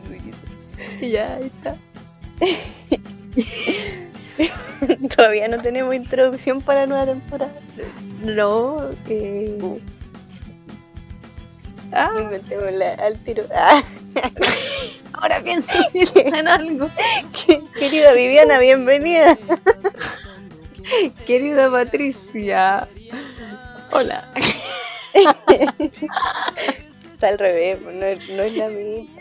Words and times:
ruidito, 0.00 0.08
ruidito. 0.08 0.36
Ya, 1.00 1.36
ahí 1.36 1.46
está. 1.46 1.76
Todavía 5.16 5.48
no 5.48 5.58
tenemos 5.58 5.94
introducción 5.94 6.60
para 6.60 6.80
la 6.80 6.86
nueva 6.86 7.06
temporada. 7.06 7.52
No, 8.22 8.90
eh... 9.08 9.58
Ah. 11.92 12.10
Inventémosla 12.20 12.94
al 12.94 13.16
tiro. 13.18 13.44
Ah. 13.54 13.82
Ahora 15.12 15.40
pienso 15.42 15.70
en 16.14 16.48
algo. 16.48 16.88
Querida 17.78 18.12
Viviana, 18.12 18.58
bienvenida. 18.58 19.38
Querida 21.24 21.70
Patricia. 21.70 22.88
Hola. 23.92 24.28
Está 27.12 27.28
al 27.28 27.38
revés, 27.38 27.80
no 27.80 27.92
no 27.92 28.42
es 28.42 28.56
la 28.56 28.68
misma. 28.68 29.13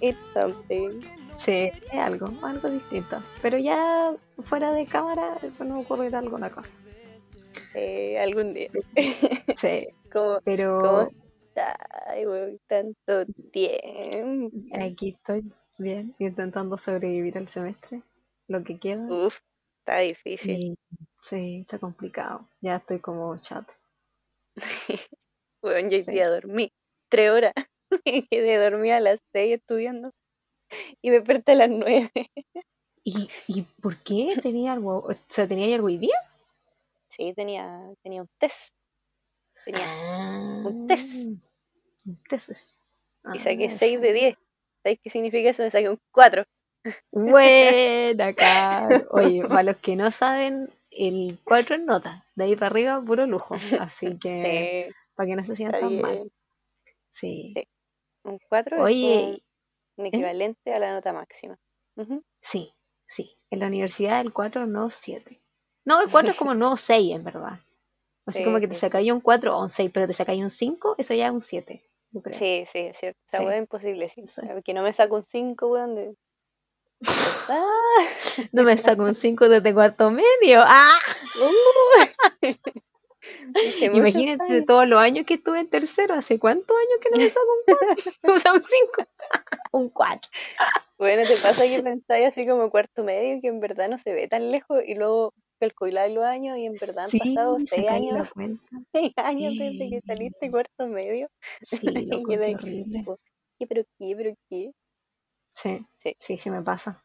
It's 0.00 0.18
something. 0.32 1.02
Sí, 1.36 1.70
es 1.90 1.98
algo, 1.98 2.28
algo 2.42 2.68
distinto. 2.68 3.22
Pero 3.40 3.58
ya 3.58 4.14
fuera 4.42 4.72
de 4.72 4.86
cámara, 4.86 5.38
eso 5.42 5.64
no 5.64 5.80
ocurrirá 5.80 6.18
alguna 6.18 6.50
cosa. 6.50 6.70
Eh, 7.74 8.18
algún 8.18 8.54
día. 8.54 8.68
Sí, 9.56 9.88
¿Cómo, 10.10 10.40
pero 10.44 10.80
cómo 10.80 11.10
Ay, 12.06 12.24
tanto 12.66 13.26
tiempo. 13.52 14.56
aquí 14.74 15.10
estoy 15.10 15.52
bien, 15.78 16.14
intentando 16.18 16.78
sobrevivir 16.78 17.36
al 17.38 17.48
semestre, 17.48 18.02
lo 18.48 18.62
que 18.64 18.78
queda. 18.78 19.06
Uf, 19.08 19.38
está 19.80 19.98
difícil. 19.98 20.50
Y, 20.50 20.74
sí, 21.20 21.60
está 21.60 21.78
complicado. 21.78 22.48
Ya 22.60 22.76
estoy 22.76 23.00
como 23.00 23.36
chat. 23.38 23.68
Weón, 25.62 25.90
yo 25.90 26.02
Sí. 26.02 26.10
día 26.10 26.28
dormí 26.30 26.72
tres 27.08 27.30
horas. 27.30 27.52
Me 28.06 28.26
quedé 28.28 28.56
dormida 28.58 28.96
a 28.98 29.00
las 29.00 29.20
seis 29.32 29.54
estudiando. 29.56 30.10
Y 31.02 31.10
desperté 31.10 31.52
a 31.52 31.56
las 31.56 31.70
nueve. 31.70 32.10
¿Y, 33.04 33.28
¿Y 33.48 33.62
por 33.62 33.98
qué 34.02 34.34
tenía 34.40 34.72
algo? 34.72 34.98
O 34.98 35.14
sea, 35.28 35.46
¿tenía 35.46 35.74
algo 35.74 35.88
hoy 35.88 35.98
día? 35.98 36.16
Sí, 37.08 37.34
tenía, 37.34 37.92
tenía 38.02 38.22
un 38.22 38.28
test. 38.38 38.74
Tenía, 39.64 39.84
Ah, 39.86 40.62
un 40.64 40.86
test. 40.86 41.26
Un 42.06 42.16
test. 42.28 42.50
y 43.34 43.38
saqué 43.38 43.66
Ah, 43.66 43.70
6 43.70 44.00
de 44.00 44.08
sí. 44.08 44.14
10. 44.14 44.36
¿Sabéis 44.82 45.00
qué 45.02 45.10
significa 45.10 45.50
eso? 45.50 45.62
Me 45.62 45.70
saqué 45.70 45.90
un 45.90 46.00
4. 46.10 46.44
Buena, 47.10 48.34
Caro. 48.34 49.06
Oye, 49.10 49.42
para 49.46 49.62
los 49.62 49.76
que 49.76 49.94
no 49.94 50.10
saben, 50.10 50.70
el 50.90 51.38
4 51.44 51.76
es 51.76 51.82
nota. 51.82 52.26
De 52.34 52.44
ahí 52.44 52.54
para 52.56 52.66
arriba, 52.66 53.02
puro 53.04 53.26
lujo. 53.26 53.54
Así 53.78 54.18
que, 54.18 54.86
Sí, 54.88 54.94
para 55.14 55.26
que 55.28 55.36
no 55.36 55.44
se 55.44 55.54
sientan 55.56 56.00
mal. 56.00 56.32
Sí. 57.10 57.54
Un 58.24 58.38
4 58.48 58.76
es 58.76 58.82
Oye, 58.82 59.42
un 59.96 60.06
equivalente 60.06 60.72
a 60.72 60.78
la 60.78 60.92
nota 60.92 61.12
máxima. 61.12 61.58
Sí, 62.40 62.74
sí. 63.06 63.36
En 63.50 63.60
la 63.60 63.66
universidad 63.66 64.20
el 64.20 64.32
4 64.32 64.66
no 64.66 64.90
7. 64.90 65.40
No, 65.84 66.00
el 66.00 66.10
4 66.10 66.30
es 66.30 66.36
como 66.36 66.54
no 66.54 66.76
6, 66.76 67.14
en 67.14 67.24
verdad. 67.24 67.60
Así 68.24 68.38
Sí, 68.38 68.44
como 68.44 68.60
que 68.60 68.68
te 68.68 68.74
sacáis 68.74 69.10
un 69.12 69.20
4 69.20 69.56
o 69.56 69.62
un 69.62 69.70
6, 69.70 69.90
pero 69.92 70.06
te 70.06 70.12
sacáis 70.12 70.40
un 70.42 70.50
5, 70.50 70.94
eso 70.98 71.12
ya 71.14 71.26
es 71.26 71.32
un 71.32 71.42
7. 71.42 71.82
Yo 72.12 72.22
creo. 72.22 72.38
Sí, 72.38 72.64
sí, 72.70 72.78
es 72.78 72.96
cierto. 72.96 73.18
Esa 73.26 73.38
Sí. 73.38 73.44
es 73.46 73.58
imposible. 73.58 74.08
Sí. 74.08 74.26
Sí. 74.26 74.42
Que 74.64 74.74
no 74.74 74.82
me 74.82 74.92
saco 74.92 75.16
un 75.16 75.24
5, 75.24 75.66
weón. 75.66 75.94
De... 75.96 76.14
Ah, 77.48 77.66
No 78.52 78.62
me 78.62 78.76
saco 78.78 79.02
un 79.02 79.14
5 79.16 79.48
desde 79.48 79.74
cuarto 79.74 80.10
medio. 80.10 80.60
¡Ah! 80.64 80.98
uh. 81.40 82.46
Imagínate 83.92 84.46
time. 84.46 84.62
todos 84.62 84.88
los 84.88 84.98
años 84.98 85.26
que 85.26 85.34
estuve 85.34 85.60
en 85.60 85.68
tercero. 85.68 86.14
¿Hace 86.14 86.38
cuántos 86.38 86.76
años 86.76 86.98
que 87.00 87.10
no 87.10 87.18
me 87.20 87.28
saco 87.28 87.46
un 87.46 87.64
4? 87.66 88.12
O 88.36 88.38
sea, 88.38 88.52
un 88.52 88.62
5. 88.62 89.04
un 89.72 89.88
4. 89.90 90.30
Bueno, 90.98 91.22
te 91.22 91.36
pasa 91.36 91.64
que 91.64 91.82
pensáis 91.82 92.28
así 92.28 92.46
como 92.46 92.70
cuarto 92.70 93.02
medio 93.04 93.40
que 93.40 93.48
en 93.48 93.60
verdad 93.60 93.88
no 93.88 93.98
se 93.98 94.12
ve 94.14 94.28
tan 94.28 94.50
lejos 94.50 94.82
y 94.86 94.94
luego 94.94 95.32
calculáis 95.58 96.14
los 96.14 96.24
años 96.24 96.58
y 96.58 96.66
en 96.66 96.74
verdad 96.74 97.04
han 97.06 97.10
Sí, 97.10 97.18
pasado 97.18 97.58
se 97.58 97.66
seis 97.66 97.86
cae 97.86 97.96
años, 97.96 98.18
la 98.18 98.24
cuenta. 98.34 98.62
seis 98.92 99.12
años 99.16 99.54
desde 99.58 99.90
que 99.90 100.00
saliste 100.00 100.50
cuarto 100.50 100.86
medio. 100.86 101.28
Sí, 101.62 101.78
Y 101.86 102.06
loco, 102.08 102.28
quedé 102.28 102.36
qué 102.40 102.44
ahí 102.46 102.54
horrible. 102.54 103.04
como, 103.04 103.18
¿Qué, 103.58 103.66
pero 103.66 103.82
qué, 103.98 104.14
pero 104.16 104.34
qué? 104.48 104.72
Sí, 105.54 105.86
Sí. 105.98 106.14
sí, 106.18 106.36
sí 106.36 106.50
me 106.50 106.62
pasa. 106.62 107.02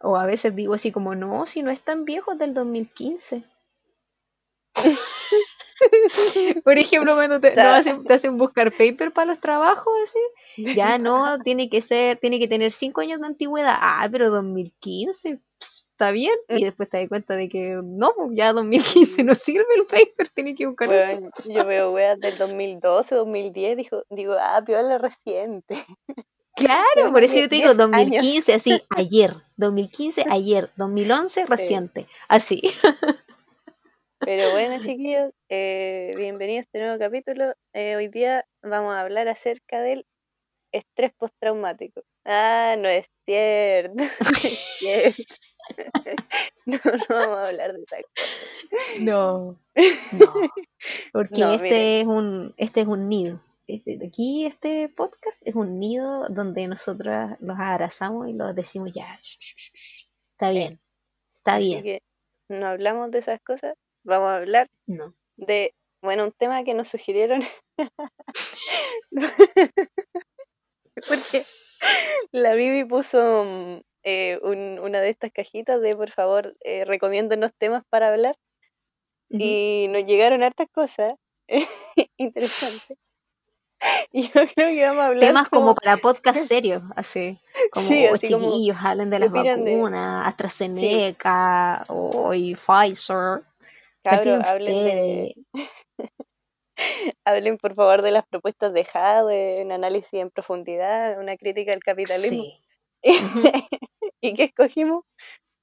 O 0.00 0.16
a 0.16 0.26
veces 0.26 0.54
digo 0.56 0.74
así 0.74 0.92
como, 0.92 1.14
no, 1.14 1.46
si 1.46 1.62
no 1.62 1.70
es 1.70 1.80
tan 1.82 2.04
viejo 2.04 2.32
es 2.32 2.38
del 2.38 2.54
2015. 2.54 3.44
Por 6.64 6.78
ejemplo, 6.78 7.14
cuando 7.14 7.40
te, 7.40 7.54
no 7.54 7.62
hacen, 7.62 8.04
te 8.04 8.14
hacen 8.14 8.36
buscar 8.36 8.70
paper 8.70 9.12
para 9.12 9.26
los 9.26 9.40
trabajos, 9.40 9.92
así, 10.02 10.74
ya 10.76 10.98
no, 10.98 11.38
tiene 11.40 11.68
que 11.68 11.80
ser, 11.80 12.18
tiene 12.18 12.38
que 12.38 12.48
tener 12.48 12.72
5 12.72 13.00
años 13.00 13.20
de 13.20 13.26
antigüedad. 13.26 13.76
Ah, 13.80 14.08
pero 14.10 14.30
2015, 14.30 15.40
ps, 15.58 15.88
está 15.90 16.10
bien. 16.10 16.34
Y 16.48 16.64
después 16.64 16.88
te 16.88 16.98
das 16.98 17.08
cuenta 17.08 17.34
de 17.34 17.48
que 17.48 17.80
no, 17.82 18.12
pues 18.14 18.30
ya 18.34 18.52
2015 18.52 19.24
no 19.24 19.34
sirve 19.34 19.66
el 19.76 19.84
paper, 19.84 20.28
tiene 20.34 20.54
que 20.54 20.66
buscar. 20.66 20.88
Bueno, 20.88 21.30
yo 21.44 21.64
veo 21.64 21.90
weas 21.90 22.18
del 22.20 22.36
2012, 22.36 23.14
2010, 23.14 23.76
dijo, 23.76 24.04
digo, 24.10 24.34
ah, 24.38 24.62
piola 24.64 24.98
reciente. 24.98 25.76
Claro, 26.54 26.84
Bueno, 26.96 27.12
por 27.12 27.24
eso 27.24 27.38
yo 27.38 27.48
te 27.48 27.56
digo 27.56 27.72
10 27.72 27.80
años. 27.80 28.10
2015, 28.10 28.52
así, 28.52 28.82
ayer, 28.90 29.34
2015, 29.56 30.26
ayer, 30.28 30.70
2011, 30.76 31.46
reciente, 31.46 32.06
así. 32.28 32.60
Pero 34.24 34.52
bueno, 34.52 34.76
chiquillos, 34.82 35.32
eh, 35.48 36.12
bienvenidos 36.16 36.58
a 36.58 36.62
este 36.62 36.78
nuevo 36.78 36.98
capítulo. 36.98 37.54
Eh, 37.72 37.96
hoy 37.96 38.08
día 38.08 38.46
vamos 38.62 38.94
a 38.94 39.00
hablar 39.00 39.28
acerca 39.28 39.80
del 39.80 40.06
estrés 40.70 41.12
postraumático. 41.14 42.02
Ah, 42.24 42.76
no 42.78 42.88
es 42.88 43.06
cierto. 43.26 43.94
no 43.96 44.04
es 44.04 44.58
cierto. 44.78 45.22
No, 46.64 46.78
no 46.84 47.16
vamos 47.16 47.38
a 47.38 47.48
hablar 47.48 47.72
de 47.72 47.82
esa 47.82 47.96
cosa. 47.96 49.00
No, 49.00 49.58
no, 50.12 50.32
porque 51.12 51.40
No, 51.40 51.54
este 51.54 51.64
miren. 51.64 52.00
es 52.00 52.06
un, 52.06 52.54
este 52.56 52.80
es 52.82 52.86
un 52.86 53.08
nido. 53.08 53.40
Este, 53.66 53.98
aquí 54.06 54.46
este 54.46 54.88
podcast 54.88 55.42
es 55.44 55.56
un 55.56 55.80
nido 55.80 56.28
donde 56.28 56.68
nosotras 56.68 57.36
los 57.40 57.58
abrazamos 57.58 58.28
y 58.28 58.32
los 58.32 58.54
decimos 58.54 58.92
ya, 58.92 59.18
sh, 59.22 59.38
sh, 59.40 60.06
está 60.32 60.50
bien, 60.52 60.80
está 61.36 61.56
Así 61.56 61.64
bien. 61.64 61.82
que 61.82 62.02
no 62.48 62.66
hablamos 62.68 63.10
de 63.10 63.18
esas 63.18 63.40
cosas. 63.40 63.74
Vamos 64.04 64.28
a 64.30 64.36
hablar 64.36 64.68
No. 64.86 65.14
de, 65.36 65.74
bueno, 66.02 66.24
un 66.24 66.32
tema 66.32 66.64
que 66.64 66.74
nos 66.74 66.88
sugirieron. 66.88 67.42
Porque 71.08 71.42
la 72.32 72.54
Bibi 72.54 72.84
puso 72.84 73.44
mm, 73.44 73.80
eh, 74.04 74.38
un- 74.42 74.78
una 74.80 75.00
de 75.00 75.10
estas 75.10 75.32
cajitas 75.32 75.80
de, 75.80 75.94
por 75.96 76.10
favor, 76.10 76.56
eh, 76.60 76.84
recomiéndonos 76.84 77.52
temas 77.58 77.82
para 77.88 78.08
hablar. 78.08 78.36
Y 79.34 79.86
nos 79.88 80.04
llegaron 80.04 80.42
hartas 80.42 80.66
cosas 80.70 81.14
interesantes. 82.18 82.98
Y 84.12 84.24
yo 84.28 84.46
creo 84.54 84.68
que 84.68 84.84
vamos 84.86 85.02
a 85.02 85.06
hablar 85.06 85.26
Temas 85.26 85.48
como 85.48 85.74
para 85.74 85.96
podcast 85.96 86.38
serios, 86.46 86.82
así, 86.94 87.40
como 87.72 87.88
Sí, 87.88 88.06
"Oh, 88.10 88.14
así 88.14 88.30
como, 88.30 88.52
chiquillos, 88.52 88.76
hablen 88.80 89.08
de 89.10 89.16
¿qué 89.16 89.20
las 89.24 89.32
de- 89.32 89.56
vacunas, 89.56 90.26
AstraZeneca, 90.28 91.84
o 91.88 92.32
y 92.34 92.54
Pfizer. 92.54 93.42
¿Qué 94.02 94.10
Cabros, 94.10 94.44
hablen 94.44 94.84
de, 94.84 95.34
hablen 97.24 97.58
por 97.58 97.74
favor 97.74 98.02
de 98.02 98.10
las 98.10 98.26
propuestas 98.26 98.72
de 98.72 98.84
Jade, 98.84 99.62
un 99.62 99.72
análisis 99.72 100.14
en 100.14 100.30
profundidad, 100.30 101.18
una 101.20 101.36
crítica 101.36 101.72
al 101.72 101.80
capitalismo. 101.80 102.42
Sí. 102.42 102.62
¿Y 104.20 104.34
qué 104.34 104.44
escogimos? 104.44 105.04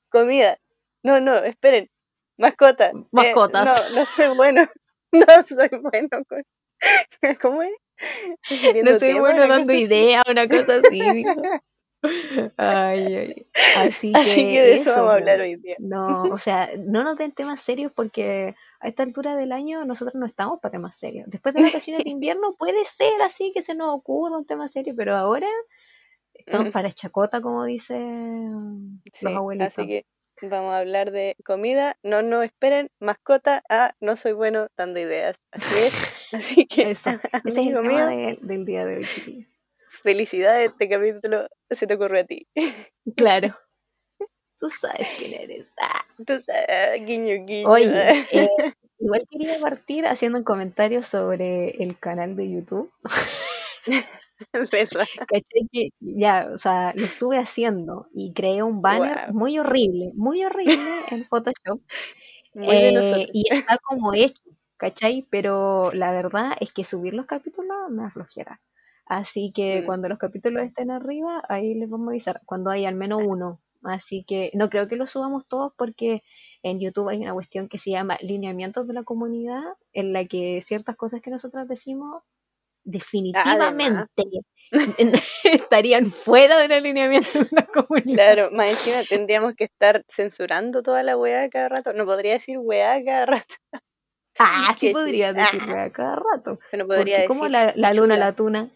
Comida. 0.10 0.58
No, 1.04 1.20
no, 1.20 1.38
esperen. 1.38 1.90
Mascota. 2.38 2.88
Eh, 2.90 3.06
Mascotas. 3.12 3.92
no, 3.92 4.00
no 4.00 4.06
soy 4.06 4.36
bueno. 4.36 4.68
No 5.12 5.26
soy 5.44 5.70
bueno 5.70 6.24
con. 6.28 6.44
¿Cómo 7.42 7.64
es? 7.64 7.74
No 8.84 9.00
soy 9.00 9.16
bueno 9.16 9.48
dando 9.48 9.74
ideas, 9.74 10.22
una 10.30 10.48
cosa 10.48 10.76
así. 10.76 11.26
Dijo. 12.02 12.52
Ay, 12.58 13.16
ay. 13.16 13.48
Así 13.78 14.12
que, 14.14 14.20
Así 14.20 14.36
que 14.54 14.62
de 14.62 14.76
eso, 14.78 14.92
vamos 14.96 15.12
a 15.12 15.14
hablar 15.16 15.42
hoy 15.42 15.56
día. 15.58 15.76
No, 15.80 16.24
o 16.34 16.38
sea, 16.38 16.70
no 16.78 17.04
nos 17.04 17.18
den 17.18 17.32
temas 17.32 17.62
serios 17.62 17.92
porque 17.94 18.56
a 18.80 18.88
esta 18.88 19.04
altura 19.04 19.36
del 19.36 19.52
año 19.52 19.84
nosotros 19.86 20.16
no 20.16 20.26
estamos 20.26 20.60
para 20.60 20.72
temas 20.72 20.98
serios. 20.98 21.30
Después 21.30 21.54
de 21.56 21.62
vacaciones 21.64 22.04
de 22.04 22.10
invierno 22.10 22.56
puede 22.58 22.86
ser 22.86 23.22
así 23.22 23.52
que 23.54 23.62
se 23.62 23.76
nos 23.76 23.94
ocurra 23.96 24.38
un 24.38 24.46
tema 24.46 24.68
serio, 24.68 24.94
pero 24.96 25.16
ahora 25.16 25.48
estamos 26.34 26.68
Mm. 26.68 26.72
para 26.72 26.92
chacota, 26.92 27.42
como 27.42 27.66
dicen 27.66 29.02
Sí, 29.14 29.26
los 29.26 29.36
abuelitos. 29.36 29.78
así 29.78 29.88
que 29.88 30.06
vamos 30.48 30.74
a 30.74 30.78
hablar 30.78 31.12
de 31.12 31.36
comida. 31.46 31.98
No, 32.02 32.22
no, 32.22 32.42
esperen. 32.44 32.88
Mascota. 33.02 33.62
Ah, 33.70 33.92
no 34.00 34.16
soy 34.16 34.32
bueno 34.32 34.68
dando 34.78 35.00
ideas. 35.02 35.36
Así 35.52 35.76
es. 35.78 36.16
Así 36.32 36.66
que, 36.66 36.92
Eso, 36.92 37.10
ese 37.10 37.20
es 37.44 37.58
el 37.58 37.74
tema 37.74 38.06
de- 38.06 38.40
del 38.42 38.64
día 38.64 38.86
de 38.86 38.98
hoy, 38.98 39.04
chiquillos. 39.06 39.49
Felicidades. 40.02 40.72
Este 40.72 40.90
capítulo 40.90 41.48
se 41.70 41.88
te 41.88 41.94
ocurrió 41.94 42.22
a 42.22 42.26
ti. 42.26 42.48
Claro. 43.16 43.56
Tú 44.60 44.70
sabes 44.70 45.08
quién 45.18 45.34
eres. 45.34 45.74
Ah. 45.82 46.06
Tú 46.26 46.42
sabes, 46.42 47.06
guiño, 47.06 47.46
guiño. 47.46 47.70
Oye, 47.70 48.26
eh, 48.32 48.50
igual 49.00 49.26
quería 49.30 49.60
partir 49.60 50.06
haciendo 50.06 50.38
un 50.38 50.44
comentario 50.44 51.02
sobre 51.04 51.82
el 51.82 51.98
canal 51.98 52.36
de 52.36 52.52
YouTube. 52.52 52.92
¿Verdad? 54.72 55.06
Ya, 56.00 56.50
o 56.54 56.58
sea, 56.58 56.94
lo 56.96 57.06
estuve 57.06 57.38
haciendo 57.38 58.08
y 58.14 58.34
creé 58.34 58.64
un 58.64 58.82
banner 58.82 59.34
muy 59.34 59.60
horrible, 59.60 60.12
muy 60.16 60.44
horrible 60.46 60.80
en 61.12 61.26
Photoshop. 61.26 61.82
Eh, 62.56 63.28
y 63.34 63.54
está 63.54 63.78
como 63.80 64.14
hecho, 64.14 64.42
¿cachai? 64.78 65.28
Pero 65.30 65.92
la 65.94 66.12
verdad 66.12 66.56
es 66.60 66.72
que 66.74 66.84
subir 66.84 67.14
los 67.14 67.26
capítulos 67.26 67.90
me 67.90 68.06
aflojera. 68.06 68.60
Así 69.10 69.52
que 69.54 69.84
Mm. 69.84 69.86
cuando 69.88 70.10
los 70.10 70.20
capítulos 70.20 70.64
estén 70.64 70.92
arriba, 70.92 71.44
ahí 71.50 71.74
les 71.76 71.90
vamos 71.90 72.10
a 72.10 72.12
avisar, 72.12 72.42
cuando 72.46 72.72
hay 72.72 72.86
al 72.86 72.96
menos 72.96 73.22
uno. 73.26 73.62
Así 73.84 74.24
que 74.26 74.52
no 74.56 74.70
creo 74.70 74.88
que 74.88 74.98
lo 74.98 75.08
subamos 75.08 75.48
todos 75.48 75.74
porque 75.78 76.22
en 76.64 76.80
YouTube 76.80 77.10
hay 77.10 77.20
una 77.20 77.34
cuestión 77.34 77.70
que 77.70 77.78
se 77.80 77.92
llama 77.92 78.18
lineamientos 78.22 78.88
de 78.88 78.94
la 78.94 79.04
comunidad, 79.04 79.64
en 79.94 80.14
la 80.14 80.26
que 80.26 80.62
ciertas 80.62 80.96
cosas 80.98 81.22
que 81.22 81.32
nosotros 81.32 81.68
decimos 81.68 82.24
definitivamente 82.84 84.06
estarían 85.44 86.06
fuera 86.06 86.58
del 86.60 86.72
alineamiento 86.74 87.40
de 87.40 87.48
la 87.52 87.66
comunidad. 87.66 88.14
Claro, 88.36 88.52
más 88.52 88.72
encima 88.72 89.04
tendríamos 89.08 89.56
que 89.56 89.66
estar 89.66 90.04
censurando 90.08 90.84
toda 90.84 91.04
la 91.04 91.18
weá 91.18 91.50
cada 91.50 91.70
rato. 91.70 91.94
No 91.94 92.06
podría 92.06 92.34
decir 92.34 92.58
weá 92.60 93.04
cada 93.04 93.26
rato. 93.26 93.56
Ah, 94.38 94.74
sí 94.78 94.92
podrías 94.92 95.36
decir 95.36 95.62
ah. 95.64 95.68
weá 95.74 95.90
cada 95.92 96.16
rato. 96.16 96.60
No 96.74 96.88
podría 96.88 97.18
Porque 97.18 97.28
como 97.28 97.46
decir 97.46 97.52
la, 97.52 97.74
la 97.76 97.94
luna, 97.94 98.18
la 98.18 98.36
tuna. 98.36 98.70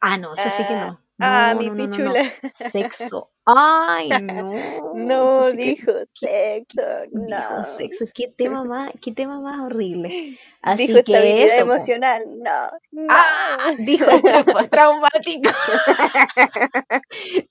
Ah, 0.00 0.16
no, 0.16 0.34
eso 0.34 0.50
sí 0.50 0.62
que 0.64 0.74
Ah, 0.74 0.86
no. 0.86 1.00
Ah, 1.20 1.52
No, 1.54 1.60
mi 1.60 1.68
no, 1.70 1.74
no, 1.74 1.86
no, 1.86 1.98
no. 1.98 2.12
pichula. 2.12 2.32
Sexo. 2.52 3.30
Ay, 3.44 4.08
no. 4.22 4.92
No, 4.94 5.42
sí 5.50 5.56
que- 5.56 5.64
dijo 5.64 5.92
sexo, 6.14 6.82
dijo 7.10 7.26
no. 7.28 7.64
sexo. 7.64 8.04
Qué 8.14 8.28
tema 8.28 8.62
más, 8.64 8.92
qué 9.02 9.12
tema 9.12 9.40
más 9.40 9.60
horrible. 9.60 10.38
Así 10.62 10.86
Dijo 10.86 11.02
que 11.02 11.44
eso. 11.44 11.60
emocional, 11.62 12.22
no. 12.38 12.70
no. 12.92 13.06
Ah, 13.10 13.72
dijo 13.78 14.08
estrés 14.10 14.44
postraumático. 14.44 15.50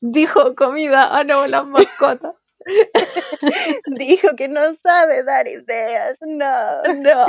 dijo 0.02 0.56
comida, 0.56 1.10
ah 1.12 1.24
no, 1.24 1.48
las 1.48 1.66
mascotas. 1.66 2.36
Dijo 3.88 4.36
que 4.36 4.48
no 4.48 4.74
sabe 4.75 5.24
dar 5.24 5.48
ideas, 5.48 6.18
no. 6.22 6.84
No, 6.96 7.25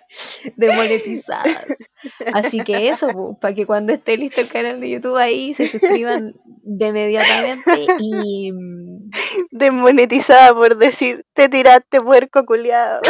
demonetizadas. 0.56 1.66
Así 2.32 2.62
que 2.64 2.88
eso, 2.88 3.36
para 3.40 3.54
que 3.54 3.66
cuando 3.66 3.92
esté 3.92 4.16
listo 4.16 4.40
el 4.40 4.48
canal 4.48 4.80
de 4.80 4.90
YouTube 4.90 5.16
ahí 5.16 5.54
se 5.54 5.68
suscriban 5.68 6.34
de 6.62 6.86
inmediatamente 6.88 7.86
y 7.98 8.52
mm, 8.52 9.10
Desmonetizada 9.50 10.54
por 10.54 10.76
decir, 10.78 11.24
te 11.34 11.48
tiraste 11.48 12.00
puerco 12.00 12.44
culiado. 12.46 13.00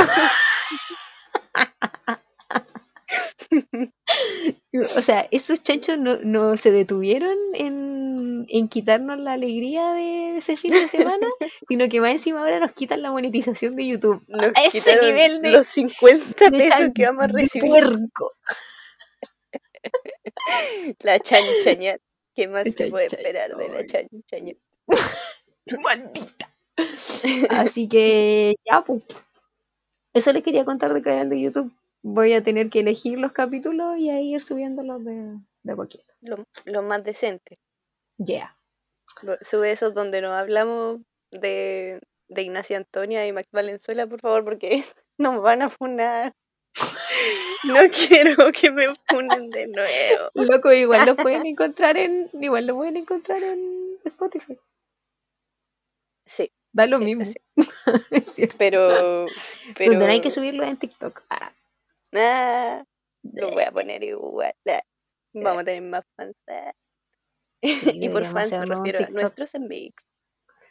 o 4.72 5.02
sea, 5.02 5.26
esos 5.30 5.62
chanchos 5.62 5.98
no, 5.98 6.18
no 6.18 6.56
se 6.56 6.70
detuvieron 6.70 7.36
en, 7.54 8.46
en 8.48 8.68
quitarnos 8.68 9.18
la 9.18 9.32
alegría 9.32 9.92
de 9.92 10.36
ese 10.36 10.56
fin 10.56 10.72
de 10.72 10.88
semana, 10.88 11.26
sino 11.68 11.88
que 11.88 12.00
más 12.00 12.12
encima 12.12 12.40
ahora 12.40 12.60
nos 12.60 12.72
quitan 12.72 13.02
la 13.02 13.10
monetización 13.10 13.76
de 13.76 13.88
YouTube. 13.88 14.22
Nos 14.28 14.54
a 14.54 14.64
ese 14.64 15.00
nivel 15.00 15.42
de, 15.42 15.50
los 15.52 15.66
50 15.66 16.50
de 16.50 16.58
pesos 16.58 16.90
que 16.94 17.06
vamos 17.06 17.24
a 17.24 17.26
de 17.26 17.32
recibir. 17.32 17.68
puerco. 17.68 18.32
La 21.00 21.18
chanchaña. 21.18 21.96
¿Qué 22.34 22.46
más 22.48 22.64
se 22.74 22.90
puede 22.90 23.06
esperar 23.06 23.56
de 23.56 23.68
la 23.68 23.86
chanchaña? 23.86 24.54
Maldita. 25.82 26.52
Así 27.50 27.88
que 27.88 28.54
ya, 28.64 28.82
pues. 28.82 29.02
Eso 30.12 30.32
les 30.32 30.42
quería 30.42 30.64
contar 30.64 30.92
del 30.92 31.02
canal 31.02 31.28
de 31.28 31.40
YouTube. 31.40 31.72
Voy 32.02 32.32
a 32.32 32.42
tener 32.42 32.70
que 32.70 32.80
elegir 32.80 33.18
los 33.18 33.32
capítulos 33.32 33.98
y 33.98 34.10
ahí 34.10 34.34
ir 34.34 34.42
subiéndolos 34.42 35.04
de, 35.04 35.38
de 35.62 35.76
poquito. 35.76 36.12
Lo, 36.22 36.44
lo 36.64 36.82
más 36.82 37.04
decente. 37.04 37.58
Yeah. 38.18 38.56
Sube 39.42 39.72
esos 39.72 39.92
donde 39.94 40.20
nos 40.22 40.32
hablamos 40.32 41.00
de, 41.30 42.00
de 42.28 42.42
Ignacia 42.42 42.76
Antonia 42.76 43.26
y 43.26 43.32
Max 43.32 43.48
Valenzuela, 43.52 44.06
por 44.06 44.20
favor, 44.20 44.44
porque 44.44 44.84
nos 45.18 45.42
van 45.42 45.62
a 45.62 45.70
funar. 45.70 46.32
No 47.62 47.74
quiero 47.90 48.50
que 48.52 48.70
me 48.70 48.86
funen 49.06 49.50
de 49.50 49.66
nuevo. 49.66 50.30
Loco, 50.34 50.72
igual 50.72 51.04
lo 51.04 51.14
pueden 51.14 51.44
encontrar 51.44 51.98
en. 51.98 52.30
Igual 52.40 52.66
lo 52.66 52.76
pueden 52.76 52.96
encontrar 52.96 53.42
en 53.42 53.98
Spotify. 54.04 54.58
Sí, 56.26 56.50
Da 56.72 56.86
lo 56.86 56.98
sí, 56.98 57.04
mismo. 57.04 57.24
sí. 57.26 57.34
es 58.10 58.26
cierto. 58.26 58.54
pero. 58.58 59.26
pero 59.76 59.90
Tendrán 59.90 60.22
que 60.22 60.30
subirlo 60.30 60.64
en 60.64 60.78
TikTok. 60.78 61.22
Ah, 61.28 61.52
Ah, 62.14 62.82
lo 63.22 63.50
voy 63.50 63.62
a 63.62 63.70
poner 63.72 64.02
igual. 64.02 64.54
Ah, 64.68 64.82
Vamos 65.32 65.62
a 65.62 65.64
tener 65.64 65.82
más 65.82 66.04
fans. 66.16 66.34
ah. 66.48 66.72
sí, 67.62 67.90
Y 68.04 68.08
por 68.08 68.24
fans 68.24 68.50
me 68.52 68.66
refiero 68.66 68.98
a 69.04 69.08
nuestros 69.10 69.54
amigos. 69.54 69.94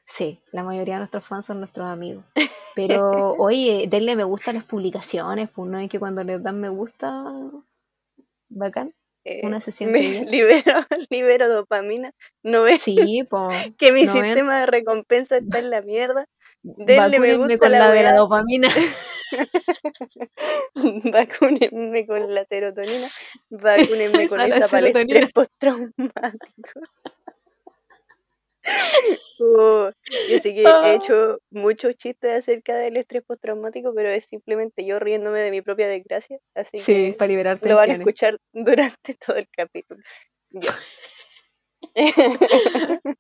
Sí, 0.06 0.40
la 0.52 0.64
mayoría 0.64 0.96
de 0.96 1.00
nuestros 1.02 1.26
fans 1.26 1.46
son 1.46 1.60
nuestros 1.60 1.88
amigos. 1.88 2.26
Pero, 2.76 3.34
oye, 3.34 3.88
denle 3.90 4.16
me 4.16 4.24
gusta 4.24 4.52
a 4.52 4.54
las 4.54 4.64
publicaciones, 4.64 5.50
pues 5.50 5.70
no 5.70 5.80
es 5.80 5.90
que 5.90 6.00
cuando 6.00 6.24
les 6.24 6.42
dan 6.42 6.60
me 6.60 6.70
gusta, 6.70 7.24
bacán. 8.50 8.94
Eh, 9.26 9.46
Una 9.46 9.60
se 9.60 9.72
siente 9.72 10.00
me 10.00 10.26
libero, 10.32 10.74
libero 11.10 11.48
dopamina. 11.50 12.12
No 12.44 12.64
ves 12.64 12.82
Sí, 12.82 13.28
que 13.78 13.92
mi 13.92 14.06
¿no 14.06 14.14
ven? 14.14 14.24
sistema 14.26 14.60
de 14.62 14.66
recompensa 14.66 15.38
está 15.38 15.60
en 15.60 15.70
la 15.70 15.82
mierda. 15.82 16.26
Denle 16.64 17.20
me 17.20 17.38
gusta 17.38 17.58
con 17.58 17.72
la 17.72 17.80
la 17.80 17.92
de 17.92 18.04
la 18.04 18.10
weá. 18.12 18.18
dopamina. 18.20 18.68
Vacúnenme 21.14 22.06
con 22.08 22.34
la 22.34 22.46
serotonina. 22.46 23.08
Vacúnenme 23.50 23.52
con 24.30 24.40
Esa, 24.42 24.80
estrés 24.80 25.32
postraumático. 25.34 26.80
Oh, 29.40 29.90
yo 30.30 30.40
sé 30.40 30.54
que 30.54 30.64
Ah. 30.68 30.92
he 30.92 30.96
hecho 30.96 31.40
muchos 31.50 31.96
chistes 31.96 32.40
acerca 32.40 32.76
del 32.78 32.98
estrés 32.98 33.24
postraumático, 33.24 33.94
pero 33.96 34.10
es 34.10 34.26
simplemente 34.26 34.86
yo 34.86 35.00
riéndome 35.00 35.40
de 35.40 35.52
mi 35.52 35.62
propia 35.62 35.88
desgracia. 35.88 36.38
Así 36.56 36.78
Sí, 36.78 37.12
que 37.12 37.16
para 37.18 37.30
liberar 37.30 37.60
lo 37.64 37.76
van 37.76 37.92
a 37.92 37.98
tensiones. 37.98 38.00
escuchar 38.00 38.38
durante 38.54 39.14
todo 39.16 39.38
el 39.38 39.48
capítulo. 39.50 40.02
Ya. 40.52 40.72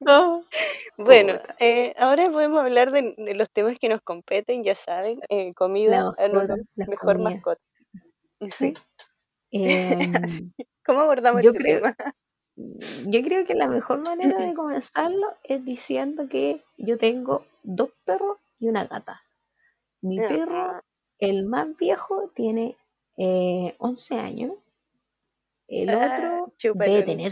Ah, 0.05 0.41
Bueno, 0.97 1.39
eh, 1.59 1.93
ahora 1.97 2.29
podemos 2.31 2.59
hablar 2.61 2.91
de, 2.91 3.15
de 3.17 3.35
los 3.35 3.49
temas 3.51 3.79
que 3.79 3.89
nos 3.89 4.01
competen, 4.01 4.63
ya 4.63 4.75
saben, 4.75 5.21
eh, 5.29 5.53
comida, 5.53 6.09
La 6.31 6.45
la 6.75 6.87
mejor 6.87 7.17
comida. 7.17 7.19
mascota. 7.19 7.61
Sí. 8.49 8.73
Em, 9.51 10.53
¿Cómo 10.85 11.01
abordamos 11.01 11.41
yo 11.41 11.53
este 11.53 11.59
creo, 11.59 11.81
tema? 11.81 11.95
yo 12.55 13.21
creo 13.23 13.45
que 13.45 13.55
la 13.55 13.67
mejor 13.67 13.99
manera 14.01 14.45
de 14.45 14.53
comenzarlo 14.53 15.27
es 15.43 15.63
diciendo 15.65 16.27
que 16.29 16.63
yo 16.77 16.97
tengo 16.97 17.45
dos 17.63 17.91
perros 18.05 18.37
y 18.59 18.67
una 18.69 18.85
gata. 18.85 19.21
Mi 20.01 20.21
perro, 20.21 20.75
Ah, 20.75 20.81
el 21.19 21.45
más 21.45 21.75
viejo, 21.77 22.31
tiene 22.35 22.77
eh, 23.17 23.75
11 23.79 24.15
años. 24.19 24.53
El 25.69 25.93
ah, 25.93 26.41
otro 26.45 26.53
debe 26.73 27.03
tener, 27.03 27.31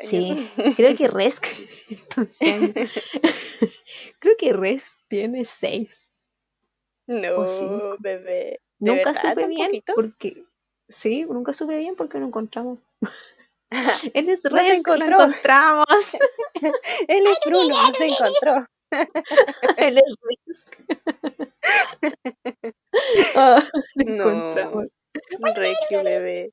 sí, 0.00 0.48
creo 0.76 0.96
que 0.96 1.08
Resk, 1.08 1.46
entonces, 1.90 2.74
creo 4.18 4.36
que 4.36 4.52
Resk 4.52 4.98
tiene 5.08 5.44
6 5.44 6.12
No, 7.06 7.36
o 7.36 7.46
5. 7.46 7.96
bebé. 7.98 8.60
¿De 8.78 8.90
Nunca 8.90 9.12
verdad 9.12 9.30
supe 9.30 9.46
bien 9.46 9.66
poquito? 9.66 9.92
porque, 9.94 10.44
sí, 10.88 11.24
nunca 11.24 11.52
supe 11.52 11.78
bien 11.78 11.96
porque 11.96 12.18
no 12.18 12.26
encontramos. 12.26 12.78
Él 14.14 14.28
es 14.28 14.42
Resk, 14.44 14.86
lo 14.86 15.04
encontramos. 15.06 15.86
Él 17.08 17.26
es 17.26 17.38
Bruno, 17.44 17.68
no 17.88 17.94
se 17.94 18.06
encontró. 18.06 18.66
Él 19.76 19.98
es 19.98 20.14
Resk. 20.46 20.76
Ah, 23.36 23.62
lo 23.96 24.04
No, 24.16 24.30
encontramos. 24.30 24.98
Requiem, 25.56 26.04
bebé. 26.04 26.52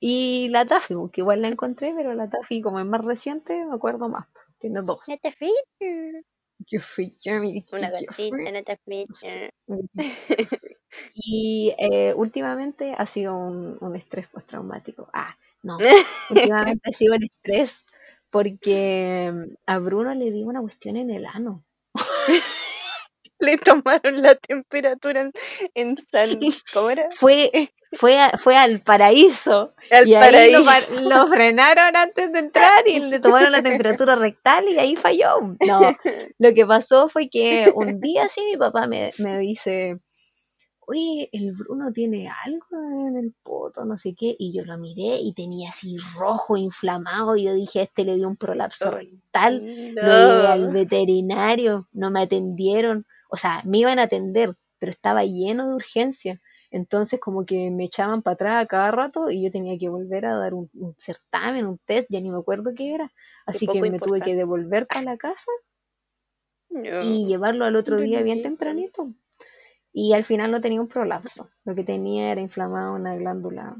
Y 0.00 0.48
la 0.50 0.66
Taffy, 0.66 0.94
que 1.12 1.20
igual 1.22 1.42
la 1.42 1.48
encontré, 1.48 1.92
pero 1.96 2.14
la 2.14 2.28
Taffy, 2.28 2.60
como 2.62 2.80
es 2.80 2.86
más 2.86 3.04
reciente, 3.04 3.64
me 3.66 3.74
acuerdo 3.74 4.08
más. 4.08 4.26
Tiene 4.58 4.82
dos. 4.82 5.06
Fea, 6.78 7.40
mi 7.40 7.64
Una 7.72 7.90
gatita, 7.90 8.12
fijas. 8.12 9.50
Y 11.14 11.74
eh, 11.78 12.14
últimamente 12.14 12.94
ha 12.96 13.06
sido 13.06 13.36
un, 13.36 13.76
un 13.80 13.96
estrés 13.96 14.28
postraumático. 14.28 15.08
Ah, 15.12 15.34
no. 15.62 15.78
Últimamente 16.30 16.90
ha 16.90 16.92
sido 16.92 17.14
un 17.16 17.24
estrés 17.24 17.86
porque 18.30 19.30
a 19.66 19.78
Bruno 19.78 20.14
le 20.14 20.30
di 20.30 20.42
una 20.42 20.60
cuestión 20.60 20.96
en 20.96 21.10
el 21.10 21.26
ano. 21.26 21.64
Le 23.40 23.56
tomaron 23.58 24.22
la 24.22 24.34
temperatura 24.36 25.20
en, 25.22 25.32
en 25.74 25.96
San... 26.10 26.38
¿Cómo 26.72 26.90
era? 26.90 27.08
Fue, 27.10 27.50
fue, 27.92 28.18
a- 28.18 28.36
fue 28.36 28.56
al 28.56 28.80
paraíso. 28.80 29.74
Al 29.90 30.08
y 30.08 30.14
ahí 30.14 30.50
lo, 30.52 30.64
paraíso. 30.64 30.64
par- 30.64 31.02
lo 31.02 31.26
frenaron 31.28 31.96
antes 31.96 32.32
de 32.32 32.38
entrar 32.38 32.86
y 32.88 33.00
le 33.00 33.20
tomaron 33.20 33.52
la 33.52 33.62
temperatura 33.62 34.14
rectal 34.14 34.68
y 34.68 34.78
ahí 34.78 34.96
falló. 34.96 35.56
No, 35.60 35.80
lo 36.38 36.54
que 36.54 36.66
pasó 36.66 37.08
fue 37.08 37.28
que 37.28 37.70
un 37.74 38.00
día 38.00 38.28
sí 38.28 38.40
mi 38.50 38.56
papá 38.56 38.86
me, 38.86 39.12
me 39.18 39.38
dice, 39.38 39.98
oye, 40.86 41.28
el 41.32 41.52
Bruno 41.52 41.92
tiene 41.92 42.28
algo 42.44 43.08
en 43.08 43.16
el 43.16 43.34
poto, 43.42 43.84
no 43.84 43.96
sé 43.96 44.14
qué, 44.14 44.34
y 44.38 44.52
yo 44.56 44.64
lo 44.64 44.76
miré 44.78 45.18
y 45.20 45.32
tenía 45.32 45.70
así 45.70 45.96
rojo, 46.16 46.56
inflamado, 46.56 47.36
y 47.36 47.44
yo 47.44 47.54
dije, 47.54 47.82
este 47.82 48.04
le 48.04 48.16
dio 48.16 48.28
un 48.28 48.36
prolapso 48.36 48.90
rectal, 48.90 49.64
lo 49.98 50.12
llevé 50.14 50.48
al 50.48 50.68
veterinario, 50.68 51.88
no 51.92 52.10
me 52.10 52.22
atendieron, 52.22 53.06
o 53.34 53.36
sea, 53.36 53.62
me 53.64 53.78
iban 53.78 53.98
a 53.98 54.04
atender, 54.04 54.54
pero 54.78 54.90
estaba 54.90 55.24
lleno 55.24 55.68
de 55.68 55.74
urgencia. 55.74 56.40
Entonces 56.70 57.18
como 57.18 57.44
que 57.44 57.68
me 57.72 57.82
echaban 57.82 58.22
para 58.22 58.34
atrás 58.34 58.64
a 58.64 58.66
cada 58.68 58.92
rato 58.92 59.28
y 59.28 59.42
yo 59.42 59.50
tenía 59.50 59.76
que 59.76 59.88
volver 59.88 60.24
a 60.24 60.36
dar 60.36 60.54
un, 60.54 60.70
certamen, 60.98 61.66
un 61.66 61.78
test, 61.78 62.06
ya 62.10 62.20
ni 62.20 62.30
me 62.30 62.38
acuerdo 62.38 62.72
qué 62.76 62.94
era. 62.94 63.12
Así 63.44 63.66
que 63.66 63.80
me 63.80 63.98
tuve 63.98 64.20
que 64.20 64.36
devolver 64.36 64.86
para 64.86 65.02
la 65.10 65.16
casa 65.16 65.50
y 67.02 67.26
llevarlo 67.26 67.64
al 67.64 67.74
otro 67.74 67.98
día 67.98 68.22
bien 68.22 68.40
tempranito. 68.40 69.12
Y 69.92 70.12
al 70.12 70.22
final 70.22 70.52
no 70.52 70.60
tenía 70.60 70.80
un 70.80 70.88
prolapso. 70.88 71.50
Lo 71.64 71.74
que 71.74 71.82
tenía 71.82 72.30
era 72.30 72.40
inflamada 72.40 72.92
una 72.92 73.16
glándula 73.16 73.76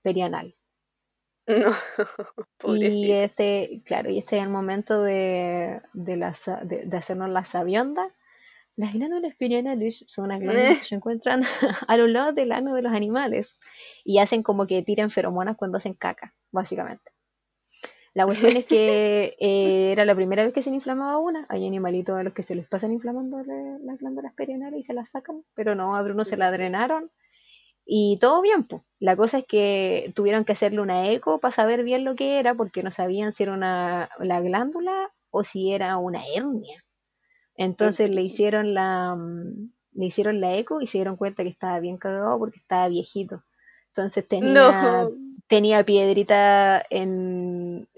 perianal. 0.00 0.54
No, 1.46 1.72
y 2.74 3.12
este, 3.12 3.82
claro, 3.84 4.08
y 4.08 4.16
este 4.16 4.38
es 4.38 4.44
el 4.44 4.48
momento 4.48 5.02
de, 5.02 5.82
de, 5.92 6.84
de 6.86 6.96
hacernos 6.96 7.28
la 7.28 7.44
sabionda 7.44 8.10
las 8.76 8.92
glándulas 8.92 9.34
perianales 9.36 10.04
son 10.08 10.26
unas 10.26 10.40
glándulas 10.40 10.78
que 10.78 10.84
se 10.84 10.94
encuentran 10.94 11.42
a 11.88 11.96
los 11.96 12.10
lados 12.10 12.34
del 12.34 12.52
ano 12.52 12.74
de 12.74 12.82
los 12.82 12.92
animales 12.92 13.60
y 14.04 14.18
hacen 14.18 14.42
como 14.42 14.66
que 14.66 14.82
tiran 14.82 15.10
feromonas 15.10 15.56
cuando 15.56 15.78
hacen 15.78 15.94
caca, 15.94 16.34
básicamente. 16.50 17.12
La 18.14 18.26
cuestión 18.26 18.56
es 18.56 18.66
que 18.66 19.36
eh, 19.40 19.92
era 19.92 20.04
la 20.04 20.14
primera 20.14 20.44
vez 20.44 20.52
que 20.52 20.62
se 20.62 20.70
inflamaba 20.70 21.18
una. 21.18 21.46
Hay 21.48 21.66
animalitos 21.66 22.16
a 22.16 22.22
los 22.22 22.32
que 22.32 22.42
se 22.42 22.54
les 22.54 22.66
pasan 22.66 22.92
inflamando 22.92 23.42
las 23.44 23.98
glándulas 23.98 24.32
perianales 24.34 24.80
y 24.80 24.82
se 24.82 24.94
las 24.94 25.10
sacan, 25.10 25.44
pero 25.54 25.74
no, 25.74 25.96
a 25.96 26.02
Bruno 26.02 26.24
se 26.24 26.36
la 26.36 26.50
drenaron 26.50 27.10
y 27.84 28.18
todo 28.20 28.42
bien. 28.42 28.64
Pues. 28.64 28.82
La 28.98 29.16
cosa 29.16 29.38
es 29.38 29.46
que 29.46 30.12
tuvieron 30.14 30.44
que 30.44 30.52
hacerle 30.52 30.80
una 30.80 31.10
eco 31.10 31.40
para 31.40 31.52
saber 31.52 31.84
bien 31.84 32.04
lo 32.04 32.14
que 32.14 32.38
era, 32.38 32.54
porque 32.54 32.82
no 32.82 32.90
sabían 32.90 33.32
si 33.32 33.42
era 33.42 33.52
una, 33.52 34.08
la 34.18 34.40
glándula 34.40 35.12
o 35.30 35.44
si 35.44 35.72
era 35.72 35.96
una 35.98 36.22
hernia. 36.26 36.83
Entonces 37.56 38.10
le 38.10 38.22
hicieron 38.22 38.74
la 38.74 39.14
mm, 39.14 39.70
le 39.94 40.06
hicieron 40.06 40.40
la 40.40 40.56
eco 40.56 40.80
y 40.80 40.86
se 40.86 40.98
dieron 40.98 41.16
cuenta 41.16 41.42
que 41.42 41.48
estaba 41.48 41.78
bien 41.80 41.96
cagado 41.98 42.38
porque 42.38 42.58
estaba 42.58 42.88
viejito. 42.88 43.44
Entonces 43.88 44.26
tenía, 44.26 45.08
tenía 45.46 45.84
piedrita 45.84 46.84
en, 46.90 47.88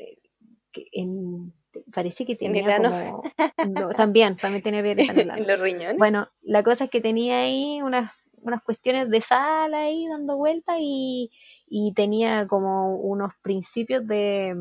en 0.93 1.55
parece 1.95 2.27
que 2.27 2.37
tenía 2.37 2.77
como 2.77 3.23
también, 3.97 4.37
también 4.37 4.63
tenía 4.63 4.83
piedrita 4.83 5.13
en 5.13 5.31
el 5.31 5.47
los 5.47 5.61
riñones. 5.61 5.97
Bueno, 5.97 6.29
la 6.43 6.63
cosa 6.63 6.85
es 6.85 6.91
que 6.91 7.01
tenía 7.01 7.41
ahí 7.41 7.81
unas, 7.83 8.13
unas 8.43 8.63
cuestiones 8.63 9.09
de 9.09 9.21
sal 9.23 9.73
ahí 9.73 10.07
dando 10.07 10.37
vueltas 10.37 10.77
y, 10.81 11.31
y 11.67 11.95
tenía 11.95 12.47
como 12.47 12.97
unos 12.97 13.33
principios 13.43 14.07
de, 14.07 14.55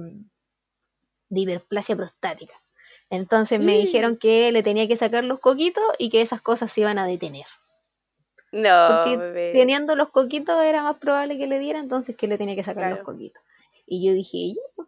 de 1.29 1.39
hiperplasia 1.39 1.97
prostática. 1.97 2.53
Entonces 3.09 3.59
me 3.59 3.77
dijeron 3.77 4.13
mm. 4.13 4.17
que 4.17 4.51
le 4.51 4.63
tenía 4.63 4.87
que 4.87 4.97
sacar 4.97 5.23
los 5.23 5.39
coquitos 5.39 5.83
y 5.99 6.09
que 6.09 6.21
esas 6.21 6.41
cosas 6.41 6.71
se 6.71 6.81
iban 6.81 6.97
a 6.97 7.07
detener. 7.07 7.45
No, 8.51 9.03
Porque 9.03 9.51
teniendo 9.53 9.95
los 9.95 10.09
coquitos 10.09 10.63
era 10.63 10.81
más 10.81 10.97
probable 10.97 11.37
que 11.37 11.47
le 11.47 11.59
diera, 11.59 11.79
entonces 11.79 12.15
que 12.15 12.27
le 12.27 12.37
tenía 12.37 12.55
que 12.55 12.63
sacar 12.63 12.91
los 12.91 13.03
coquitos. 13.03 13.43
Y 13.85 14.05
yo 14.07 14.13
dije, 14.13 14.55
pues". 14.75 14.87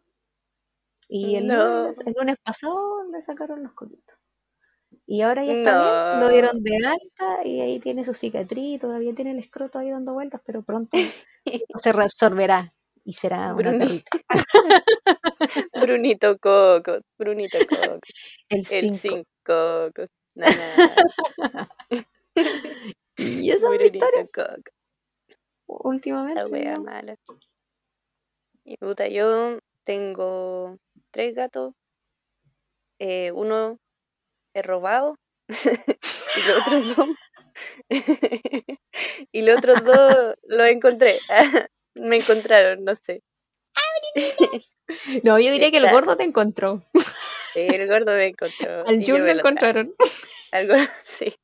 Y 1.10 1.36
el, 1.36 1.48
lunes, 1.48 2.38
pasado 2.44 3.04
le 3.12 3.22
sacaron 3.22 3.64
los 3.64 3.74
coquitos. 3.74 4.16
Y 5.06 5.22
ahora 5.22 5.44
ya 5.44 5.54
está 5.54 5.82
bien, 5.82 6.22
lo 6.22 6.30
dieron 6.30 6.64
de 6.64 6.78
alta 6.86 7.46
y 7.46 7.62
ahí 7.62 7.80
tiene 7.80 8.04
su 8.04 8.14
cicatriz, 8.14 8.82
todavía 8.82 9.14
tiene 9.16 9.32
el 9.32 9.40
escroto 9.40 9.80
ahí 9.80 9.90
dando 9.90 10.14
vueltas, 10.14 10.42
pero 10.46 10.64
pronto 10.64 10.98
se 11.78 11.94
reabsorberá 11.94 12.74
y 13.08 13.14
será 13.14 13.56
una 13.56 13.72
perrita. 13.72 14.20
Brunito 15.82 16.38
Coco, 16.40 17.00
Brunito 17.18 17.58
Coco. 17.70 18.02
El 18.50 18.66
5 18.66 19.24
Coco. 19.46 20.08
y 23.16 23.50
eso 23.50 23.72
es 23.72 23.80
mi 23.80 23.86
historia. 23.86 24.28
Coco. 24.28 24.72
Últimamente. 25.68 26.42
La 26.42 26.48
wea 26.48 26.80
mala. 26.82 27.16
Y 28.66 28.76
puta, 28.76 29.08
yo 29.08 29.58
tengo 29.86 30.76
tres 31.12 31.34
gatos. 31.34 31.74
Eh, 33.00 33.32
uno 33.32 33.78
es 34.54 34.66
robado. 34.66 35.16
y 35.48 36.42
los 36.46 36.68
otros 36.68 36.98
dos. 36.98 37.08
y 39.32 39.42
los 39.44 39.58
otros 39.60 39.82
dos 39.86 40.36
los 40.44 40.68
encontré. 40.68 41.18
Me 42.00 42.18
encontraron, 42.18 42.84
no 42.84 42.96
sé. 42.96 43.22
No, 45.24 45.40
yo 45.40 45.52
diría 45.52 45.72
que 45.72 45.78
el 45.78 45.90
gordo 45.90 46.16
te 46.16 46.24
encontró. 46.24 46.84
Sí, 47.54 47.62
el 47.62 47.88
gordo 47.88 48.14
me 48.14 48.28
encontró. 48.28 48.84
Al 48.88 49.04
Jul 49.06 49.22
me 49.22 49.32
encontraron. 49.32 49.96
Al 50.52 50.68
gordo, 50.68 50.86
sí. 51.06 51.36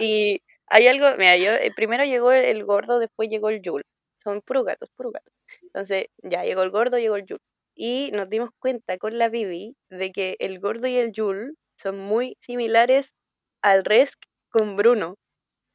Y 0.00 0.42
hay 0.66 0.88
algo, 0.88 1.06
mira, 1.16 1.36
yo 1.36 1.52
eh, 1.52 1.72
primero 1.74 2.04
llegó 2.04 2.32
el 2.32 2.64
gordo, 2.64 2.98
después 2.98 3.28
llegó 3.28 3.48
el 3.50 3.62
Jul. 3.64 3.82
Son 4.22 4.40
puros 4.42 4.64
gatos, 4.64 4.88
puros 4.96 5.12
gatos. 5.12 5.32
Entonces, 5.62 6.06
ya 6.22 6.44
llegó 6.44 6.62
el 6.62 6.70
gordo, 6.70 6.98
llegó 6.98 7.16
el 7.16 7.26
Jul. 7.28 7.38
Y 7.76 8.10
nos 8.12 8.28
dimos 8.28 8.50
cuenta 8.58 8.98
con 8.98 9.18
la 9.18 9.28
Bibi 9.28 9.76
de 9.90 10.12
que 10.12 10.36
el 10.38 10.60
gordo 10.60 10.86
y 10.86 10.96
el 10.96 11.12
Jul 11.14 11.56
son 11.76 11.98
muy 11.98 12.36
similares 12.40 13.14
al 13.62 13.84
Resk 13.84 14.18
con 14.50 14.76
Bruno. 14.76 15.16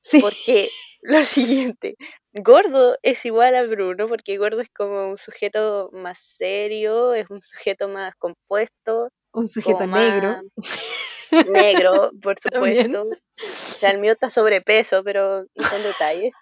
Sí. 0.02 0.20
Porque 0.20 0.70
lo 1.02 1.24
siguiente, 1.26 1.96
Gordo 2.34 2.98
es 3.02 3.26
igual 3.26 3.56
a 3.56 3.64
Bruno, 3.64 4.08
porque 4.08 4.38
Gordo 4.38 4.62
es 4.62 4.70
como 4.70 5.10
un 5.10 5.18
sujeto 5.18 5.90
más 5.94 6.20
serio, 6.20 7.14
es 7.14 7.30
un 7.30 7.42
sujeto 7.42 7.88
más 7.88 8.16
compuesto. 8.16 9.10
Un 9.32 9.50
sujeto 9.50 9.86
negro. 9.88 10.42
Negro, 11.48 12.12
por 12.24 12.40
supuesto. 12.40 13.04
O 13.04 13.46
sea, 13.46 13.92
el 13.92 14.00
mío 14.00 14.14
está 14.14 14.32
sobrepeso, 14.32 15.04
pero 15.04 15.44
no 15.44 15.64
son 15.64 15.84
detalles. 15.84 16.34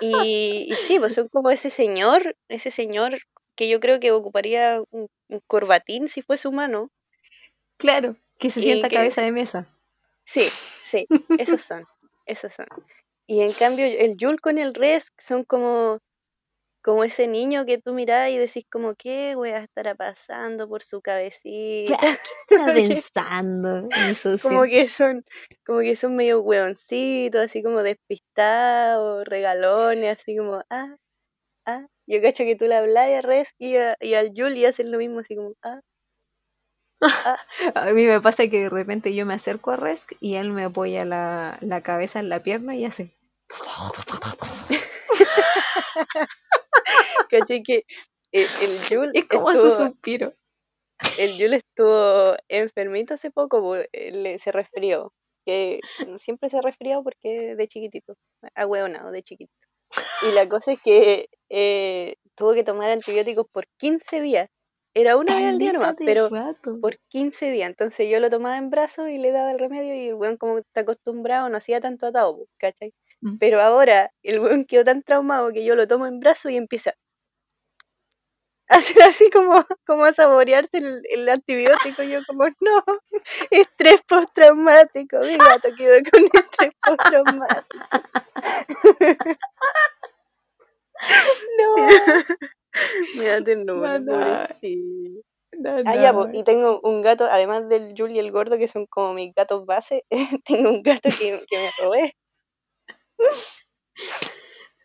Y, 0.00 0.72
sí, 0.76 0.98
pues 0.98 1.14
son 1.14 1.28
como 1.28 1.50
ese 1.50 1.70
señor, 1.70 2.36
ese 2.48 2.70
señor 2.70 3.18
que 3.54 3.68
yo 3.68 3.80
creo 3.80 4.00
que 4.00 4.12
ocuparía 4.12 4.82
un, 4.90 5.08
corbatín 5.46 6.08
si 6.08 6.22
fuese 6.22 6.48
humano. 6.48 6.90
Claro, 7.78 8.16
que 8.38 8.50
se 8.50 8.60
sienta 8.60 8.90
cabeza 8.90 9.22
de 9.22 9.32
mesa. 9.32 9.66
Sí, 10.24 10.42
sí, 10.42 11.06
esos 11.38 11.62
son, 11.62 11.86
esos 12.26 12.52
son. 12.52 12.66
Y 13.28 13.40
en 13.40 13.52
cambio 13.52 13.84
el 13.86 14.16
Yul 14.16 14.40
con 14.40 14.58
el 14.58 14.74
Resk 14.74 15.12
son 15.20 15.44
como, 15.44 15.98
como 16.82 17.02
ese 17.02 17.26
niño 17.26 17.66
que 17.66 17.78
tú 17.78 17.92
mirás 17.92 18.30
y 18.30 18.38
decís 18.38 18.64
como, 18.70 18.94
¿qué 18.94 19.34
a 19.34 19.58
estará 19.58 19.94
pasando 19.94 20.68
por 20.68 20.82
su 20.82 21.00
cabecita? 21.00 21.98
¿Qué 22.48 22.58
pensando? 22.74 23.88
como 24.42 24.62
que 24.64 24.88
son, 24.88 25.24
como 25.64 25.80
que 25.80 25.96
son 25.96 26.14
medio 26.14 26.40
hueoncitos, 26.40 27.46
así 27.46 27.62
como 27.62 27.82
despistados, 27.82 29.24
regalones, 29.26 30.18
así 30.18 30.36
como, 30.36 30.62
ah, 30.70 30.96
ah. 31.66 31.86
Yo 32.08 32.22
cacho 32.22 32.44
que 32.44 32.54
tú 32.54 32.66
le 32.66 32.76
hablas 32.76 33.10
a 33.10 33.20
Resk 33.22 33.56
y, 33.58 33.74
y 34.00 34.14
al 34.14 34.32
Yul 34.32 34.56
y 34.56 34.66
hacen 34.66 34.92
lo 34.92 34.98
mismo, 34.98 35.20
así 35.20 35.34
como, 35.34 35.54
ah. 35.64 35.80
A 37.74 37.92
mí 37.92 38.06
me 38.06 38.20
pasa 38.20 38.48
que 38.48 38.62
de 38.62 38.70
repente 38.70 39.14
yo 39.14 39.26
me 39.26 39.34
acerco 39.34 39.70
a 39.70 39.76
Resk 39.76 40.12
y 40.20 40.36
él 40.36 40.52
me 40.52 40.64
apoya 40.64 41.04
la, 41.04 41.58
la 41.60 41.82
cabeza 41.82 42.20
en 42.20 42.28
la 42.28 42.42
pierna 42.42 42.74
y 42.74 42.84
hace. 42.84 43.14
Caché 47.30 47.62
que 47.62 47.84
el, 48.32 48.42
el 48.42 49.10
Es 49.14 49.24
como 49.26 49.52
su 49.52 49.70
suspiro. 49.70 50.34
El 51.18 51.32
Jul 51.38 51.54
estuvo 51.54 52.36
enfermito 52.48 53.14
hace 53.14 53.30
poco, 53.30 53.76
se 53.92 54.52
resfrió. 54.52 55.12
Que 55.44 55.80
siempre 56.18 56.50
se 56.50 56.60
resfriado 56.60 57.04
porque 57.04 57.54
de 57.54 57.68
chiquitito, 57.68 58.14
ahueonado 58.56 59.12
de 59.12 59.22
chiquitito. 59.22 59.66
Y 60.28 60.32
la 60.32 60.48
cosa 60.48 60.72
es 60.72 60.82
que 60.82 61.28
eh, 61.50 62.16
tuvo 62.34 62.54
que 62.54 62.64
tomar 62.64 62.90
antibióticos 62.90 63.46
por 63.52 63.66
15 63.78 64.20
días. 64.20 64.48
Era 64.98 65.18
una 65.18 65.36
vez 65.36 65.44
al 65.44 65.58
día 65.58 65.74
nomás, 65.74 65.94
pero 65.98 66.30
por 66.80 66.96
15 67.08 67.50
días. 67.50 67.68
Entonces 67.68 68.08
yo 68.10 68.18
lo 68.18 68.30
tomaba 68.30 68.56
en 68.56 68.70
brazos 68.70 69.10
y 69.10 69.18
le 69.18 69.30
daba 69.30 69.52
el 69.52 69.58
remedio 69.58 69.94
y 69.94 70.08
el 70.08 70.14
weón 70.14 70.38
como 70.38 70.56
está 70.56 70.80
acostumbrado 70.80 71.50
no 71.50 71.58
hacía 71.58 71.82
tanto 71.82 72.06
atado, 72.06 72.46
¿cachai? 72.56 72.94
Mm. 73.20 73.36
Pero 73.36 73.60
ahora 73.60 74.10
el 74.22 74.40
weón 74.40 74.64
quedó 74.64 74.84
tan 74.86 75.02
traumado 75.02 75.52
que 75.52 75.66
yo 75.66 75.74
lo 75.74 75.86
tomo 75.86 76.06
en 76.06 76.18
brazos 76.18 76.50
y 76.50 76.56
empieza 76.56 76.94
a 78.70 78.76
hacer 78.76 79.02
así 79.02 79.28
como, 79.28 79.66
como 79.86 80.06
a 80.06 80.14
saborearse 80.14 80.78
el, 80.78 81.28
antibiótico. 81.28 82.02
Yo 82.02 82.20
como, 82.26 82.46
no, 82.60 82.82
estrés 83.50 84.00
postraumático. 84.08 85.18
Mi 85.20 85.36
gato 85.36 85.68
quedó 85.76 85.96
con 86.10 86.24
estrés 86.32 86.72
postraumático. 86.82 87.86
No. 91.58 91.76
Me 93.16 93.24
da 93.24 93.42
ternura, 93.42 94.48
sí. 94.60 95.22
Ah, 95.86 95.96
ya, 95.96 96.12
po, 96.12 96.28
y 96.32 96.44
tengo 96.44 96.80
un 96.82 97.02
gato, 97.02 97.24
además 97.24 97.68
del 97.68 97.94
Julie 97.96 98.16
y 98.16 98.18
el 98.18 98.30
gordo, 98.30 98.58
que 98.58 98.68
son 98.68 98.86
como 98.86 99.14
mis 99.14 99.34
gatos 99.34 99.64
base, 99.64 100.04
tengo 100.44 100.70
un 100.70 100.82
gato 100.82 101.08
que, 101.18 101.40
que 101.48 101.56
me 101.56 101.70
robé. 101.82 102.12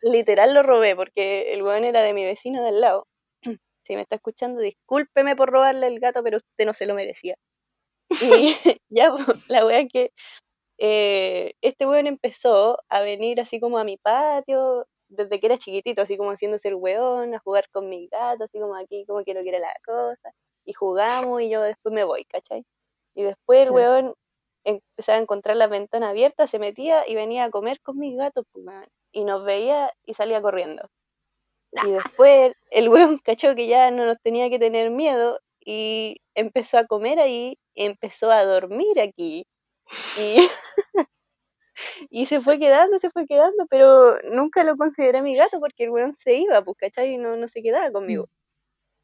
Literal 0.01 0.53
lo 0.53 0.63
robé, 0.63 0.95
porque 0.95 1.53
el 1.53 1.63
weón 1.63 1.83
era 1.83 2.01
de 2.01 2.13
mi 2.13 2.23
vecino 2.25 2.61
de 2.61 2.69
al 2.69 2.81
lado. 2.81 3.07
Si 3.83 3.95
me 3.95 4.01
está 4.03 4.15
escuchando, 4.15 4.61
discúlpeme 4.61 5.35
por 5.35 5.49
robarle 5.49 5.87
el 5.87 5.99
gato, 5.99 6.23
pero 6.23 6.37
usted 6.37 6.65
no 6.65 6.73
se 6.73 6.85
lo 6.85 6.93
merecía. 6.93 7.35
Y 8.11 8.55
ya, 8.89 9.11
la 9.47 9.65
wea 9.65 9.79
es 9.79 9.89
que 9.91 10.11
eh, 10.77 11.53
este 11.61 11.85
weón 11.85 12.07
empezó 12.07 12.77
a 12.89 13.01
venir 13.01 13.41
así 13.41 13.59
como 13.59 13.77
a 13.77 13.83
mi 13.83 13.97
patio, 13.97 14.85
desde 15.11 15.39
que 15.39 15.47
era 15.47 15.57
chiquitito, 15.57 16.01
así 16.01 16.17
como 16.17 16.31
haciéndose 16.31 16.69
el 16.69 16.75
weón, 16.75 17.35
a 17.35 17.39
jugar 17.39 17.69
con 17.71 17.89
mi 17.89 18.07
gato, 18.07 18.45
así 18.45 18.59
como 18.59 18.75
aquí, 18.75 19.05
como 19.05 19.23
que 19.23 19.33
no 19.33 19.41
quiere 19.41 19.59
la 19.59 19.73
cosa. 19.85 20.33
Y 20.65 20.73
jugamos 20.73 21.41
y 21.41 21.49
yo 21.49 21.61
después 21.61 21.93
me 21.93 22.03
voy, 22.03 22.25
¿cachai? 22.25 22.65
Y 23.15 23.23
después 23.23 23.63
el 23.63 23.71
weón 23.71 24.13
empezaba 24.63 25.17
a 25.17 25.21
encontrar 25.21 25.57
la 25.57 25.67
ventana 25.67 26.09
abierta, 26.09 26.47
se 26.47 26.59
metía 26.59 27.07
y 27.07 27.15
venía 27.15 27.45
a 27.45 27.51
comer 27.51 27.79
con 27.81 27.97
mis 27.99 28.17
gatos, 28.17 28.45
pues. 28.51 28.65
Y 29.11 29.25
nos 29.25 29.43
veía 29.43 29.93
y 30.05 30.13
salía 30.13 30.41
corriendo. 30.41 30.89
Y 31.71 31.91
después 32.15 32.55
el 32.71 32.89
weón 32.89 33.17
cachó 33.19 33.55
que 33.55 33.67
ya 33.67 33.91
no 33.91 34.05
nos 34.05 34.17
tenía 34.21 34.49
que 34.49 34.59
tener 34.59 34.91
miedo 34.91 35.39
y 35.59 36.17
empezó 36.35 36.77
a 36.77 36.85
comer 36.85 37.19
ahí, 37.19 37.57
empezó 37.75 38.31
a 38.31 38.45
dormir 38.45 38.99
aquí. 38.99 39.45
Y, 40.17 40.37
y 42.09 42.25
se 42.27 42.41
fue 42.41 42.59
quedando, 42.59 42.99
se 42.99 43.09
fue 43.11 43.25
quedando, 43.25 43.65
pero 43.69 44.19
nunca 44.31 44.63
lo 44.63 44.77
consideré 44.77 45.21
mi 45.21 45.35
gato 45.35 45.59
porque 45.59 45.85
el 45.85 45.91
weón 45.91 46.13
se 46.15 46.35
iba, 46.35 46.63
pues, 46.63 46.77
¿cachai? 46.77 47.13
Y 47.13 47.17
no, 47.17 47.35
no 47.37 47.47
se 47.47 47.61
quedaba 47.61 47.91
conmigo. 47.91 48.29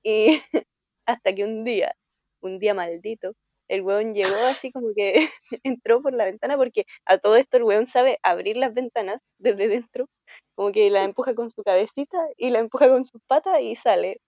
Y 0.04 0.42
hasta 1.06 1.34
que 1.36 1.44
un 1.44 1.64
día, 1.64 1.96
un 2.42 2.60
día 2.60 2.74
maldito, 2.74 3.34
el 3.70 3.82
weón 3.82 4.14
llegó 4.14 4.36
así 4.48 4.72
como 4.72 4.90
que 4.96 5.30
entró 5.64 6.02
por 6.02 6.14
la 6.14 6.26
ventana 6.26 6.58
porque 6.58 6.86
a 7.06 7.18
todo 7.18 7.36
esto 7.36 7.58
el 7.58 7.64
weón 7.64 7.88
sabe 7.88 8.20
abrir 8.24 8.58
las 8.58 8.74
ventanas 8.74 9.22
desde 9.40 9.68
dentro, 9.68 10.08
como 10.56 10.72
que 10.72 10.90
la 10.90 11.04
empuja 11.04 11.36
con 11.36 11.52
su 11.52 11.64
cabecita 11.64 12.18
y 12.38 12.50
la 12.52 12.60
empuja 12.60 12.90
con 12.90 13.06
sus 13.06 13.22
patas 13.28 13.62
y 13.62 13.76
sale. 13.76 14.20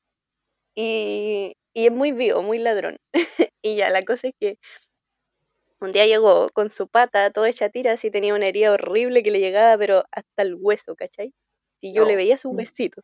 Y, 0.76 1.56
y 1.74 1.88
es 1.88 1.92
muy 1.92 2.12
vivo, 2.12 2.42
muy 2.44 2.60
ladrón. 2.60 2.98
y 3.62 3.76
ya, 3.78 3.90
la 3.90 4.04
cosa 4.04 4.30
es 4.30 4.34
que 4.40 4.58
un 5.82 5.90
día 5.90 6.06
llegó 6.06 6.50
con 6.52 6.70
su 6.72 6.88
pata 6.88 7.32
toda 7.32 7.50
hecha 7.50 7.70
tiras 7.70 8.04
y 8.06 8.12
tenía 8.12 8.36
una 8.36 8.48
herida 8.48 8.72
horrible 8.72 9.24
que 9.24 9.32
le 9.32 9.40
llegaba 9.40 9.78
pero 9.78 10.04
hasta 10.12 10.44
el 10.44 10.56
hueso, 10.56 10.96
¿cachai? 10.96 11.34
Y 11.82 11.94
yo 11.94 12.06
le 12.06 12.16
Oh, 12.16 12.18
veía 12.18 12.38
su 12.38 12.50
huesito. 12.52 13.02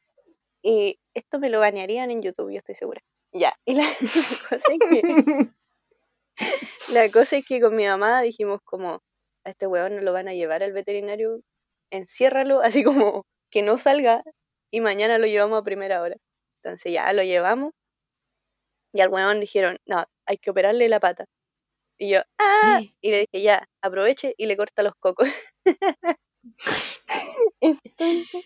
Y 0.63 0.99
esto 1.13 1.39
me 1.39 1.49
lo 1.49 1.59
banearían 1.59 2.11
en 2.11 2.21
YouTube, 2.21 2.51
yo 2.51 2.57
estoy 2.57 2.75
segura. 2.75 3.01
Ya, 3.33 3.53
y 3.65 3.75
la, 3.75 3.83
la 3.83 3.89
cosa 4.49 4.73
es 4.73 4.83
que, 4.89 5.01
la 6.93 7.11
cosa 7.11 7.37
es 7.37 7.45
que 7.47 7.59
con 7.61 7.75
mi 7.75 7.85
mamá 7.85 8.21
dijimos 8.21 8.61
como, 8.63 9.01
a 9.45 9.49
este 9.49 9.67
weón 9.67 9.95
no 9.97 10.01
lo 10.01 10.13
van 10.13 10.27
a 10.27 10.33
llevar 10.33 10.63
al 10.63 10.73
veterinario, 10.73 11.41
enciérralo, 11.91 12.61
así 12.61 12.83
como 12.83 13.25
que 13.51 13.61
no 13.61 13.77
salga 13.77 14.23
y 14.71 14.81
mañana 14.81 15.17
lo 15.17 15.27
llevamos 15.27 15.59
a 15.59 15.63
primera 15.63 16.01
hora. 16.01 16.15
Entonces 16.63 16.93
ya 16.93 17.11
lo 17.13 17.23
llevamos 17.23 17.71
y 18.93 19.01
al 19.01 19.09
weón 19.09 19.39
dijeron, 19.39 19.77
no, 19.85 20.05
hay 20.25 20.37
que 20.37 20.49
operarle 20.49 20.89
la 20.89 20.99
pata. 20.99 21.25
Y 21.97 22.09
yo, 22.09 22.21
ah, 22.37 22.81
y 23.01 23.11
le 23.11 23.19
dije, 23.19 23.41
ya, 23.41 23.67
aproveche 23.81 24.33
y 24.37 24.47
le 24.47 24.57
corta 24.57 24.83
los 24.83 24.95
cocos. 24.95 25.29
Entonces 27.61 28.45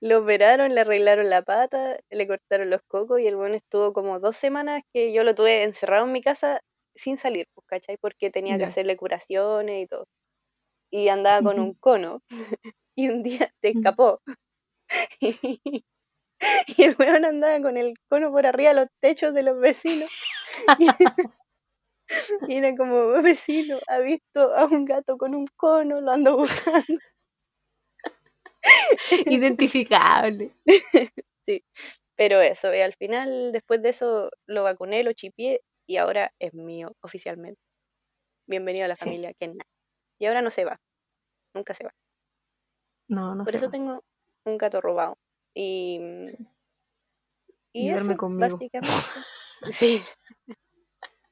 lo 0.00 0.20
operaron, 0.20 0.74
le 0.74 0.80
arreglaron 0.80 1.28
la 1.28 1.42
pata, 1.42 1.96
le 2.10 2.26
cortaron 2.26 2.70
los 2.70 2.80
cocos 2.86 3.20
y 3.20 3.26
el 3.26 3.36
bueno 3.36 3.56
estuvo 3.56 3.92
como 3.92 4.20
dos 4.20 4.36
semanas 4.36 4.82
que 4.92 5.12
yo 5.12 5.24
lo 5.24 5.34
tuve 5.34 5.64
encerrado 5.64 6.06
en 6.06 6.12
mi 6.12 6.22
casa 6.22 6.60
sin 6.94 7.18
salir, 7.18 7.46
pues, 7.54 7.66
¿cachai? 7.66 7.96
Porque 7.98 8.30
tenía 8.30 8.58
que 8.58 8.64
hacerle 8.64 8.96
curaciones 8.96 9.84
y 9.84 9.86
todo. 9.86 10.06
Y 10.90 11.08
andaba 11.08 11.42
con 11.42 11.60
un 11.60 11.74
cono 11.74 12.22
y 12.96 13.08
un 13.08 13.22
día 13.22 13.52
se 13.60 13.70
escapó. 13.70 14.20
Y, 16.76 16.84
el 16.84 16.94
weón 16.96 17.24
andaba 17.24 17.60
con 17.60 17.76
el 17.76 17.94
cono 18.08 18.30
por 18.30 18.46
arriba 18.46 18.68
de 18.68 18.74
los 18.82 18.88
techos 19.00 19.34
de 19.34 19.42
los 19.42 19.58
vecinos. 19.58 20.08
Y, 22.48 22.56
era 22.56 22.74
como, 22.76 23.22
vecino, 23.22 23.78
ha 23.88 23.98
visto 24.00 24.54
a 24.54 24.64
un 24.66 24.84
gato 24.84 25.16
con 25.18 25.34
un 25.34 25.46
cono, 25.56 26.00
lo 26.00 26.10
ando 26.12 26.36
buscando. 26.36 26.98
Identificable. 29.26 30.50
Sí, 31.48 31.64
pero 32.16 32.42
eso, 32.42 32.74
y 32.74 32.80
al 32.80 32.94
final, 32.94 33.52
después 33.52 33.82
de 33.82 33.90
eso, 33.90 34.30
lo 34.46 34.64
vacuné, 34.64 35.02
lo 35.04 35.12
chipié 35.14 35.62
y 35.86 35.96
ahora 35.96 36.32
es 36.38 36.54
mío 36.54 36.92
oficialmente. 37.02 37.60
Bienvenido 38.48 38.86
a 38.86 38.88
la 38.88 38.96
Sí. 38.96 39.04
familia 39.06 39.32
Ken. 39.38 39.58
Y 40.20 40.26
ahora 40.26 40.42
no 40.42 40.50
se 40.50 40.64
va, 40.64 40.78
nunca 41.54 41.74
se 41.74 41.84
va. 41.84 41.92
No, 43.08 43.34
no 43.34 43.44
Por 43.44 43.54
eso 43.56 43.70
tengo 43.70 44.04
un 44.44 44.58
gato 44.58 44.80
robado. 44.80 45.16
Y, 45.54 46.00
Sí. 46.22 46.48
y 47.74 47.88
Y 47.88 47.90
eso, 47.90 48.16
conmigo. 48.16 48.56
básicamente. 48.56 49.26
Sí. 49.72 50.02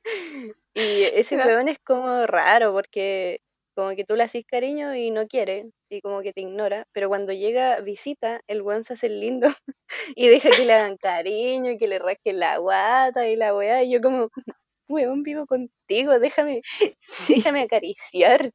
Y 0.77 1.05
ese 1.05 1.37
weón 1.37 1.69
es 1.69 1.79
como 1.79 2.27
raro 2.27 2.73
porque 2.73 3.41
como 3.75 3.95
que 3.97 4.05
tú 4.05 4.15
le 4.17 4.23
haces 4.25 4.45
cariño 4.47 4.95
y 4.95 5.11
no 5.11 5.27
quiere, 5.27 5.71
y 5.91 6.01
como 6.01 6.23
que 6.23 6.33
te 6.33 6.41
ignora, 6.43 6.87
pero 6.93 7.09
cuando 7.09 7.33
llega 7.33 7.81
visita, 7.81 8.41
el 8.47 8.63
weón 8.63 8.85
se 8.85 8.95
hace 8.95 9.09
lindo 9.09 9.49
y 10.17 10.29
deja 10.29 10.51
que 10.51 10.65
le 10.65 10.73
hagan 10.75 10.97
cariño 10.97 11.73
y 11.73 11.79
que 11.79 11.89
le 11.89 11.99
rasquen 11.99 12.41
la 12.41 12.59
guata 12.59 13.29
y 13.29 13.37
la 13.37 13.55
weá, 13.55 13.83
y 13.83 13.91
yo 13.91 14.01
como, 14.01 14.29
weón, 14.89 15.23
vivo 15.23 15.47
contigo, 15.47 16.19
déjame, 16.19 16.63
Sí. 17.01 17.37
déjame 17.37 17.61
acariciarte, 17.63 18.53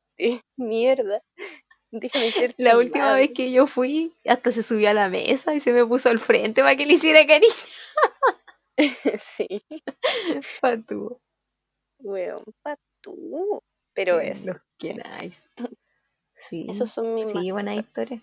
mierda, 0.57 1.21
déjame 1.91 2.31
ser 2.31 2.53
La 2.57 2.77
última 2.77 3.13
vez 3.13 3.29
madre". 3.29 3.33
que 3.33 3.51
yo 3.51 3.67
fui, 3.67 4.13
hasta 4.25 4.51
se 4.51 4.63
subió 4.63 4.89
a 4.89 4.93
la 4.93 5.09
mesa 5.09 5.53
y 5.55 5.59
se 5.59 5.73
me 5.73 5.85
puso 5.85 6.09
al 6.09 6.19
frente 6.19 6.61
para 6.61 6.75
que 6.75 6.85
le 6.85 6.93
hiciera 6.93 7.25
cariño. 7.27 7.53
Sí, 9.19 9.63
Patu. 10.61 11.19
Weón, 12.03 12.43
pa' 12.61 12.77
tú. 13.01 13.61
Pero 13.93 14.19
eso, 14.19 14.53
nice. 14.81 15.49
Sí. 16.33 16.65
esos 16.69 16.89
son 16.91 17.13
mis 17.13 17.27
Sí, 17.27 17.51
buena 17.51 17.75
historia. 17.75 18.19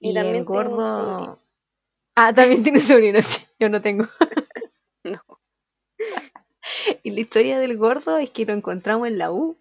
Y 0.00 0.10
Y, 0.10 0.14
también 0.14 0.36
el 0.36 0.44
gordo. 0.44 1.38
Ah, 2.16 2.32
también 2.34 2.62
tiene 2.62 2.80
sobrino, 2.80 3.20
sí. 3.22 3.46
Yo 3.60 3.68
no 3.68 3.80
tengo. 3.82 4.06
No. 5.04 5.22
Y 7.02 7.10
la 7.12 7.20
historia 7.20 7.58
del 7.58 7.76
gordo 7.78 8.18
es 8.18 8.30
que 8.30 8.44
lo 8.44 8.52
encontramos 8.52 9.08
en 9.08 9.18
la 9.18 9.30
U. 9.32 9.56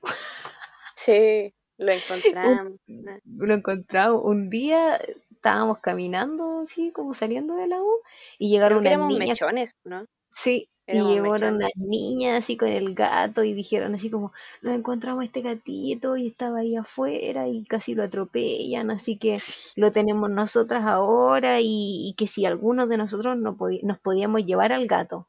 Sí, 0.95 1.53
lo 1.77 1.91
encontramos. 1.91 2.79
Lo 3.25 3.53
encontramos 3.53 4.21
un 4.23 4.49
día, 4.49 4.97
estábamos 5.31 5.79
caminando 5.79 6.62
así, 6.62 6.91
como 6.91 7.13
saliendo 7.13 7.55
de 7.55 7.67
la 7.67 7.81
U, 7.81 8.01
y 8.39 8.49
llegaron 8.49 8.79
Creo 8.79 8.89
que 8.91 8.95
unas 8.95 8.97
éramos 8.97 9.19
niñas. 9.19 9.39
mechones, 9.41 9.75
¿no? 9.84 10.05
Sí, 10.31 10.69
y 10.89 11.02
llegaron 11.02 11.56
mechones. 11.56 11.56
unas 11.56 11.71
niñas 11.76 12.39
así 12.39 12.58
con 12.58 12.69
el 12.69 12.93
gato 12.95 13.43
y 13.43 13.54
dijeron 13.54 13.95
así 13.95 14.10
como, 14.10 14.34
nos 14.62 14.76
encontramos 14.76 15.24
este 15.24 15.41
gatito 15.41 16.17
y 16.17 16.28
estaba 16.28 16.60
ahí 16.60 16.76
afuera 16.76 17.48
y 17.48 17.65
casi 17.65 17.95
lo 17.95 18.04
atropellan, 18.04 18.91
así 18.91 19.17
que 19.17 19.39
lo 19.76 19.91
tenemos 19.91 20.30
nosotras 20.30 20.84
ahora 20.86 21.60
y, 21.62 22.10
y 22.10 22.13
que 22.17 22.28
si 22.28 22.45
alguno 22.45 22.88
de 22.88 22.98
nosotros 22.98 23.38
no 23.38 23.58
nos 23.84 24.00
podíamos 24.00 24.45
llevar 24.45 24.74
al 24.74 24.88
gato. 24.88 25.28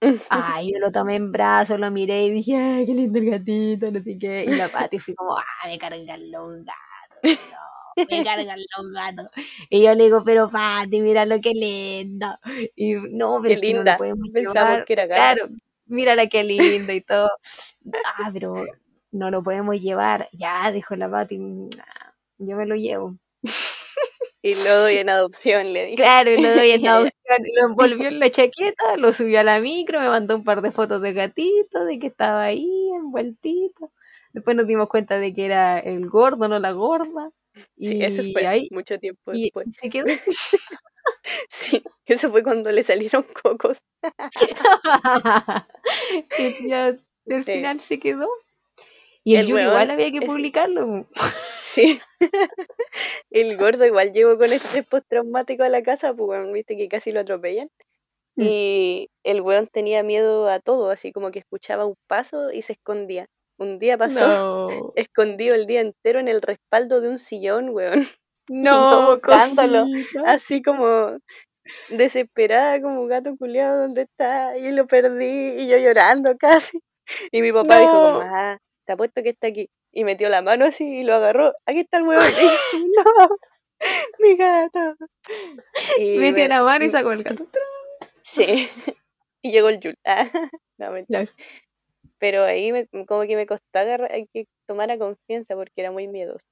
Ay, 0.28 0.72
yo 0.72 0.78
lo 0.80 0.90
tomé 0.92 1.16
en 1.16 1.32
brazos, 1.32 1.78
lo 1.78 1.90
miré 1.90 2.24
y 2.24 2.30
dije, 2.30 2.56
ay, 2.56 2.86
qué 2.86 2.94
lindo 2.94 3.18
el 3.18 3.30
gatito, 3.30 3.90
no 3.90 4.02
sé 4.02 4.18
qué. 4.18 4.44
Y 4.44 4.54
la 4.54 4.68
Pati 4.70 4.98
fue 4.98 5.14
como, 5.14 5.36
ah, 5.36 5.66
me 5.66 5.78
cargan 5.78 6.30
los 6.30 6.64
gatos, 6.64 7.22
no, 7.50 7.58
me 8.10 8.24
cargan 8.24 8.58
los 8.58 8.92
gatos. 8.92 9.28
Y 9.70 9.82
yo 9.84 9.94
le 9.94 10.04
digo, 10.04 10.22
pero 10.24 10.48
Pati, 10.48 11.00
mira 11.00 11.26
lo 11.26 11.40
que 11.40 11.52
lindo. 11.52 12.26
Y 12.76 12.94
no, 13.12 13.40
pero 13.42 13.48
Qué 13.48 13.52
es 13.54 13.60
que 13.60 13.74
no 13.74 13.82
lo 13.84 13.84
linda. 13.84 13.96
podemos 13.96 14.30
Pensamos 14.32 14.54
llevar. 14.70 14.84
que 14.84 14.92
era. 14.94 15.06
Claro, 15.06 15.48
mírala 15.86 16.26
qué 16.28 16.44
lindo 16.44 16.92
y 16.92 17.00
todo. 17.02 17.28
Ah, 18.18 18.30
pero 18.32 18.64
no 19.12 19.30
lo 19.30 19.42
podemos 19.42 19.80
llevar. 19.80 20.28
Ya, 20.32 20.70
dijo 20.72 20.96
la 20.96 21.10
Pati, 21.10 21.38
"Ah, 21.78 22.14
yo 22.38 22.56
me 22.56 22.66
lo 22.66 22.74
llevo. 22.76 23.16
Y 24.42 24.54
lo 24.54 24.74
doy 24.80 24.96
en 24.98 25.10
adopción, 25.10 25.72
le 25.72 25.84
dije. 25.86 25.96
Claro, 25.96 26.30
y 26.30 26.38
lo 26.40 26.50
doy 26.54 26.70
en 26.70 26.86
adopción, 26.88 27.38
lo 27.56 27.66
envolvió 27.68 28.08
en 28.08 28.20
la 28.20 28.30
chaqueta, 28.30 28.96
lo 28.96 29.12
subió 29.12 29.40
a 29.40 29.42
la 29.44 29.60
micro, 29.60 30.00
me 30.00 30.08
mandó 30.08 30.36
un 30.36 30.44
par 30.44 30.62
de 30.62 30.72
fotos 30.72 31.02
del 31.02 31.14
gatito, 31.14 31.84
de 31.84 31.98
que 31.98 32.06
estaba 32.08 32.44
ahí 32.44 32.70
envueltito. 32.96 33.90
Después 34.32 34.56
nos 34.56 34.66
dimos 34.66 34.88
cuenta 34.88 35.18
de 35.18 35.32
que 35.34 35.44
era 35.46 35.78
el 35.78 36.08
gordo, 36.08 36.48
no 36.48 36.58
la 36.58 36.72
gorda. 36.72 37.30
Sí, 37.78 38.02
eso 38.02 38.22
Y 38.22 38.32
fue 38.32 38.46
ahí 38.46 38.68
mucho 38.70 38.98
tiempo 38.98 39.32
y, 39.34 39.44
después. 39.44 39.66
y 39.68 39.72
se 39.72 39.90
quedó. 39.90 40.06
Sí, 41.48 41.82
eso 42.06 42.30
fue 42.30 42.42
cuando 42.44 42.70
le 42.70 42.84
salieron 42.84 43.24
cocos. 43.42 43.78
Y 46.38 46.68
ya 46.68 46.86
al 46.86 47.00
Sí. 47.44 47.52
final 47.52 47.80
se 47.80 47.98
quedó. 48.00 48.28
Y 49.24 49.34
el, 49.36 49.42
El 49.42 49.46
Yuri 49.48 49.62
igual 49.62 49.90
había 49.90 50.10
que 50.12 50.22
publicarlo. 50.22 51.06
Sí. 51.60 52.00
El 53.30 53.56
gordo 53.56 53.86
igual 53.86 54.12
llegó 54.12 54.36
con 54.38 54.52
estrés 54.52 54.86
postraumático 54.88 55.62
a 55.62 55.68
la 55.68 55.82
casa, 55.82 56.14
pues 56.14 56.52
viste 56.52 56.76
que 56.76 56.88
casi 56.88 57.12
lo 57.12 57.20
atropellan. 57.20 57.68
Mm. 58.36 58.42
Y 58.46 59.10
el 59.24 59.40
weón 59.42 59.68
tenía 59.68 60.02
miedo 60.02 60.48
a 60.48 60.60
todo, 60.60 60.90
así 60.90 61.12
como 61.12 61.30
que 61.30 61.40
escuchaba 61.40 61.86
un 61.86 61.96
paso 62.08 62.52
y 62.52 62.62
se 62.62 62.72
escondía. 62.74 63.26
Un 63.60 63.78
día 63.78 63.98
pasó 63.98 64.26
No, 64.26 64.92
escondido 64.96 65.54
el 65.54 65.66
día 65.66 65.82
entero 65.82 66.18
en 66.18 66.28
el 66.28 66.40
respaldo 66.40 67.00
de 67.00 67.10
un 67.10 67.18
sillón, 67.18 67.68
weón. 67.70 68.06
no, 68.48 69.10
buscándolo. 69.10 69.84
Así 70.24 70.62
como 70.62 71.18
desesperada, 71.90 72.80
como 72.80 73.06
gato 73.06 73.36
culiado, 73.36 73.82
¿dónde 73.82 74.02
está? 74.02 74.56
Y 74.58 74.72
lo 74.72 74.86
perdí, 74.86 75.60
y 75.60 75.68
yo 75.68 75.76
llorando 75.76 76.36
casi. 76.38 76.80
Y 77.30 77.42
mi 77.42 77.52
papá 77.52 77.80
dijo 77.80 77.92
como, 77.92 78.20
ah, 78.22 78.58
te 78.86 78.92
apuesto 78.94 79.22
que 79.22 79.30
está 79.30 79.48
aquí. 79.48 79.68
Y 79.92 80.04
metió 80.04 80.28
la 80.28 80.40
mano 80.40 80.64
así 80.64 81.00
y 81.00 81.02
lo 81.02 81.14
agarró. 81.14 81.52
Aquí 81.66 81.80
está 81.80 81.98
el 81.98 82.04
yo, 82.06 82.12
no, 82.16 83.36
mi 84.20 84.36
gato. 84.36 84.96
Y 85.98 86.18
Metió 86.18 86.44
me- 86.44 86.48
la 86.48 86.62
mano 86.62 86.84
y 86.84 86.88
sacó 86.88 87.12
el 87.12 87.24
gato. 87.24 87.46
Sí. 88.22 88.68
Y 89.42 89.52
llegó 89.52 89.68
el 89.68 89.80
Yul. 89.80 89.96
Ah, 90.04 90.30
no, 90.78 90.92
mentira. 90.92 91.28
Pero 92.20 92.44
ahí 92.44 92.70
me, 92.70 92.86
como 93.06 93.22
que 93.22 93.34
me 93.34 93.46
agarrar, 93.72 94.12
hay 94.12 94.28
que 94.32 94.46
tomar 94.68 94.96
confianza 94.98 95.56
porque 95.56 95.72
era 95.80 95.90
muy 95.90 96.06
miedoso. 96.06 96.46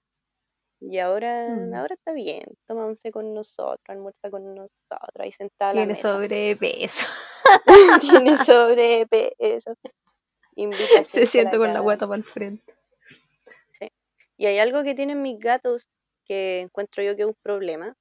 Y 0.80 0.98
ahora, 0.98 1.48
Mm. 1.48 1.74
ahora 1.74 1.94
está 1.94 2.12
bien, 2.12 2.44
toma 2.66 2.86
once 2.86 3.10
con 3.12 3.34
nosotros, 3.34 3.84
almuerza 3.88 4.30
con 4.30 4.54
nosotros, 4.54 5.10
ahí 5.18 5.32
sentada 5.32 5.72
Tiene 5.72 5.94
sobrepeso. 5.94 7.06
Tiene 8.00 8.38
sobrepeso. 8.52 9.74
Invita 10.56 11.04
Se 11.06 11.26
siente 11.26 11.58
con 11.58 11.72
la 11.72 11.80
guata 11.80 12.06
para 12.06 12.18
el 12.18 12.24
frente. 12.24 12.74
Y 14.40 14.46
hay 14.46 14.58
algo 14.60 14.84
que 14.84 14.94
tienen 14.94 15.20
mis 15.20 15.38
gatos 15.38 15.88
que 16.24 16.60
encuentro 16.60 17.02
yo 17.02 17.16
que 17.16 17.22
es 17.22 17.28
un 17.28 17.36
problema, 17.42 17.96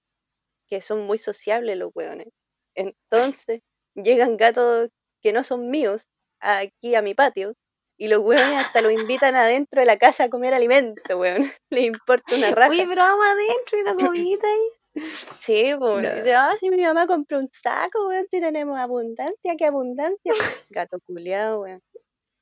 que 0.68 0.82
son 0.82 1.06
muy 1.08 1.18
sociables 1.18 1.78
los 1.78 1.92
hueones. 1.96 2.28
Entonces, 2.76 3.62
llegan 3.96 4.38
gatos 4.38 4.90
que 5.24 5.34
no 5.34 5.44
son 5.44 5.70
míos 5.72 6.08
aquí 6.40 6.96
a 6.96 7.02
mi 7.02 7.14
patio 7.14 7.54
y 7.98 8.08
los 8.08 8.20
hueones 8.20 8.54
hasta 8.54 8.82
los 8.82 8.92
invitan 8.92 9.36
adentro 9.36 9.82
de 9.82 9.88
la 9.88 9.98
casa 9.98 10.26
a 10.26 10.30
comer 10.30 10.54
alimento, 10.54 11.18
hueón. 11.18 11.52
Les 11.70 11.86
importa 11.86 12.36
una 12.36 12.52
raja. 12.52 12.72
Oye, 12.72 12.86
pero 12.88 13.02
vamos 13.02 13.26
adentro 13.26 13.78
y 13.78 13.82
una 13.82 13.96
comidita 13.96 14.48
ahí. 14.48 14.70
Sí, 15.40 15.76
pues, 15.78 16.04
No. 16.04 16.16
dice, 16.16 16.34
ah, 16.34 16.54
si 16.60 16.72
mi 16.72 16.82
mamá 16.82 17.06
compró 17.06 17.38
un 17.38 17.50
saco, 17.54 18.08
weón, 18.08 18.26
si 18.32 18.42
tenemos 18.42 18.80
abundancia, 18.80 19.56
qué 19.56 19.66
abundancia. 19.66 20.34
Gato 20.70 21.00
culiado, 21.06 21.62
weón. 21.62 21.84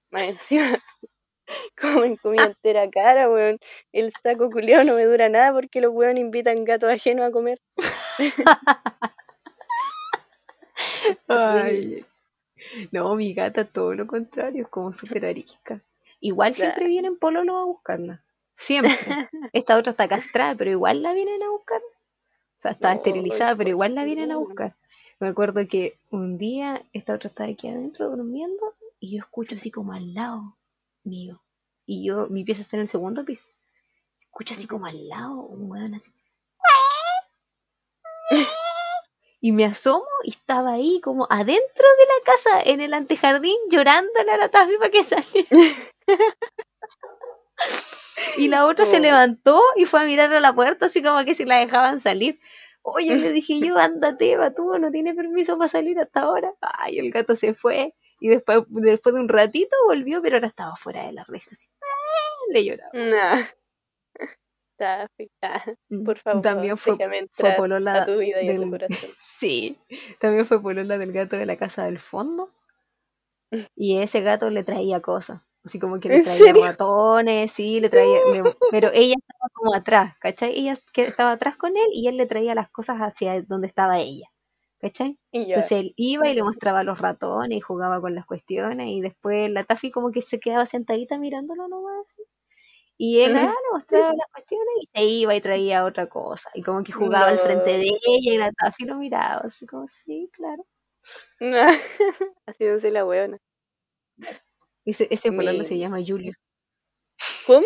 Más 0.09 0.23
encima, 0.23 0.81
comen 1.79 2.15
comida 2.15 2.45
entera 2.45 2.89
cara, 2.89 3.29
weón. 3.29 3.59
El 3.91 4.13
saco 4.23 4.49
culiado 4.49 4.85
no 4.85 4.95
me 4.95 5.03
dura 5.03 5.27
nada 5.27 5.51
porque 5.51 5.81
los 5.81 5.91
weón 5.91 6.17
invitan 6.17 6.63
gatos 6.63 6.89
ajenos 6.89 7.25
a 7.25 7.31
comer. 7.31 7.59
Ay. 11.27 12.05
No, 12.91 13.15
mi 13.15 13.33
gata 13.33 13.65
todo 13.65 13.93
lo 13.93 14.07
contrario, 14.07 14.63
es 14.63 14.69
como 14.69 14.91
súper 14.93 15.25
arisca. 15.25 15.81
Igual 16.19 16.55
siempre 16.55 16.87
vienen 16.87 17.17
pololos 17.17 17.55
a 17.55 17.63
buscarla. 17.65 18.21
Siempre. 18.53 18.93
Esta 19.53 19.77
otra 19.77 19.91
está 19.91 20.07
castrada, 20.07 20.55
pero 20.55 20.71
igual 20.71 21.03
la 21.03 21.13
vienen 21.13 21.43
a 21.43 21.49
buscar. 21.49 21.81
O 21.81 22.57
sea, 22.57 22.71
está 22.71 22.91
No, 22.91 22.97
esterilizada, 22.97 23.55
pero 23.55 23.69
igual 23.69 23.95
la 23.95 24.05
vienen 24.05 24.31
a 24.31 24.37
buscar. 24.37 24.75
Me 25.19 25.27
acuerdo 25.27 25.67
que 25.67 25.97
un 26.09 26.37
día 26.37 26.83
esta 26.93 27.13
otra 27.13 27.29
estaba 27.29 27.49
aquí 27.49 27.67
adentro 27.67 28.09
durmiendo 28.09 28.75
y 28.99 29.15
yo 29.15 29.19
escucho 29.19 29.55
así 29.55 29.71
como 29.71 29.93
al 29.93 30.13
lado 30.13 30.57
mío. 31.03 31.41
Y 31.85 32.05
yo, 32.05 32.27
mi 32.29 32.43
pieza 32.43 32.61
está 32.63 32.77
en 32.77 32.81
el 32.81 32.87
segundo 32.87 33.23
piso. 33.23 33.49
Escucho 34.21 34.53
así 34.53 34.67
como 34.67 34.87
al 34.87 35.07
lado 35.07 35.41
un 35.41 35.69
weón 35.69 35.93
así. 35.93 36.11
Y 39.45 39.51
me 39.51 39.63
asomo 39.63 40.07
y 40.23 40.31
estaba 40.31 40.71
ahí 40.71 40.99
como 41.01 41.27
adentro 41.29 41.85
de 41.99 42.05
la 42.07 42.23
casa, 42.25 42.61
en 42.65 42.81
el 42.81 42.95
antejardín, 42.95 43.55
llorándole 43.69 44.31
a 44.31 44.37
la 44.37 44.49
Tafi 44.49 44.75
para 44.79 44.89
que 44.89 45.03
saliera. 45.03 45.47
Y 48.37 48.47
la 48.47 48.65
otra 48.65 48.87
se 48.87 48.99
levantó 48.99 49.61
y 49.75 49.85
fue 49.85 50.01
a 50.01 50.05
mirar 50.05 50.33
a 50.33 50.39
la 50.39 50.51
puerta, 50.51 50.87
así 50.87 51.03
como 51.03 51.23
que 51.25 51.35
si 51.35 51.45
la 51.45 51.59
dejaban 51.59 51.99
salir. 51.99 52.39
Oye, 52.81 53.15
le 53.15 53.31
dije 53.31 53.59
yo, 53.59 53.77
ándate, 53.77 54.35
tú 54.55 54.79
no 54.79 54.89
tiene 54.89 55.13
permiso 55.13 55.59
para 55.59 55.67
salir 55.67 55.99
hasta 55.99 56.21
ahora. 56.21 56.51
Ay, 56.61 56.97
el 56.97 57.11
gato 57.11 57.35
se 57.35 57.53
fue. 57.53 57.93
Y 58.19 58.29
después, 58.29 58.61
después 58.69 59.13
de 59.13 59.21
un 59.21 59.29
ratito 59.29 59.75
volvió, 59.85 60.23
pero 60.23 60.37
ahora 60.37 60.47
estaba 60.47 60.75
fuera 60.75 61.05
de 61.05 61.13
las 61.13 61.27
rejas. 61.27 61.51
así. 61.51 61.69
Le 62.49 62.65
lloraba. 62.65 62.89
Nah. 62.93 63.43
Está 64.77 65.03
afectada. 65.03 65.63
Por 66.05 66.17
favor, 66.19 66.41
También 66.41 66.77
fue, 66.77 66.97
polola 67.57 68.01
a 68.01 68.05
tu 68.05 68.17
vida 68.17 68.41
y 68.41 68.49
a 68.49 68.55
tu 68.55 68.61
del- 68.61 68.71
corazón. 68.71 69.09
Sí, 69.17 69.77
también 70.19 70.45
fue 70.45 70.61
polola 70.61 70.97
del 70.97 71.11
gato 71.13 71.37
de 71.37 71.45
la 71.45 71.55
casa 71.57 71.85
del 71.85 71.99
fondo. 71.99 72.49
Y 73.75 73.97
ese 73.99 74.21
gato 74.21 74.49
le 74.49 74.63
traía 74.63 75.01
cosas. 75.01 75.41
Así 75.63 75.79
como 75.79 75.99
que 75.99 76.09
le 76.09 76.15
¿En 76.17 76.23
traía 76.23 76.53
ratones, 76.53 77.51
sí, 77.51 77.79
le 77.79 77.89
traía. 77.89 78.19
le- 78.33 78.43
pero 78.71 78.91
ella 78.93 79.15
estaba 79.17 79.49
como 79.53 79.73
atrás, 79.73 80.13
¿cachai? 80.19 80.51
Ella 80.59 80.73
estaba 80.95 81.31
atrás 81.31 81.57
con 81.57 81.75
él 81.75 81.87
y 81.91 82.07
él 82.07 82.17
le 82.17 82.27
traía 82.27 82.53
las 82.53 82.69
cosas 82.69 82.97
hacia 82.99 83.41
donde 83.41 83.67
estaba 83.67 83.97
ella, 83.99 84.27
¿cachai? 84.79 85.17
Entonces 85.31 85.71
él 85.79 85.93
iba 85.95 86.27
y 86.29 86.35
le 86.35 86.43
mostraba 86.43 86.83
los 86.83 86.99
ratones 86.99 87.57
y 87.57 87.61
jugaba 87.61 87.99
con 88.01 88.13
las 88.13 88.25
cuestiones. 88.27 88.87
Y 88.89 89.01
después 89.01 89.49
la 89.49 89.63
Taffy 89.63 89.89
como 89.91 90.11
que 90.11 90.21
se 90.21 90.39
quedaba 90.39 90.65
sentadita 90.67 91.17
mirándolo 91.17 91.67
nomás. 91.67 92.03
así. 92.03 92.21
Y 92.97 93.21
él 93.21 93.35
ah, 93.35 93.41
le 93.47 93.71
mostraba 93.73 94.13
las 94.17 94.27
cuestiones 94.31 94.67
y 94.81 94.85
se 94.87 95.03
iba 95.03 95.35
y 95.35 95.41
traía 95.41 95.85
otra 95.85 96.07
cosa. 96.07 96.49
Y 96.53 96.61
como 96.63 96.83
que 96.83 96.91
jugaba 96.93 97.27
al 97.27 97.39
frente 97.39 97.71
No. 97.73 97.77
de 97.79 97.83
ella 97.83 98.33
y 98.33 98.37
la 98.37 98.51
Taffy 98.53 98.85
lo 98.85 98.95
miraba. 98.95 99.41
Así 99.45 99.65
como, 99.65 99.87
sí, 99.87 100.29
claro. 100.33 100.65
Nah. 101.39 101.73
Haciéndose 102.47 102.91
la 102.91 103.05
weona. 103.05 103.37
Ese, 104.85 105.07
ese 105.11 105.31
se 105.65 105.77
llama 105.77 105.99
Julius. 106.05 106.37
¿Cómo? 107.47 107.65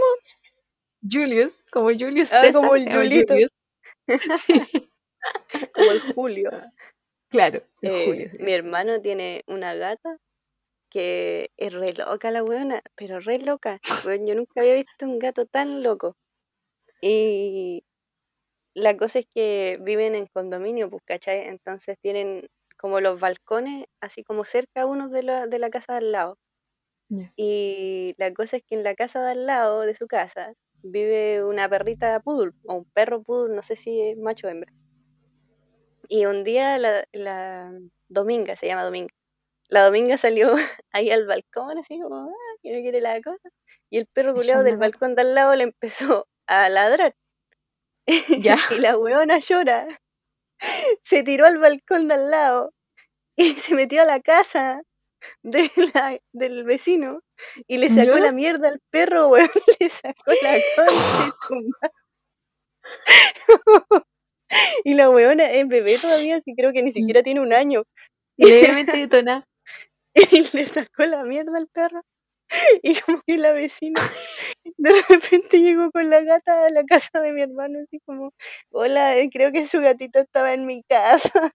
Julius, 1.01 1.63
como 1.71 1.87
Julius 1.89 2.33
Ah, 2.33 2.41
César, 2.41 2.61
como 2.61 2.75
el. 2.75 2.85
Julius. 2.91 3.49
Como 5.73 5.91
el 5.91 5.99
Julio. 6.13 6.51
Claro, 7.29 7.61
el 7.81 7.91
Eh, 7.91 8.05
Julio. 8.05 8.29
sí. 8.31 8.37
mi 8.39 8.53
hermano 8.53 9.01
tiene 9.01 9.43
una 9.47 9.75
gata 9.75 10.17
que 10.89 11.51
es 11.57 11.73
re 11.73 11.93
loca 11.93 12.31
la 12.31 12.43
weona, 12.43 12.81
pero 12.95 13.19
re 13.19 13.37
loca. 13.39 13.79
Weón, 14.05 14.25
yo 14.27 14.35
nunca 14.35 14.61
había 14.61 14.75
visto 14.75 15.05
un 15.05 15.19
gato 15.19 15.45
tan 15.45 15.83
loco. 15.83 16.15
Y 17.01 17.83
la 18.73 18.97
cosa 18.97 19.19
es 19.19 19.27
que 19.33 19.77
viven 19.81 20.15
en 20.15 20.27
condominio, 20.27 20.89
pues, 20.89 21.03
¿cachai? 21.05 21.47
Entonces 21.47 21.97
tienen 22.01 22.47
como 22.77 23.01
los 23.01 23.19
balcones, 23.19 23.85
así 24.01 24.23
como 24.23 24.45
cerca 24.45 24.85
unos 24.85 25.11
de 25.11 25.23
la, 25.23 25.47
de 25.47 25.59
la 25.59 25.69
casa 25.69 25.93
de 25.93 25.99
al 25.99 26.11
lado. 26.11 26.37
Y 27.35 28.13
la 28.17 28.31
cosa 28.33 28.57
es 28.57 28.63
que 28.63 28.75
en 28.75 28.83
la 28.83 28.93
casa 28.93 29.23
de 29.25 29.31
al 29.31 29.45
lado 29.47 29.81
de 29.81 29.95
su 29.95 30.07
casa 30.07 30.53
vive 30.83 31.43
una 31.43 31.67
perrita 31.67 32.19
poodle, 32.19 32.51
o 32.65 32.75
un 32.75 32.85
perro 32.85 33.23
poodle, 33.23 33.55
no 33.55 33.63
sé 33.63 33.75
si 33.75 33.99
es 34.01 34.17
macho 34.17 34.47
o 34.47 34.49
hembra. 34.51 34.71
Y 36.07 36.25
un 36.25 36.43
día 36.43 36.77
la, 36.77 37.05
la 37.11 37.71
Dominga, 38.07 38.55
se 38.55 38.67
llama 38.67 38.83
Dominga, 38.83 39.13
la 39.69 39.85
Dominga 39.85 40.17
salió 40.17 40.53
ahí 40.93 41.11
al 41.11 41.25
balcón, 41.27 41.77
así 41.79 41.99
como, 42.01 42.17
ah, 42.29 42.55
que 42.63 42.71
no 42.75 42.81
quiere 42.81 43.01
la 43.01 43.21
cosa. 43.21 43.49
Y 43.91 43.97
el 43.99 44.07
perro 44.07 44.33
culeado 44.35 44.63
del 44.63 44.77
balcón 44.77 45.15
de 45.15 45.21
al 45.21 45.35
lado 45.35 45.55
le 45.55 45.63
empezó 45.65 46.27
a 46.47 46.69
ladrar. 46.69 47.15
Ya. 48.43 48.57
y 48.71 48.79
la 48.79 48.97
weona 48.97 49.39
llora. 49.39 49.87
Se 51.03 51.23
tiró 51.23 51.45
al 51.45 51.59
balcón 51.59 52.07
de 52.07 52.15
al 52.15 52.31
lado 52.31 52.73
y 53.37 53.53
se 53.55 53.75
metió 53.75 54.01
a 54.03 54.05
la 54.05 54.19
casa 54.21 54.83
de 55.43 55.71
la- 55.93 56.19
del 56.33 56.63
vecino 56.65 57.21
y 57.67 57.77
le 57.77 57.89
sacó 57.91 58.19
la 58.19 58.31
mierda 58.33 58.69
al 58.69 58.79
perro, 58.91 59.29
weón. 59.29 59.49
Le 59.79 59.89
sacó 59.89 60.31
la 60.43 60.57
concha. 61.47 61.91
Y 64.83 64.93
la 64.95 65.09
weona 65.09 65.45
es 65.51 65.67
bebé 65.67 65.97
todavía, 65.99 66.41
sí 66.43 66.53
creo 66.55 66.73
que 66.73 66.83
ni 66.83 66.91
siquiera 66.91 67.23
tiene 67.23 67.41
un 67.41 67.53
año. 67.53 67.83
Levemente 68.37 68.97
detonada. 68.97 69.45
Y 70.31 70.57
le 70.57 70.67
sacó 70.67 71.03
la 71.05 71.23
mierda 71.23 71.57
al 71.57 71.67
perro. 71.67 72.01
Y 72.83 72.99
como 73.01 73.21
que 73.25 73.37
la 73.37 73.51
vecina 73.53 74.01
de 74.77 75.01
repente 75.09 75.59
llegó 75.59 75.91
con 75.91 76.09
la 76.09 76.21
gata 76.21 76.65
a 76.65 76.69
la 76.69 76.83
casa 76.83 77.21
de 77.21 77.33
mi 77.33 77.41
hermano, 77.41 77.79
así 77.83 77.99
como, 78.05 78.33
hola, 78.71 79.17
eh, 79.17 79.29
creo 79.31 79.51
que 79.51 79.67
su 79.67 79.79
gatito 79.81 80.19
estaba 80.19 80.53
en 80.53 80.65
mi 80.65 80.83
casa. 80.83 81.51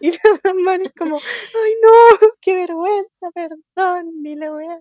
Y 0.00 0.10
la 0.12 0.18
mamá 0.44 0.76
es 0.76 0.92
como, 0.96 1.16
ay 1.16 1.72
no, 1.82 2.18
qué 2.40 2.54
vergüenza, 2.54 3.30
perdón, 3.34 4.12
y 4.24 4.36
la 4.36 4.52
wea. 4.52 4.80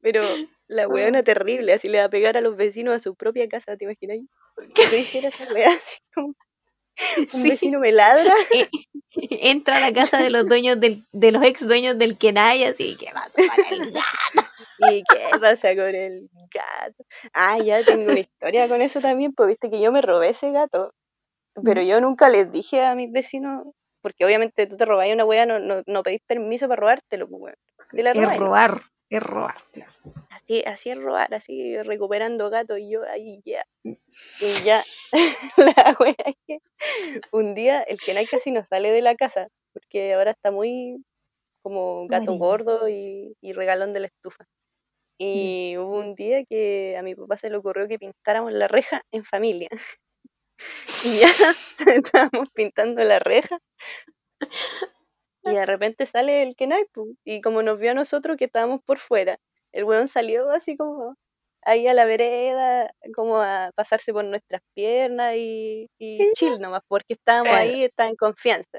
Pero 0.00 0.22
la 0.68 0.88
weona 0.88 1.22
terrible, 1.22 1.72
así 1.72 1.88
le 1.88 1.98
va 1.98 2.04
a 2.04 2.10
pegar 2.10 2.36
a 2.36 2.40
los 2.40 2.56
vecinos 2.56 2.94
a 2.94 3.00
su 3.00 3.14
propia 3.14 3.48
casa, 3.48 3.76
¿te 3.76 3.84
imaginas? 3.84 4.18
Que 4.74 4.98
hiciera 4.98 5.28
esa 5.28 5.52
wea, 5.52 5.70
así 5.70 5.98
como, 6.14 6.34
un 7.18 7.26
Sí. 7.26 7.50
vecino 7.50 7.78
me 7.80 7.92
ladra. 7.92 8.34
Entra 9.12 9.76
a 9.76 9.80
la 9.80 9.92
casa 9.92 10.18
de 10.18 10.30
los 10.30 10.46
dueños 10.46 10.78
del, 10.80 11.04
de 11.12 11.32
los 11.32 11.42
ex 11.42 11.66
dueños 11.66 11.98
del 11.98 12.16
Kenai, 12.16 12.64
así, 12.64 12.96
¿qué 12.96 13.10
pasa 13.12 13.42
con 13.54 13.66
el 13.72 13.92
gato? 13.92 14.48
¿Y 14.78 15.02
qué 15.04 15.26
pasa 15.40 15.74
con 15.74 15.94
el 15.94 16.28
gato? 16.52 17.04
Ah, 17.32 17.58
ya 17.58 17.82
tengo 17.82 18.10
una 18.10 18.20
historia 18.20 18.68
con 18.68 18.82
eso 18.82 19.00
también, 19.00 19.32
pues 19.32 19.48
viste 19.48 19.70
que 19.70 19.80
yo 19.80 19.92
me 19.92 20.00
robé 20.00 20.30
ese 20.30 20.52
gato, 20.52 20.94
pero 21.64 21.82
yo 21.82 22.00
nunca 22.00 22.28
les 22.28 22.50
dije 22.52 22.84
a 22.84 22.94
mis 22.94 23.10
vecinos 23.12 23.64
porque 24.00 24.24
obviamente 24.24 24.66
tú 24.66 24.76
te 24.76 24.84
robáis 24.84 25.12
una 25.12 25.24
weá, 25.24 25.44
no, 25.44 25.58
no, 25.58 25.82
no 25.86 26.02
pedís 26.02 26.22
permiso 26.26 26.68
para 26.68 26.80
robártelo, 26.80 27.28
pues, 27.28 27.42
weón. 27.42 27.56
Es 28.14 28.38
robar, 28.38 28.80
es 29.10 29.22
robar. 29.22 29.56
claro. 29.72 29.92
Así, 30.30 30.62
así 30.64 30.90
es 30.90 30.98
robar, 30.98 31.34
así 31.34 31.80
recuperando 31.82 32.48
gatos 32.48 32.78
y 32.78 32.90
yo 32.90 33.02
ahí 33.04 33.40
ya. 33.44 33.64
Y 33.84 34.64
ya, 34.64 34.84
la 35.56 35.96
wea 36.00 36.14
es 36.24 36.34
que 36.46 36.58
un 37.32 37.54
día 37.54 37.82
el 37.82 38.00
Kenai 38.00 38.26
casi 38.26 38.50
no 38.50 38.64
sale 38.64 38.90
de 38.90 39.02
la 39.02 39.14
casa, 39.16 39.48
porque 39.72 40.14
ahora 40.14 40.30
está 40.30 40.50
muy 40.50 41.04
como 41.62 42.06
gato 42.08 42.34
gordo 42.34 42.88
y, 42.88 43.36
y 43.40 43.52
regalón 43.52 43.92
de 43.92 44.00
la 44.00 44.06
estufa. 44.06 44.46
Y 45.18 45.76
hubo 45.76 45.98
un 45.98 46.14
día 46.14 46.44
que 46.48 46.96
a 46.98 47.02
mi 47.02 47.14
papá 47.14 47.36
se 47.36 47.50
le 47.50 47.58
ocurrió 47.58 47.86
que 47.86 47.98
pintáramos 47.98 48.54
la 48.54 48.68
reja 48.68 49.02
en 49.12 49.24
familia. 49.24 49.68
Y 51.04 51.20
ya 51.20 51.30
estábamos 51.86 52.50
pintando 52.50 53.02
la 53.02 53.18
reja. 53.18 53.58
Y 55.42 55.54
de 55.54 55.66
repente 55.66 56.06
sale 56.06 56.42
el 56.42 56.54
Kenai, 56.56 56.84
y 57.24 57.40
como 57.40 57.62
nos 57.62 57.78
vio 57.78 57.92
a 57.92 57.94
nosotros 57.94 58.36
que 58.36 58.44
estábamos 58.46 58.80
por 58.84 58.98
fuera, 58.98 59.38
el 59.72 59.84
weón 59.84 60.08
salió 60.08 60.50
así 60.50 60.76
como 60.76 61.14
ahí 61.62 61.86
a 61.86 61.94
la 61.94 62.04
vereda, 62.04 62.90
como 63.14 63.38
a 63.40 63.70
pasarse 63.74 64.12
por 64.12 64.24
nuestras 64.24 64.62
piernas 64.74 65.34
y, 65.36 65.88
y 65.98 66.18
chill 66.34 66.58
nomás, 66.60 66.82
porque 66.88 67.14
estábamos 67.14 67.52
ahí, 67.60 67.84
estaba 67.84 68.08
en 68.10 68.16
confianza. 68.16 68.78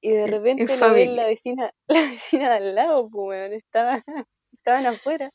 Y 0.00 0.10
de 0.10 0.22
En- 0.22 0.24
en 0.26 0.32
repente 0.32 0.64
lo 0.76 0.92
ve 0.92 1.06
la 1.16 1.26
vecina, 1.26 1.70
la 1.88 2.00
vecina 2.10 2.50
de 2.50 2.56
al 2.56 2.74
lado, 2.74 3.08
pues 3.10 3.28
weón, 3.28 3.52
estaba, 3.54 3.90
estaban 4.52 4.86
afuera. 4.86 5.30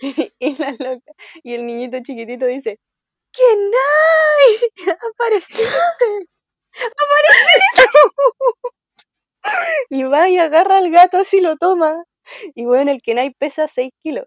Y, 0.00 0.32
y 0.40 0.56
la 0.56 0.70
loca, 0.72 1.12
y 1.44 1.54
el 1.54 1.66
niñito 1.66 1.98
chiquitito 2.02 2.46
dice, 2.46 2.78
¡Kenai! 3.32 4.96
¡Apareciste! 5.12 6.26
Y 9.90 10.04
va 10.04 10.28
y 10.28 10.38
agarra 10.38 10.78
al 10.78 10.90
gato 10.90 11.18
así 11.18 11.40
lo 11.40 11.56
toma. 11.56 12.04
Y 12.54 12.64
bueno, 12.64 12.90
el 12.90 13.02
Kenai 13.02 13.32
pesa 13.38 13.68
6 13.68 13.92
kilos. 14.02 14.26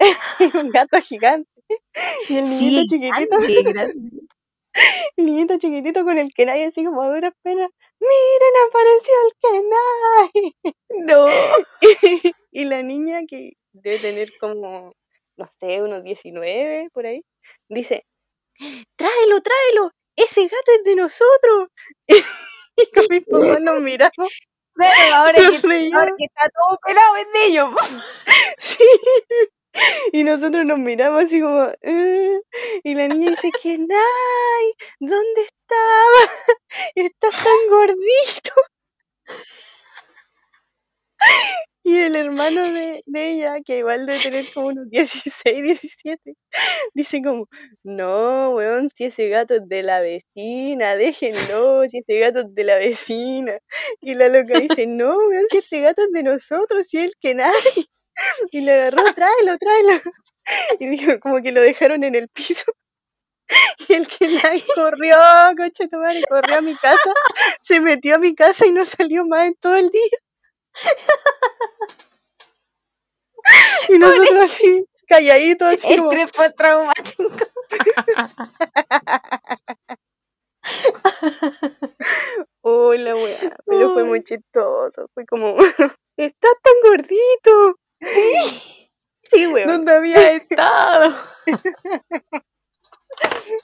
Es 0.40 0.54
un 0.54 0.70
gato 0.70 1.00
gigante. 1.00 1.50
Y 2.28 2.38
el 2.38 2.44
niñito 2.44 2.82
Sí, 2.82 2.88
chiquitito, 2.88 3.36
grande, 3.38 3.62
grande. 3.62 4.10
el 5.16 5.26
niñito 5.26 5.58
chiquitito 5.58 6.04
con 6.04 6.18
el 6.18 6.32
Kenai 6.34 6.64
así 6.64 6.84
como 6.84 7.02
a 7.02 7.08
duras 7.14 7.32
penas. 7.42 7.70
¡Miren, 8.00 8.54
apareció 8.68 9.14
el 9.26 9.32
Kenai! 9.42 10.74
No. 11.06 11.26
Y 12.52 12.64
la 12.64 12.82
niña 12.82 13.22
que 13.28 13.54
debe 13.72 13.98
tener 13.98 14.30
como, 14.38 14.92
no 15.36 15.48
sé, 15.58 15.82
unos 15.82 16.04
19 16.04 16.88
por 16.92 17.04
ahí, 17.06 17.22
dice, 17.68 18.04
tráelo, 18.96 19.40
tráelo, 19.42 19.90
ese 20.16 20.42
gato 20.42 20.72
es 20.78 20.84
de 20.84 20.96
nosotros. 20.96 21.68
Y 22.76 22.86
con 22.94 23.04
mis 23.10 23.24
papás 23.26 23.60
nos 23.60 23.80
miramos. 23.82 24.30
Pero 24.76 24.90
ahora 25.14 25.34
que, 25.34 25.90
ahora 25.94 26.10
que 26.18 26.24
está 26.24 26.48
todo 26.50 26.78
pelado 26.84 27.14
de 27.14 27.46
ellos. 27.46 27.70
Sí. 28.58 28.78
Y 30.12 30.24
nosotros 30.24 30.66
nos 30.66 30.78
miramos 30.78 31.24
así 31.24 31.40
como, 31.40 31.68
"Eh", 31.82 32.40
y 32.84 32.94
la 32.94 33.08
niña 33.08 33.30
dice, 33.32 33.50
Kenai, 33.62 34.74
¿dónde 35.00 35.42
estaba? 35.42 36.32
Estás 36.96 37.44
tan 37.44 37.70
gordito. 37.70 38.52
Y 41.86 41.98
el 41.98 42.16
hermano 42.16 42.62
de, 42.72 43.02
de 43.04 43.30
ella, 43.32 43.60
que 43.62 43.78
igual 43.78 44.06
debe 44.06 44.18
tener 44.18 44.46
como 44.54 44.68
unos 44.68 44.88
16, 44.88 45.62
17, 45.62 46.34
dice 46.94 47.22
como, 47.22 47.46
no, 47.82 48.52
weón, 48.52 48.88
si 48.94 49.04
ese 49.04 49.28
gato 49.28 49.56
es 49.56 49.68
de 49.68 49.82
la 49.82 50.00
vecina, 50.00 50.96
déjenlo, 50.96 51.84
si 51.90 51.98
ese 51.98 52.18
gato 52.20 52.40
es 52.40 52.54
de 52.54 52.64
la 52.64 52.76
vecina. 52.78 53.58
Y 54.00 54.14
la 54.14 54.28
loca 54.28 54.58
dice, 54.60 54.86
no, 54.86 55.14
weón, 55.28 55.46
si 55.50 55.58
este 55.58 55.82
gato 55.82 56.02
es 56.02 56.10
de 56.12 56.22
nosotros, 56.22 56.86
si 56.88 56.98
es 56.98 57.04
el 57.10 57.12
Kenai. 57.20 57.52
Y 58.52 58.60
le 58.60 58.72
agarró, 58.72 59.02
tráelo, 59.12 59.58
tráelo. 59.58 60.00
Y 60.78 60.86
dijo, 60.88 61.18
como 61.20 61.42
que 61.42 61.52
lo 61.52 61.60
dejaron 61.60 62.04
en 62.04 62.14
el 62.14 62.28
piso. 62.28 62.72
Y 63.88 63.92
el 63.94 64.06
Kenai 64.08 64.62
corrió, 64.74 65.16
coche 65.56 65.88
tu 65.88 65.98
madre, 65.98 66.22
corrió 66.28 66.58
a 66.58 66.60
mi 66.62 66.74
casa, 66.76 67.12
se 67.62 67.80
metió 67.80 68.16
a 68.16 68.18
mi 68.18 68.34
casa 68.34 68.66
y 68.66 68.72
no 68.72 68.84
salió 68.84 69.26
más 69.26 69.48
en 69.48 69.54
todo 69.56 69.76
el 69.76 69.90
día. 69.90 70.18
Y 73.88 73.98
nosotros 73.98 74.38
así, 74.44 74.86
calladitos, 75.06 75.68
así 75.68 75.96
como, 75.96 76.10
Estrés 76.10 76.32
postraumático. 76.32 77.24
uy, 82.62 82.98
la 82.98 83.14
weá, 83.14 83.56
pero 83.66 83.92
fue 83.92 84.04
muy 84.04 84.24
chistoso, 84.24 85.08
fue 85.12 85.26
como, 85.26 85.56
estás 86.16 86.54
tan 86.62 86.74
gordito. 86.82 87.78
Sí, 89.24 89.46
weón. 89.46 89.68
¿Dónde 89.68 89.92
había 89.92 90.32
estado? 90.32 91.14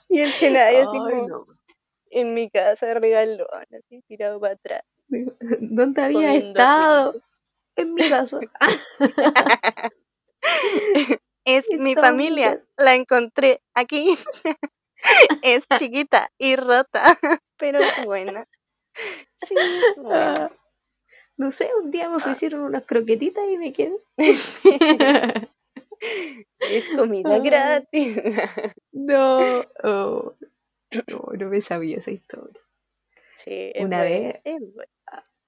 Y 0.09 0.21
el 0.21 0.31
Kenai 0.33 0.77
así 0.77 0.97
como 0.97 1.27
no. 1.27 1.45
en 2.09 2.33
mi 2.33 2.49
casa 2.49 2.93
regalón, 2.93 3.47
así 3.77 4.01
tirado 4.07 4.39
para 4.39 4.53
atrás. 4.53 4.83
¿Dónde 5.59 6.01
había 6.01 6.19
comiendo 6.19 6.47
estado? 6.47 7.21
En 7.75 7.93
mi 7.93 8.09
casa. 8.09 8.39
Es 11.43 11.65
mi 11.79 11.95
familia, 11.95 12.49
bien. 12.51 12.65
la 12.77 12.93
encontré 12.95 13.61
aquí. 13.73 14.15
es 15.41 15.65
chiquita 15.79 16.31
y 16.37 16.55
rota, 16.55 17.17
pero 17.57 17.79
es 17.79 18.05
buena. 18.05 18.45
Sí, 19.37 19.55
es 19.55 19.97
buena. 19.97 20.45
Ah, 20.45 20.51
No 21.37 21.51
sé, 21.51 21.71
un 21.81 21.89
día 21.89 22.09
me 22.09 22.17
ofrecieron 22.17 22.61
unas 22.61 22.85
croquetitas 22.85 23.43
y 23.49 23.57
me 23.57 23.73
quedé. 23.73 23.97
Es 24.17 24.61
comida 26.95 27.35
Ay. 27.35 27.41
gratis. 27.41 28.17
No, 28.91 29.65
oh, 29.83 30.33
no, 31.07 31.23
no 31.37 31.49
me 31.49 31.61
sabía 31.61 31.97
esa 31.97 32.11
historia. 32.11 32.59
Sí, 33.35 33.71
Una 33.79 34.01
buena, 34.01 34.03
vez- 34.03 34.41
es 34.43 34.59
buena. 34.73 34.91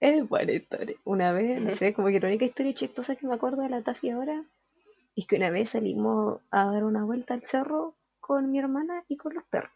Es 0.03 0.27
buena 0.27 0.51
historia. 0.51 0.97
Una 1.05 1.31
vez, 1.31 1.61
no 1.61 1.69
sé, 1.69 1.93
como 1.93 2.09
que 2.09 2.19
la 2.19 2.27
única 2.27 2.43
historia 2.43 2.73
chistosa 2.73 3.15
que 3.15 3.25
me 3.25 3.35
acuerdo 3.35 3.61
de 3.61 3.69
la 3.69 3.83
Tafi 3.83 4.09
ahora 4.09 4.43
es 5.15 5.25
que 5.25 5.37
una 5.37 5.49
vez 5.49 5.69
salimos 5.69 6.41
a 6.51 6.65
dar 6.65 6.83
una 6.83 7.05
vuelta 7.05 7.33
al 7.33 7.43
cerro 7.43 7.95
con 8.19 8.51
mi 8.51 8.59
hermana 8.59 9.05
y 9.07 9.15
con 9.15 9.33
los 9.33 9.45
perros. 9.45 9.71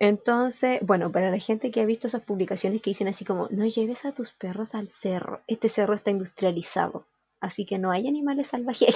Entonces, 0.00 0.80
bueno, 0.82 1.12
para 1.12 1.30
la 1.30 1.38
gente 1.38 1.70
que 1.70 1.80
ha 1.80 1.86
visto 1.86 2.08
esas 2.08 2.24
publicaciones 2.24 2.82
que 2.82 2.90
dicen 2.90 3.06
así 3.06 3.24
como, 3.24 3.46
no 3.52 3.66
lleves 3.66 4.04
a 4.04 4.10
tus 4.10 4.32
perros 4.32 4.74
al 4.74 4.88
cerro, 4.88 5.40
este 5.46 5.68
cerro 5.68 5.94
está 5.94 6.10
industrializado, 6.10 7.06
así 7.38 7.64
que 7.64 7.78
no 7.78 7.92
hay 7.92 8.08
animales 8.08 8.48
salvajes 8.48 8.88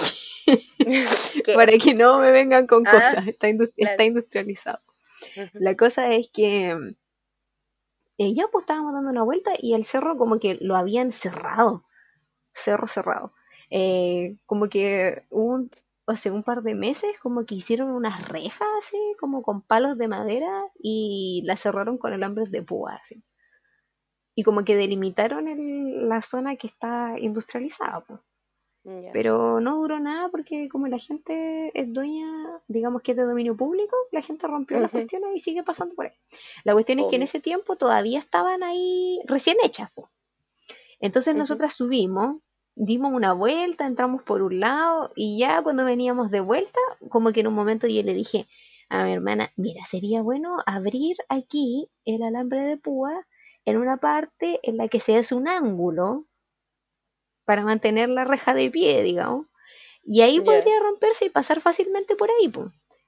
aquí, 0.45 1.45
para 1.55 1.77
que 1.77 1.93
no 1.93 2.19
me 2.19 2.31
vengan 2.31 2.67
con 2.67 2.85
Ah, 2.85 2.91
cosas, 2.91 3.25
está, 3.25 3.47
industrializado. 3.47 4.81
La 5.53 5.77
cosa 5.77 6.13
es 6.13 6.27
que 6.27 6.75
eh, 8.19 8.35
ya 8.35 8.47
pues 8.51 8.63
estábamos 8.63 8.93
dando 8.93 9.11
una 9.11 9.23
vuelta 9.23 9.53
y 9.59 9.75
el 9.75 9.85
cerro 9.85 10.17
como 10.17 10.39
que 10.39 10.57
lo 10.61 10.77
habían 10.77 11.11
cerrado, 11.13 11.85
cerro 12.53 12.87
cerrado. 12.87 13.33
Eh, 13.71 14.37
como 14.45 14.69
que 14.69 15.25
un, 15.31 15.71
hace 16.07 16.31
un 16.31 16.43
par 16.43 16.63
de 16.63 16.75
meses 16.75 17.19
como 17.21 17.45
que 17.45 17.55
hicieron 17.55 17.91
unas 17.91 18.29
rejas 18.29 18.67
así, 18.79 18.97
como 19.19 19.43
con 19.43 19.61
palos 19.63 19.97
de 19.97 20.07
madera 20.09 20.65
y 20.79 21.43
las 21.45 21.61
cerraron 21.61 21.97
con 21.97 22.13
alambres 22.13 22.51
de 22.51 22.63
púa 22.63 22.95
así. 23.01 23.23
Y 24.35 24.41
como 24.43 24.65
que 24.65 24.75
delimitaron 24.75 25.47
el- 25.47 26.09
la 26.09 26.23
zona 26.23 26.55
que 26.55 26.65
está 26.65 27.13
industrializada, 27.19 28.03
pues. 28.07 28.19
Pero 28.83 29.59
no 29.59 29.77
duró 29.77 29.99
nada 29.99 30.29
porque 30.29 30.69
como 30.69 30.87
la 30.87 30.99
gente 30.99 31.71
es 31.79 31.93
dueña, 31.93 32.61
digamos 32.67 33.01
que 33.01 33.11
es 33.11 33.17
de 33.17 33.23
dominio 33.23 33.55
público, 33.55 33.95
la 34.11 34.21
gente 34.21 34.47
rompió 34.47 34.79
las 34.79 34.91
cuestiones 34.91 35.29
y 35.35 35.39
sigue 35.39 35.63
pasando 35.63 35.95
por 35.95 36.07
ahí. 36.07 36.13
La 36.63 36.73
cuestión 36.73 36.99
es 36.99 37.07
que 37.07 37.17
en 37.17 37.23
ese 37.23 37.39
tiempo 37.39 37.75
todavía 37.75 38.19
estaban 38.19 38.63
ahí 38.63 39.19
recién 39.25 39.57
hechas. 39.63 39.91
po. 39.91 40.09
Entonces 40.99 41.35
nosotras 41.35 41.73
subimos, 41.73 42.37
dimos 42.75 43.13
una 43.13 43.33
vuelta, 43.33 43.85
entramos 43.85 44.23
por 44.23 44.41
un 44.41 44.59
lado 44.59 45.11
y 45.15 45.37
ya 45.37 45.61
cuando 45.61 45.85
veníamos 45.85 46.31
de 46.31 46.39
vuelta, 46.39 46.79
como 47.09 47.31
que 47.31 47.41
en 47.41 47.47
un 47.47 47.53
momento 47.53 47.87
yo 47.87 48.01
le 48.01 48.13
dije 48.13 48.47
a 48.89 49.05
mi 49.05 49.13
hermana, 49.13 49.51
mira, 49.55 49.83
sería 49.85 50.21
bueno 50.21 50.57
abrir 50.65 51.17
aquí 51.27 51.89
el 52.05 52.23
alambre 52.23 52.61
de 52.61 52.77
púa 52.77 53.27
en 53.65 53.77
una 53.77 53.97
parte 53.97 54.59
en 54.63 54.77
la 54.77 54.87
que 54.87 54.99
se 54.99 55.15
hace 55.15 55.35
un 55.35 55.47
ángulo 55.47 56.25
para 57.49 57.63
mantener 57.63 58.09
la 58.09 58.25
reja 58.25 58.53
de 58.53 58.69
pie, 58.69 59.01
digamos. 59.01 59.47
Y 60.03 60.21
ahí 60.21 60.39
podría 60.39 60.79
romperse 60.81 61.25
y 61.25 61.29
pasar 61.31 61.61
fácilmente 61.61 62.15
por 62.15 62.29
ahí, 62.29 62.47
pues. 62.47 62.67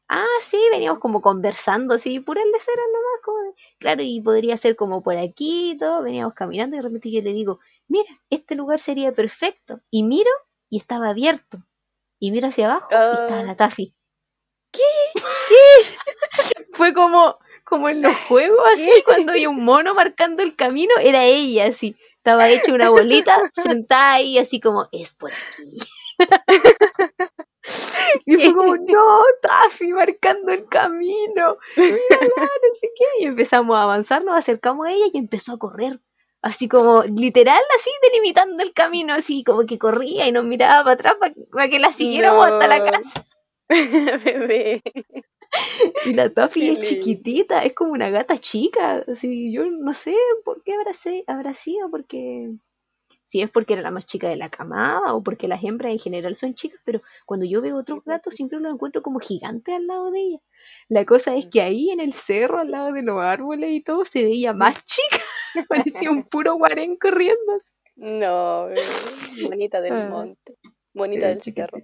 Ah, 0.09 0.25
sí, 0.39 0.59
veníamos 0.71 0.97
como 0.99 1.21
conversando 1.21 1.93
así, 1.93 2.19
puras 2.19 2.43
leceras 2.51 2.85
nomás, 2.91 3.21
como 3.23 3.37
de- 3.43 3.53
claro, 3.77 4.01
y 4.01 4.19
podría 4.19 4.57
ser 4.57 4.75
como 4.75 5.03
por 5.03 5.15
aquí 5.15 5.71
y 5.73 5.77
todo, 5.77 6.01
veníamos 6.01 6.33
caminando 6.33 6.75
y 6.75 6.79
de 6.79 6.83
repente 6.87 7.11
yo 7.11 7.21
le 7.21 7.33
digo, 7.33 7.59
mira, 7.87 8.09
este 8.31 8.55
lugar 8.55 8.79
sería 8.79 9.11
perfecto. 9.13 9.79
Y 9.91 10.01
miro 10.01 10.31
y 10.71 10.77
estaba 10.77 11.09
abierto. 11.09 11.59
Y 12.19 12.31
miro 12.31 12.47
hacia 12.47 12.65
abajo 12.65 12.87
y 12.91 12.95
estaba 13.13 13.41
Ah. 13.41 13.43
la 13.43 13.55
Tafi. 13.55 13.93
¿Qué? 14.71 14.81
Fue 16.71 16.93
como, 16.95 17.37
como 17.63 17.89
en 17.89 18.01
los 18.01 18.15
juegos, 18.27 18.59
así, 18.73 18.91
cuando 19.05 19.33
hay 19.33 19.45
un 19.45 19.63
mono 19.63 19.93
marcando 19.93 20.41
el 20.41 20.55
camino, 20.55 20.93
era 20.99 21.25
ella, 21.25 21.65
así. 21.67 21.95
Estaba 22.21 22.49
hecha 22.49 22.71
una 22.71 22.91
bolita, 22.91 23.49
sentada 23.51 24.13
ahí, 24.13 24.37
así 24.37 24.59
como, 24.59 24.87
es 24.91 25.15
por 25.15 25.31
aquí. 25.31 26.19
y 28.27 28.35
fue 28.35 28.53
como, 28.53 28.77
no, 28.77 29.21
Taffy, 29.41 29.91
marcando 29.91 30.51
el 30.51 30.67
camino. 30.67 31.57
Mírala, 31.75 32.35
no 32.37 32.73
sé 32.79 32.91
qué. 32.95 33.05
Y 33.21 33.25
empezamos 33.25 33.75
a 33.75 33.81
avanzar, 33.81 34.23
nos 34.23 34.37
acercamos 34.37 34.85
a 34.85 34.91
ella 34.91 35.07
y 35.11 35.17
empezó 35.17 35.53
a 35.53 35.57
correr. 35.57 35.99
Así 36.43 36.69
como, 36.69 37.01
literal, 37.01 37.63
así 37.75 37.89
delimitando 38.03 38.61
el 38.61 38.73
camino, 38.73 39.15
así 39.15 39.43
como 39.43 39.65
que 39.65 39.79
corría 39.79 40.27
y 40.27 40.31
nos 40.31 40.45
miraba 40.45 40.83
para 40.83 40.93
atrás 40.93 41.15
para, 41.15 41.69
que 41.69 41.79
la 41.79 41.91
siguiéramos 41.91 42.45
hasta 42.45 42.67
la 42.67 42.83
casa. 42.83 43.25
Bebé. 43.67 44.83
Y 46.05 46.13
la 46.13 46.29
Taffy 46.29 46.69
es 46.69 46.79
chiquitita, 46.81 47.63
es 47.63 47.73
como 47.73 47.91
una 47.93 48.09
gata 48.09 48.37
chica. 48.37 49.03
Así, 49.07 49.51
yo 49.51 49.65
no 49.65 49.93
sé 49.93 50.15
por 50.43 50.63
qué 50.63 50.73
habrá, 50.73 50.91
habrá 51.27 51.53
sido, 51.53 51.89
porque 51.89 52.55
si 53.23 53.41
es 53.41 53.49
porque 53.49 53.73
era 53.73 53.81
la 53.81 53.91
más 53.91 54.05
chica 54.05 54.29
de 54.29 54.35
la 54.35 54.49
camada 54.49 55.13
o 55.13 55.23
porque 55.23 55.47
las 55.47 55.63
hembras 55.63 55.91
en 55.91 55.99
general 55.99 56.35
son 56.35 56.53
chicas, 56.53 56.81
pero 56.83 57.01
cuando 57.25 57.45
yo 57.45 57.61
veo 57.61 57.77
otros 57.77 58.03
gatos 58.03 58.33
siempre 58.33 58.59
los 58.59 58.73
encuentro 58.73 59.01
como 59.01 59.19
gigantes 59.19 59.75
al 59.75 59.87
lado 59.87 60.11
de 60.11 60.19
ella. 60.19 60.39
La 60.89 61.05
cosa 61.05 61.35
es 61.35 61.47
que 61.47 61.61
ahí 61.61 61.91
en 61.91 61.99
el 61.99 62.13
cerro, 62.13 62.59
al 62.59 62.71
lado 62.71 62.91
de 62.91 63.01
los 63.03 63.21
árboles 63.21 63.71
y 63.71 63.81
todo, 63.81 64.05
se 64.05 64.23
veía 64.23 64.53
más 64.53 64.83
chica. 64.83 65.23
Parecía 65.69 66.11
un 66.11 66.23
puro 66.23 66.55
guarén 66.55 66.95
corriendo. 66.97 67.59
No, 67.95 68.67
bonita 69.43 69.81
del 69.81 69.93
ah. 69.93 70.07
monte, 70.09 70.57
bonita 70.93 71.27
del 71.27 71.39
chicarro. 71.39 71.79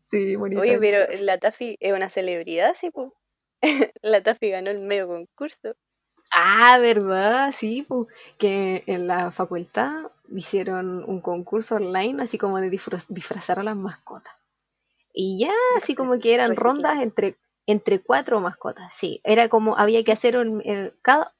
Sí, 0.00 0.36
bonita. 0.36 0.62
Oye, 0.62 0.78
pero 0.78 1.06
la 1.20 1.38
Taffy 1.38 1.76
es 1.80 1.92
una 1.92 2.10
celebridad, 2.10 2.74
sí, 2.74 2.90
pues. 2.90 3.10
la 4.02 4.22
Taffy 4.22 4.50
ganó 4.50 4.70
el 4.70 4.80
medio 4.80 5.08
concurso. 5.08 5.76
Ah, 6.30 6.78
¿verdad? 6.78 7.52
Sí, 7.52 7.84
pues, 7.86 8.08
que 8.38 8.84
en 8.86 9.06
la 9.06 9.30
facultad 9.30 10.10
hicieron 10.34 11.04
un 11.04 11.20
concurso 11.20 11.76
online 11.76 12.22
así 12.22 12.38
como 12.38 12.58
de 12.58 12.70
disfrazar 12.70 13.58
a 13.58 13.62
las 13.62 13.76
mascotas. 13.76 14.32
Y 15.12 15.38
ya, 15.38 15.52
así 15.76 15.94
como 15.94 16.18
que 16.18 16.32
eran 16.34 16.56
rondas 16.56 17.02
entre, 17.02 17.36
entre 17.66 18.00
cuatro 18.00 18.40
mascotas, 18.40 18.92
sí. 18.94 19.20
Era 19.24 19.48
como, 19.48 19.76
había 19.76 20.02
que 20.04 20.12
hacer 20.12 20.36
el, 20.36 20.94
cada, 21.02 21.34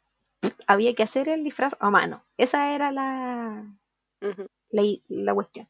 había 0.67 0.95
que 0.95 1.03
hacer 1.03 1.29
el 1.29 1.43
disfraz 1.43 1.75
a 1.81 1.91
mano. 1.91 2.23
Esa 2.37 2.75
era 2.75 2.93
la, 2.93 3.65
la, 4.21 4.83
la, 5.09 5.35
cuestión. 5.35 5.69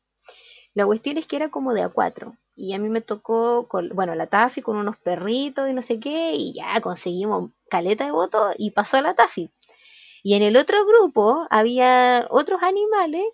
La 0.74 0.84
cuestión 0.84 1.16
es 1.16 1.26
que 1.28 1.36
era 1.36 1.50
como 1.50 1.74
de 1.74 1.82
a 1.82 1.88
cuatro. 1.88 2.36
Y 2.54 2.74
a 2.74 2.78
mí 2.78 2.88
me 2.88 3.00
tocó, 3.00 3.66
con, 3.66 3.88
bueno, 3.90 4.14
la 4.14 4.26
Taffy 4.26 4.60
con 4.60 4.76
unos 4.76 4.96
perritos 4.98 5.68
y 5.70 5.72
no 5.72 5.82
sé 5.82 5.98
qué, 5.98 6.34
y 6.34 6.54
ya 6.54 6.80
conseguimos 6.80 7.50
caleta 7.70 8.04
de 8.04 8.10
votos 8.10 8.54
y 8.58 8.72
pasó 8.72 8.98
a 8.98 9.02
la 9.02 9.14
Taffy. 9.14 9.50
Y 10.22 10.34
en 10.34 10.42
el 10.42 10.56
otro 10.56 10.84
grupo 10.86 11.46
había 11.50 12.26
otros 12.30 12.62
animales 12.62 13.24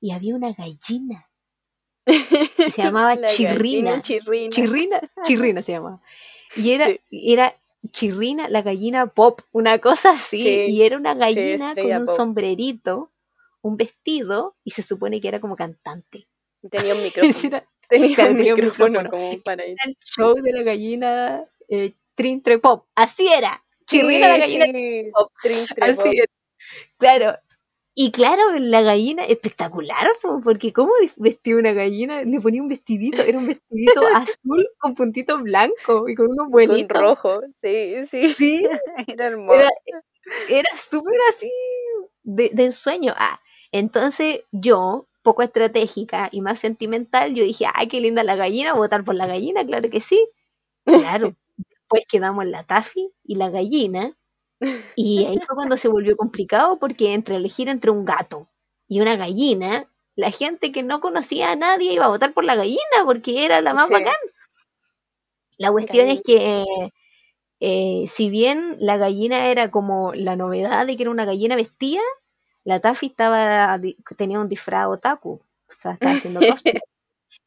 y 0.00 0.12
había 0.12 0.34
una 0.34 0.52
gallina. 0.52 1.28
Se 2.72 2.82
llamaba 2.82 3.20
chirrina. 3.26 4.00
chirrina. 4.00 4.50
Chirrina. 5.24 5.62
se 5.62 5.72
llamaba. 5.72 6.00
Y 6.56 6.70
era, 6.70 6.88
era 7.10 7.54
chirrina, 7.92 8.48
la 8.48 8.62
gallina 8.62 9.06
pop, 9.08 9.40
una 9.52 9.78
cosa 9.78 10.10
así. 10.12 10.40
y 10.42 10.82
era 10.82 10.96
una 10.96 11.14
gallina 11.14 11.74
con 11.74 11.92
un 11.92 12.08
sombrerito, 12.08 13.12
un 13.60 13.76
vestido, 13.76 14.56
y 14.64 14.70
se 14.70 14.82
supone 14.82 15.20
que 15.20 15.28
era 15.28 15.40
como 15.40 15.56
cantante. 15.56 16.28
Tenía 16.70 16.94
un 16.94 17.02
micrófono. 17.04 17.62
Tenía, 17.88 18.26
un 18.26 18.36
micrófono, 18.36 19.08
como 19.10 19.38
para 19.42 19.66
ir. 19.66 19.76
el 19.84 19.96
show 20.00 20.34
de 20.34 20.52
la 20.52 20.62
gallina 20.62 21.44
eh, 21.68 21.94
Trintre 22.14 22.58
Pop. 22.58 22.86
Así 22.94 23.28
era. 23.28 23.50
Chirrina 23.86 24.28
la 24.28 24.38
gallina. 24.38 24.66
Pop. 25.12 25.32
Así 25.80 26.08
era. 26.08 26.26
Claro. 26.98 27.38
Y 28.00 28.12
claro, 28.12 28.40
la 28.60 28.82
gallina, 28.82 29.24
espectacular, 29.24 30.06
porque 30.44 30.72
¿cómo 30.72 30.92
vestía 31.16 31.56
una 31.56 31.72
gallina? 31.72 32.22
Le 32.22 32.40
ponía 32.40 32.62
un 32.62 32.68
vestidito, 32.68 33.22
era 33.22 33.38
un 33.38 33.48
vestidito 33.48 34.00
azul 34.14 34.68
con 34.78 34.94
puntitos 34.94 35.42
blancos 35.42 36.08
y 36.08 36.14
con 36.14 36.28
unos 36.28 36.48
vuelitos. 36.48 36.96
Con 36.96 37.02
rojo, 37.02 37.40
sí, 37.60 38.06
sí. 38.08 38.32
Sí, 38.34 38.68
era 39.08 39.26
hermoso. 39.26 39.66
Era, 40.48 40.68
súper 40.76 41.18
así 41.28 41.50
de, 42.22 42.50
de 42.52 42.66
ensueño. 42.66 43.14
Ah, 43.16 43.40
entonces 43.72 44.42
yo, 44.52 45.07
poco 45.28 45.42
estratégica 45.42 46.30
y 46.32 46.40
más 46.40 46.58
sentimental, 46.58 47.34
yo 47.34 47.44
dije, 47.44 47.66
ay, 47.74 47.86
qué 47.88 48.00
linda 48.00 48.24
la 48.24 48.34
gallina, 48.34 48.72
votar 48.72 49.04
por 49.04 49.14
la 49.14 49.26
gallina, 49.26 49.62
claro 49.66 49.90
que 49.90 50.00
sí. 50.00 50.26
Claro, 50.86 51.36
después 51.58 52.04
quedamos 52.08 52.46
en 52.46 52.52
la 52.52 52.62
Taffy 52.62 53.12
y 53.24 53.34
la 53.34 53.50
gallina, 53.50 54.16
y 54.96 55.26
ahí 55.26 55.38
fue 55.46 55.54
cuando 55.54 55.76
se 55.76 55.88
volvió 55.88 56.16
complicado 56.16 56.78
porque 56.78 57.12
entre 57.12 57.36
elegir 57.36 57.68
entre 57.68 57.90
un 57.90 58.06
gato 58.06 58.48
y 58.88 59.02
una 59.02 59.16
gallina, 59.16 59.90
la 60.16 60.30
gente 60.30 60.72
que 60.72 60.82
no 60.82 61.02
conocía 61.02 61.50
a 61.50 61.56
nadie 61.56 61.92
iba 61.92 62.06
a 62.06 62.08
votar 62.08 62.32
por 62.32 62.44
la 62.44 62.56
gallina 62.56 63.04
porque 63.04 63.44
era 63.44 63.60
la 63.60 63.74
más 63.74 63.90
bacán. 63.90 64.16
La 65.58 65.70
cuestión 65.70 66.08
es 66.08 66.22
que 66.22 66.64
eh, 67.60 68.04
si 68.06 68.30
bien 68.30 68.78
la 68.80 68.96
gallina 68.96 69.48
era 69.48 69.70
como 69.70 70.14
la 70.14 70.36
novedad 70.36 70.86
de 70.86 70.96
que 70.96 71.02
era 71.02 71.10
una 71.10 71.26
gallina 71.26 71.54
vestida, 71.54 72.00
la 72.68 72.80
Taffy 72.80 73.06
estaba, 73.06 73.80
tenía 74.18 74.38
un 74.38 74.48
disfraz 74.48 74.88
otaku, 74.88 75.30
o 75.30 75.74
sea, 75.74 75.92
estaba 75.92 76.12
haciendo 76.12 76.40
cosplay. 76.76 76.80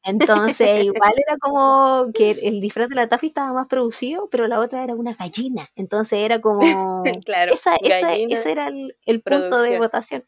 Entonces, 0.04 0.84
igual 0.86 1.14
era 1.16 1.38
como 1.38 2.12
que 2.12 2.32
el 2.32 2.60
disfraz 2.60 2.90
de 2.90 2.96
la 2.96 3.08
Taffy 3.08 3.28
estaba 3.28 3.54
más 3.54 3.68
producido, 3.68 4.30
pero 4.32 4.48
la 4.48 4.60
otra 4.60 4.84
era 4.84 4.96
una 4.96 5.14
gallina. 5.14 5.70
Entonces 5.76 6.20
era 6.20 6.42
como. 6.42 7.04
claro, 7.26 7.54
esa, 7.54 7.76
ese 7.76 8.52
era 8.52 8.70
el, 8.70 9.22
punto 9.22 9.62
de 9.62 9.78
votación. 9.78 10.26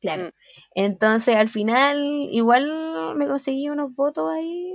Claro. 0.00 0.24
Mm. 0.24 0.30
Entonces, 0.74 1.36
al 1.36 1.48
final, 1.48 2.04
igual 2.32 3.14
me 3.14 3.28
conseguí 3.28 3.68
unos 3.68 3.94
votos 3.94 4.32
ahí. 4.32 4.74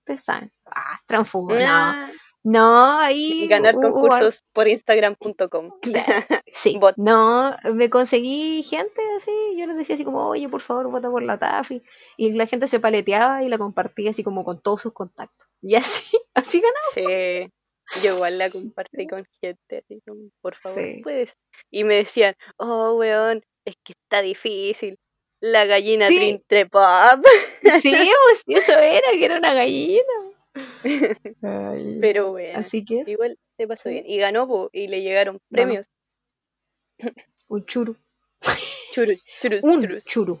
Ustedes 0.00 0.28
Ah, 0.66 1.00
transfugo. 1.06 1.54
No. 1.54 2.08
No, 2.44 3.00
ahí. 3.00 3.48
Ganar 3.48 3.74
concursos 3.74 4.44
por 4.52 4.68
Instagram.com. 4.68 5.72
Sí. 6.52 6.78
no, 6.98 7.56
me 7.72 7.90
conseguí 7.90 8.62
gente 8.62 9.02
así. 9.16 9.32
Yo 9.56 9.66
les 9.66 9.76
decía 9.76 9.96
así 9.96 10.04
como, 10.04 10.28
oye, 10.28 10.48
por 10.48 10.60
favor, 10.60 10.88
vota 10.88 11.10
por 11.10 11.22
la 11.24 11.36
TAFI. 11.36 11.82
Y 12.16 12.32
la 12.32 12.46
gente 12.46 12.68
se 12.68 12.78
paleteaba 12.78 13.42
y 13.42 13.48
la 13.48 13.58
compartía 13.58 14.10
así 14.10 14.22
como 14.22 14.44
con 14.44 14.60
todos 14.60 14.82
sus 14.82 14.92
contactos. 14.92 15.48
Y 15.66 15.76
así, 15.76 16.18
así 16.34 16.60
ganaba. 16.60 16.76
Sí. 16.92 17.50
Yo 18.02 18.16
igual 18.16 18.36
la 18.38 18.50
compartí 18.50 19.06
con 19.06 19.26
gente, 19.40 19.78
así 19.78 20.02
como, 20.06 20.28
por 20.42 20.54
favor, 20.56 20.84
puedes. 21.02 21.36
Y 21.70 21.84
me 21.84 21.96
decían, 21.96 22.34
oh, 22.58 22.94
weón, 22.94 23.42
es 23.64 23.76
que 23.82 23.94
está 23.94 24.20
difícil. 24.20 24.98
La 25.40 25.64
gallina 25.64 26.06
sí. 26.06 26.38
pop. 26.70 27.24
Sí, 27.80 27.94
pues 28.26 28.44
eso 28.46 28.78
era, 28.78 29.10
que 29.12 29.24
era 29.24 29.38
una 29.38 29.54
gallina. 29.54 30.23
Pero 32.00 32.30
bueno, 32.30 32.58
así 32.58 32.84
que 32.84 33.04
igual 33.06 33.38
se 33.56 33.66
pasó 33.66 33.88
bien. 33.88 34.04
Y 34.06 34.18
ganó 34.18 34.68
y 34.72 34.88
le 34.88 35.02
llegaron 35.02 35.40
premios. 35.50 35.88
Un 37.48 37.66
churu. 37.66 37.96
Churus, 38.92 39.24
churus, 39.40 39.64
un 39.64 39.82
churus. 39.82 40.04
churu. 40.04 40.40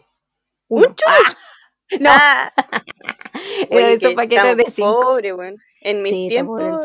Un 0.68 0.82
churu. 0.84 0.96
¡Ah! 1.06 1.34
No. 2.00 2.10
Ah. 2.10 2.50
Era 3.70 3.90
esos 3.90 4.14
paquetes 4.14 4.56
de 4.56 4.64
cinco. 4.66 5.02
Pobre, 5.02 5.32
bueno. 5.32 5.58
En 5.82 6.00
mis 6.00 6.28
tiempos, 6.28 6.80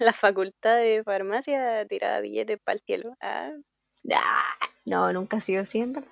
la 0.00 0.12
facultad 0.12 0.78
de 0.78 1.04
farmacia 1.04 1.86
tiraba 1.86 2.18
billetes 2.20 2.58
para 2.64 2.74
el 2.74 2.82
cielo. 2.84 3.14
Ah. 3.20 3.52
No, 4.84 5.12
nunca 5.12 5.36
ha 5.36 5.40
sido 5.40 5.64
siempre. 5.64 6.04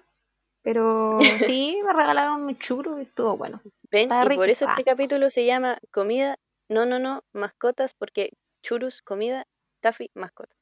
Pero 0.63 1.19
sí, 1.41 1.81
me 1.85 1.93
regalaron 1.93 2.45
un 2.45 2.59
churro 2.59 2.99
y 2.99 3.03
estuvo 3.03 3.37
bueno. 3.37 3.61
Ven, 3.91 4.09
y 4.09 4.37
por 4.37 4.49
eso 4.49 4.67
este 4.67 4.83
ah. 4.83 4.85
capítulo 4.85 5.31
se 5.31 5.45
llama 5.45 5.79
Comida, 5.91 6.39
no, 6.69 6.87
no, 6.87 6.99
no, 6.99 7.25
mascotas, 7.33 7.95
porque 7.95 8.31
churros, 8.63 9.03
comida, 9.03 9.47
taffy, 9.81 10.11
mascotas. 10.15 10.57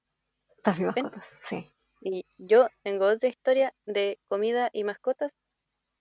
Taffy, 0.63 0.85
mascotas, 0.85 1.25
sí. 1.41 1.71
Y 2.01 2.25
yo 2.39 2.69
tengo 2.83 3.07
otra 3.07 3.29
historia 3.29 3.75
de 3.85 4.19
comida 4.29 4.71
y 4.73 4.85
mascotas. 4.85 5.33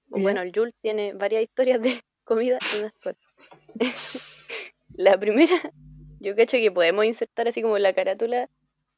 Bueno, 0.06 0.42
el 0.42 0.52
Jul 0.56 0.74
tiene 0.82 1.14
varias 1.14 1.42
historias 1.44 1.82
de 1.82 2.02
comida 2.24 2.60
y 2.78 2.84
mascotas. 2.84 3.34
la 4.96 5.20
primera, 5.20 5.56
yo 6.20 6.36
cacho 6.36 6.58
que 6.58 6.72
podemos 6.72 7.06
insertar 7.06 7.48
así 7.48 7.62
como 7.62 7.78
la 7.78 7.94
carátula 7.94 8.50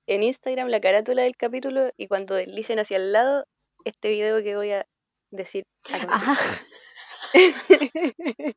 en 0.06 0.24
Instagram, 0.24 0.68
la 0.68 0.82
carátula 0.82 1.24
del 1.24 1.36
capítulo, 1.36 1.92
y 1.98 2.08
cuando 2.08 2.36
deslicen 2.36 2.80
hacia 2.80 2.98
el 2.98 3.12
lado, 3.12 3.46
este 3.86 4.10
video 4.10 4.44
que 4.44 4.56
voy 4.56 4.72
a 4.72 4.86
decir. 5.32 5.66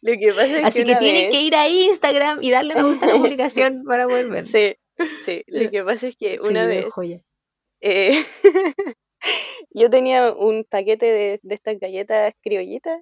Lo 0.00 0.12
que 0.18 0.28
pasa 0.28 0.58
es 0.58 0.64
Así 0.64 0.84
que, 0.84 0.96
tienen 0.96 1.30
que 1.30 1.42
ir 1.42 1.54
a 1.54 1.68
Instagram 1.68 2.42
y 2.42 2.50
darle 2.50 2.74
me 2.74 2.82
gusta 2.82 3.06
a 3.06 3.08
la 3.10 3.14
publicación 3.18 3.84
para 3.84 4.06
volver. 4.06 4.46
Sí, 4.46 4.76
sí. 5.24 5.44
Lo 5.46 5.70
que 5.70 5.84
pasa 5.84 6.08
es 6.08 6.16
que 6.16 6.36
una 6.48 6.66
vez. 6.66 6.86
Eh, 7.80 8.24
yo 9.70 9.90
tenía 9.90 10.32
un 10.32 10.64
paquete 10.64 11.06
de, 11.06 11.40
de 11.42 11.54
estas 11.54 11.78
galletas 11.78 12.34
criollitas 12.42 13.00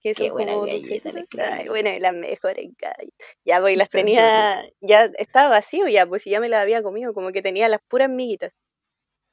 que 0.00 0.14
Qué 0.14 0.24
son 0.24 0.32
buena 0.32 0.52
como 0.52 0.66
galleta, 0.66 1.10
dulcecitas. 1.10 1.50
las 1.50 1.58
Ay, 1.60 1.68
bueno, 1.68 1.90
las 1.98 2.14
mejores 2.14 2.70
galletas. 2.78 3.28
Ya, 3.44 3.60
pues, 3.60 3.76
las 3.76 3.90
Son 3.90 4.00
tenía, 4.00 4.64
ya 4.80 5.04
estaba 5.18 5.48
vacío 5.48 5.88
ya, 5.88 6.06
pues, 6.06 6.24
ya 6.24 6.40
me 6.40 6.48
las 6.48 6.62
había 6.62 6.82
comido, 6.82 7.12
como 7.12 7.32
que 7.32 7.42
tenía 7.42 7.68
las 7.68 7.80
puras 7.88 8.08
miguitas. 8.08 8.52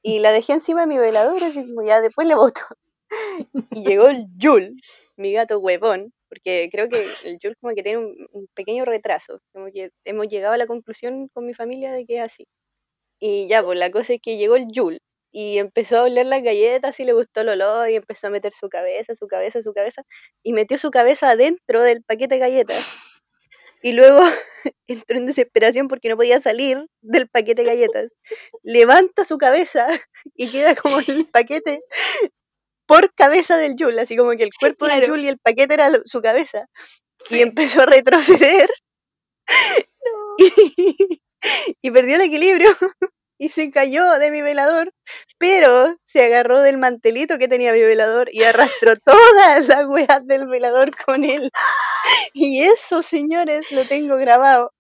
Y 0.02 0.20
la 0.20 0.32
dejé 0.32 0.54
encima 0.54 0.82
de 0.82 0.88
mi 0.88 0.98
velador, 0.98 1.44
así 1.44 1.68
como 1.68 1.88
ya 1.88 2.02
después 2.02 2.28
le 2.28 2.36
boto. 2.36 2.62
Y 3.72 3.86
llegó 3.86 4.08
el 4.08 4.28
Jul, 4.42 4.80
mi 5.18 5.34
gato 5.34 5.60
huevón, 5.60 6.14
porque 6.30 6.70
creo 6.72 6.90
que 6.90 7.06
el 7.24 7.38
Jul 7.42 7.56
como 7.60 7.74
que 7.76 7.84
tiene 7.84 8.00
un, 8.00 8.48
pequeño 8.54 8.86
retraso, 8.86 9.40
como 9.54 9.68
que 9.72 9.92
hemos 10.06 10.28
llegado 10.28 10.54
a 10.54 10.58
la 10.58 10.68
conclusión 10.68 11.30
con 11.30 11.46
mi 11.46 11.54
familia 11.54 11.92
de 11.92 12.06
que 12.06 12.18
es 12.18 12.24
así. 12.24 12.48
Y 13.20 13.48
ya, 13.48 13.64
pues 13.64 13.80
la 13.80 13.92
cosa 13.92 14.14
es 14.14 14.20
que 14.22 14.38
llegó 14.38 14.56
el 14.56 14.68
Jul 14.74 15.00
y 15.32 15.58
empezó 15.58 16.00
a 16.00 16.04
oler 16.04 16.26
las 16.26 16.44
galletas 16.44 17.00
y 17.00 17.06
le 17.06 17.14
gustó 17.14 17.42
el 17.42 17.50
olor 17.50 17.90
y 17.90 17.96
empezó 17.96 18.28
a 18.28 18.30
meter 18.30 18.54
su 18.54 18.70
cabeza, 18.70 19.16
su 19.16 19.28
cabeza, 19.28 19.62
su 19.62 19.74
cabeza 19.74 20.04
y 20.44 20.54
metió 20.54 20.78
su 20.78 20.92
cabeza 20.92 21.32
adentro 21.32 21.84
del 21.84 22.04
paquete 22.04 22.36
de 22.36 22.40
galletas. 22.40 23.22
Y 23.82 23.94
luego 23.94 24.20
entró 24.88 25.18
en 25.18 25.26
desesperación 25.26 25.88
porque 25.88 26.10
no 26.10 26.18
podía 26.18 26.42
salir 26.42 26.86
del 27.02 27.28
paquete 27.28 27.64
de 27.64 27.68
galletas. 27.68 28.08
Levanta 28.64 29.26
su 29.26 29.38
cabeza 29.38 29.88
y 30.36 30.50
queda 30.50 30.76
como 30.76 31.00
el 31.00 31.28
paquete 31.28 31.82
por 32.88 33.14
cabeza 33.14 33.58
del 33.58 33.76
Jul, 33.80 33.98
así 34.00 34.18
como 34.18 34.32
que 34.32 34.44
el 34.44 34.52
cuerpo 34.60 34.86
del 34.88 34.98
Claro. 35.00 35.14
Jul 35.14 35.22
y 35.22 35.28
el 35.30 35.40
paquete 35.40 35.74
era 35.76 35.92
su 36.06 36.22
cabeza. 36.22 36.66
Y 37.30 37.42
empezó 37.42 37.82
a 37.82 37.86
retroceder 37.88 38.70
y, 40.38 41.22
y 41.82 41.92
perdió 41.92 42.16
el 42.16 42.22
equilibrio 42.22 42.70
y 43.38 43.50
se 43.50 43.70
cayó 43.72 44.18
de 44.20 44.32
mi 44.32 44.42
velador, 44.42 44.94
pero 45.38 45.96
se 46.04 46.24
agarró 46.24 46.62
del 46.62 46.78
mantelito 46.78 47.38
que 47.38 47.48
tenía 47.50 47.74
mi 47.74 47.82
velador 47.82 48.30
y 48.32 48.44
arrastró 48.44 48.96
todas 49.06 49.68
las 49.68 49.88
weas 49.88 50.26
del 50.26 50.48
velador 50.48 50.92
con 51.06 51.24
él. 51.26 51.50
Y 52.34 52.64
eso, 52.64 53.02
señores, 53.04 53.72
lo 53.72 53.84
tengo 53.86 54.18
grabado 54.18 54.72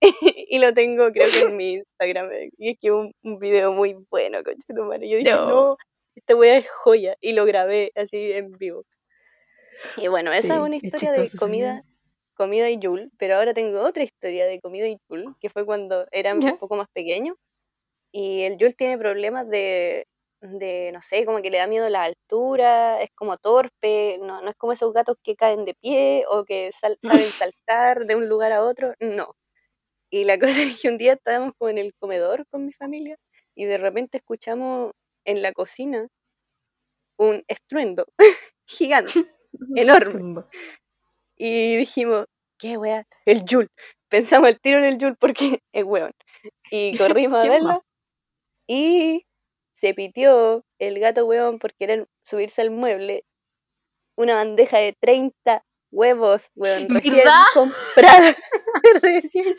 y 0.00 0.58
lo 0.58 0.74
tengo 0.74 1.10
creo 1.12 1.26
que 1.30 1.50
en 1.50 1.56
mi 1.56 1.72
Instagram. 1.74 2.30
Y 2.58 2.70
es 2.72 2.76
que 2.80 2.92
un, 2.92 3.12
un 3.22 3.38
video 3.38 3.72
muy 3.72 3.96
bueno, 4.10 4.38
conchetumare. 4.44 5.08
Yo 5.08 5.18
dije, 5.18 5.32
No. 5.32 5.48
no, 5.48 5.76
esta 6.16 6.36
wea 6.36 6.58
es 6.58 6.68
joya 6.70 7.16
y 7.20 7.32
lo 7.34 7.46
grabé 7.46 7.92
así 7.96 8.32
en 8.32 8.58
vivo. 8.58 8.84
Y 9.94 10.08
bueno, 10.08 10.32
esa 10.32 10.54
Sí, 10.54 10.56
es 10.56 10.60
una 10.60 10.76
es 10.82 10.94
historia 10.94 11.12
de 11.12 11.30
chistoso 11.32 11.36
ese 11.36 11.36
comida 11.36 11.82
comida 12.36 12.70
y 12.70 12.78
Yul, 12.78 13.10
pero 13.18 13.36
ahora 13.36 13.54
tengo 13.54 13.80
otra 13.82 14.04
historia 14.04 14.46
de 14.46 14.60
comida 14.60 14.86
y 14.88 14.98
Yul, 15.10 15.36
que 15.40 15.50
fue 15.50 15.66
cuando 15.66 16.06
era 16.12 16.34
Ya. 16.42 16.52
un 16.52 16.58
poco 16.58 16.76
más 16.76 16.88
pequeño. 16.94 17.36
Y 18.12 18.42
el 18.44 18.58
Yul 18.58 18.76
tiene 18.76 18.98
problemas 18.98 19.48
de, 19.48 20.06
de, 20.42 20.92
no 20.94 21.02
sé, 21.02 21.26
como 21.26 21.42
que 21.42 21.50
le 21.50 21.58
da 21.58 21.66
miedo 21.68 21.88
la 21.90 22.04
altura, 22.04 23.02
es 23.02 23.10
como 23.14 23.36
torpe, 23.38 24.18
no, 24.22 24.42
no 24.42 24.50
es 24.50 24.56
como 24.56 24.72
esos 24.74 24.92
gatos 24.94 25.16
que 25.22 25.36
caen 25.36 25.64
de 25.66 25.74
pie 25.74 26.24
o 26.30 26.44
que 26.44 26.72
sal- 26.72 26.98
saben 27.02 27.32
saltar 27.32 28.06
de 28.06 28.16
un 28.16 28.28
lugar 28.28 28.52
a 28.52 28.62
otro, 28.64 28.94
no. 29.00 29.36
Y 30.10 30.24
la 30.24 30.38
cosa 30.40 30.62
es 30.62 30.80
que 30.80 30.88
un 30.88 30.98
día 30.98 31.14
estábamos 31.14 31.52
como 31.58 31.70
en 31.70 31.78
el 31.78 31.94
comedor 31.98 32.46
con 32.50 32.66
mi 32.66 32.72
familia 32.72 33.16
y 33.54 33.64
de 33.66 33.78
repente 33.78 34.18
escuchamos 34.18 34.92
en 35.26 35.42
la 35.42 35.52
cocina 35.52 36.08
un 37.18 37.42
estruendo 37.48 38.06
gigante. 38.66 39.12
Enorme. 39.76 40.44
Y 41.36 41.76
dijimos, 41.76 42.26
¿qué 42.58 42.76
wea? 42.76 43.04
El 43.24 43.44
Yul. 43.44 43.68
Pensamos 44.08 44.48
el 44.48 44.60
tiro 44.60 44.78
en 44.78 44.84
el 44.84 44.98
Yul 44.98 45.16
porque 45.16 45.60
es 45.72 45.84
weón. 45.84 46.12
Y 46.70 46.96
corrimos 46.96 47.40
a 47.40 47.42
¿Quién 47.42 47.52
verlo. 47.52 47.84
Y 48.68 49.26
se 49.74 49.94
pitió 49.94 50.64
el 50.78 50.98
gato 50.98 51.26
weón 51.26 51.58
por 51.58 51.74
querer 51.74 52.06
subirse 52.24 52.62
al 52.62 52.70
mueble 52.70 53.24
una 54.16 54.36
bandeja 54.36 54.78
de 54.78 54.94
30 54.98 55.62
huevos, 55.90 56.50
weón, 56.54 56.88
recién 56.88 57.16
¿Verdad? 57.16 57.42
compradas. 57.54 58.36
recién 59.02 59.56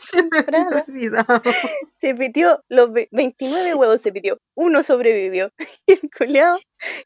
Se 2.00 2.14
me 2.14 2.14
pitió, 2.14 2.62
los 2.68 2.92
ve- 2.92 3.08
29 3.10 3.74
huevos 3.74 4.00
se 4.00 4.12
pitió, 4.12 4.38
uno 4.54 4.82
sobrevivió. 4.82 5.50
Y 5.86 5.92
el 6.02 6.10
culiao 6.16 6.58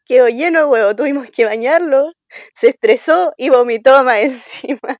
quedó 0.05 0.29
lleno 0.29 0.61
de 0.61 0.65
huevos, 0.67 0.97
tuvimos 0.97 1.31
que 1.31 1.45
bañarlo, 1.45 2.13
se 2.55 2.69
estresó 2.69 3.33
y 3.37 3.51
vomitó 3.51 4.05
más 4.05 4.19
encima. 4.19 4.97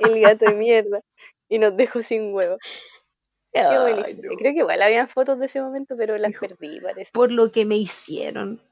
El 0.00 0.20
gato 0.20 0.46
de 0.46 0.54
mierda. 0.54 1.00
Y 1.48 1.58
nos 1.58 1.76
dejó 1.76 2.02
sin 2.02 2.32
huevos. 2.32 2.58
Qué 3.52 3.60
Ay, 3.60 4.14
no. 4.14 4.36
Creo 4.38 4.52
que 4.52 4.58
igual 4.60 4.82
habían 4.82 5.08
fotos 5.08 5.38
de 5.40 5.46
ese 5.46 5.60
momento, 5.60 5.96
pero 5.96 6.16
las 6.16 6.30
Hijo. 6.30 6.46
perdí, 6.46 6.80
parece. 6.80 7.10
Por 7.12 7.32
lo 7.32 7.50
que 7.50 7.64
me 7.64 7.76
hicieron. 7.76 8.62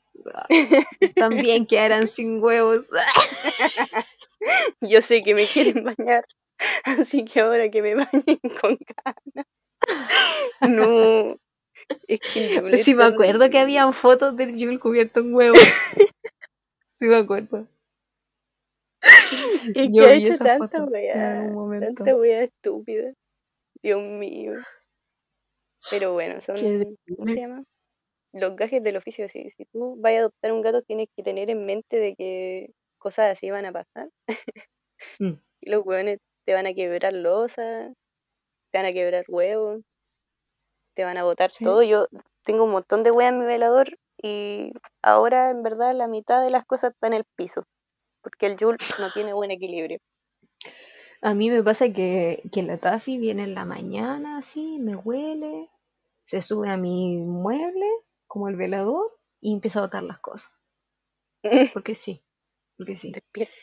También 1.16 1.66
quedarán 1.66 2.06
sin 2.06 2.42
huevos. 2.42 2.90
Yo 4.80 5.02
sé 5.02 5.22
que 5.22 5.34
me 5.34 5.46
quieren 5.46 5.84
bañar, 5.84 6.24
así 6.84 7.24
que 7.24 7.40
ahora 7.40 7.70
que 7.70 7.82
me 7.82 7.94
bañen 7.94 8.40
con 8.60 8.78
ganas. 9.04 9.46
No, 10.60 11.38
es 12.06 12.20
que 12.20 12.76
Sí 12.78 12.94
me 12.94 13.04
acuerdo 13.04 13.50
que 13.50 13.58
habían 13.58 13.92
fotos 13.92 14.36
del 14.36 14.58
Jul 14.58 14.78
cubierto 14.78 15.20
en 15.20 15.34
huevos. 15.34 15.58
Sí 16.84 17.06
me 17.06 17.16
acuerdo. 17.16 17.66
Es 19.74 19.88
Yo 19.92 20.02
que 20.02 20.08
ha 20.08 20.12
vi 20.12 20.24
hecho 20.24 20.32
esa 20.32 20.44
tanta 20.44 20.78
foto 20.78 20.84
weá, 20.90 21.48
tanta 21.78 22.16
weá 22.16 22.42
estúpida. 22.42 23.12
Dios 23.82 24.02
mío. 24.02 24.54
Pero 25.90 26.12
bueno, 26.12 26.40
son, 26.40 26.56
¿cómo 27.16 27.32
se 27.32 27.40
llama? 27.40 27.64
Los 28.32 28.56
gajes 28.56 28.82
del 28.82 28.96
oficio. 28.96 29.28
Si, 29.28 29.50
si 29.50 29.64
tú 29.66 29.96
vas 29.98 30.12
a 30.14 30.18
adoptar 30.18 30.52
un 30.52 30.62
gato, 30.62 30.82
tienes 30.82 31.08
que 31.16 31.22
tener 31.22 31.50
en 31.50 31.64
mente 31.64 31.98
de 31.98 32.14
que 32.14 32.70
cosas 32.98 33.32
así 33.32 33.50
van 33.50 33.66
a 33.66 33.72
pasar. 33.72 34.08
Mm. 35.18 35.34
Y 35.60 35.70
los 35.70 35.84
hueones 35.84 36.18
te 36.44 36.54
van 36.54 36.66
a 36.66 36.74
quebrar 36.74 37.12
losas, 37.12 37.92
te 38.70 38.78
van 38.78 38.86
a 38.86 38.92
quebrar 38.92 39.24
huevos, 39.28 39.80
te 40.94 41.04
van 41.04 41.16
a 41.16 41.24
botar 41.24 41.50
Sí. 41.52 41.64
todo. 41.64 41.82
Yo 41.82 42.06
tengo 42.44 42.64
un 42.64 42.70
montón 42.70 43.02
de 43.02 43.10
weas 43.10 43.32
en 43.32 43.40
mi 43.40 43.46
velador 43.46 43.98
y 44.22 44.72
ahora 45.02 45.50
en 45.50 45.62
verdad 45.62 45.92
la 45.94 46.08
mitad 46.08 46.42
de 46.42 46.50
las 46.50 46.64
cosas 46.64 46.92
está 46.92 47.06
en 47.06 47.14
el 47.14 47.24
piso. 47.36 47.64
Porque 48.22 48.46
el 48.46 48.58
Jul 48.58 48.76
no 48.98 49.10
tiene 49.14 49.32
buen 49.32 49.50
equilibrio. 49.50 49.98
A 51.22 51.34
mí 51.34 51.50
me 51.50 51.62
pasa 51.62 51.92
que, 51.92 52.42
que 52.52 52.62
la 52.62 52.78
Taffy 52.78 53.18
viene 53.18 53.44
en 53.44 53.54
la 53.54 53.64
mañana 53.64 54.38
así, 54.38 54.78
me 54.78 54.94
huele, 54.96 55.68
se 56.24 56.42
sube 56.42 56.68
a 56.68 56.76
mi 56.76 57.16
mueble, 57.16 57.86
como 58.28 58.48
el 58.48 58.56
velador, 58.56 59.18
y 59.40 59.54
empieza 59.54 59.80
a 59.80 59.84
botar 59.84 60.04
las 60.04 60.20
cosas. 60.20 60.52
Porque 61.74 61.94
sí, 61.94 62.22
porque 62.78 62.96
sí. 62.96 63.14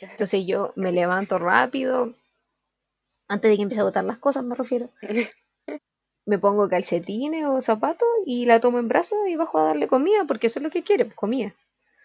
Entonces 0.01 0.45
yo 0.47 0.73
me 0.77 0.91
levanto 0.93 1.39
rápido, 1.39 2.13
antes 3.27 3.49
de 3.51 3.55
que 3.57 3.63
empiece 3.63 3.81
a 3.81 3.89
botar 3.89 4.03
las 4.03 4.17
cosas 4.17 4.43
me 4.43 4.55
refiero. 4.55 4.89
Me 6.31 6.37
pongo 6.39 6.69
calcetines 6.69 7.45
o 7.47 7.61
zapatos 7.61 8.07
y 8.25 8.45
la 8.45 8.59
tomo 8.59 8.79
en 8.79 8.87
brazos 8.89 9.19
y 9.27 9.35
bajo 9.37 9.57
a 9.59 9.63
darle 9.65 9.87
comida, 9.87 10.25
porque 10.27 10.47
eso 10.47 10.59
es 10.59 10.63
lo 10.63 10.69
que 10.71 10.83
quiere, 10.83 11.05
pues, 11.05 11.15
comida. 11.15 11.55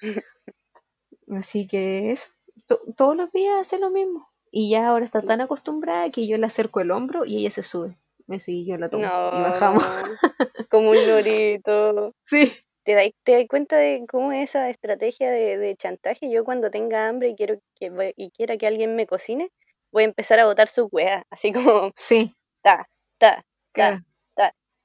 Así 1.39 1.67
que 1.67 2.13
eso, 2.13 2.29
to- 2.67 2.83
todos 2.95 3.17
los 3.17 3.33
días 3.33 3.59
hace 3.61 3.79
lo 3.79 3.89
mismo. 3.91 4.29
Y 4.51 4.69
ya 4.71 4.89
ahora 4.89 5.07
está 5.07 5.23
tan 5.23 5.41
acostumbrada 5.41 6.11
que 6.11 6.27
yo 6.27 6.37
le 6.37 6.45
acerco 6.47 6.81
el 6.81 6.91
hombro 6.91 7.25
y 7.25 7.39
ella 7.39 7.51
se 7.51 7.63
sube. 7.63 7.97
Así 8.31 8.65
yo 8.67 8.77
la 8.79 8.89
tomo 8.89 9.05
y 9.05 9.07
bajamos. 9.41 9.85
Como 10.71 10.91
un 10.91 11.07
lorito. 11.07 12.13
Sí. 12.25 12.53
¿Te 12.85 12.95
das, 12.95 13.11
te 13.25 13.33
das 13.33 13.45
cuenta 13.49 13.77
de 13.77 14.05
cómo 14.09 14.33
es 14.33 14.51
esa 14.51 14.71
estrategia 14.71 15.31
de, 15.31 15.59
de 15.59 15.77
chantaje? 15.77 16.31
Yo 16.31 16.45
cuando 16.45 16.71
tenga 16.71 17.09
hambre 17.09 17.29
y 17.29 17.35
quiero 17.37 17.59
que 17.79 18.15
y 18.17 18.31
quiera 18.31 18.57
que 18.57 18.67
alguien 18.67 18.97
me 18.97 19.07
cocine, 19.07 19.51
voy 19.93 20.05
a 20.05 20.07
empezar 20.07 20.41
a 20.41 20.47
botar 20.47 20.69
sus 20.69 20.89
weas, 20.91 21.23
así 21.31 21.53
como 21.53 21.91
Sí, 21.95 22.35
ta, 22.63 22.87
ta, 23.19 23.45
claro. 23.73 24.01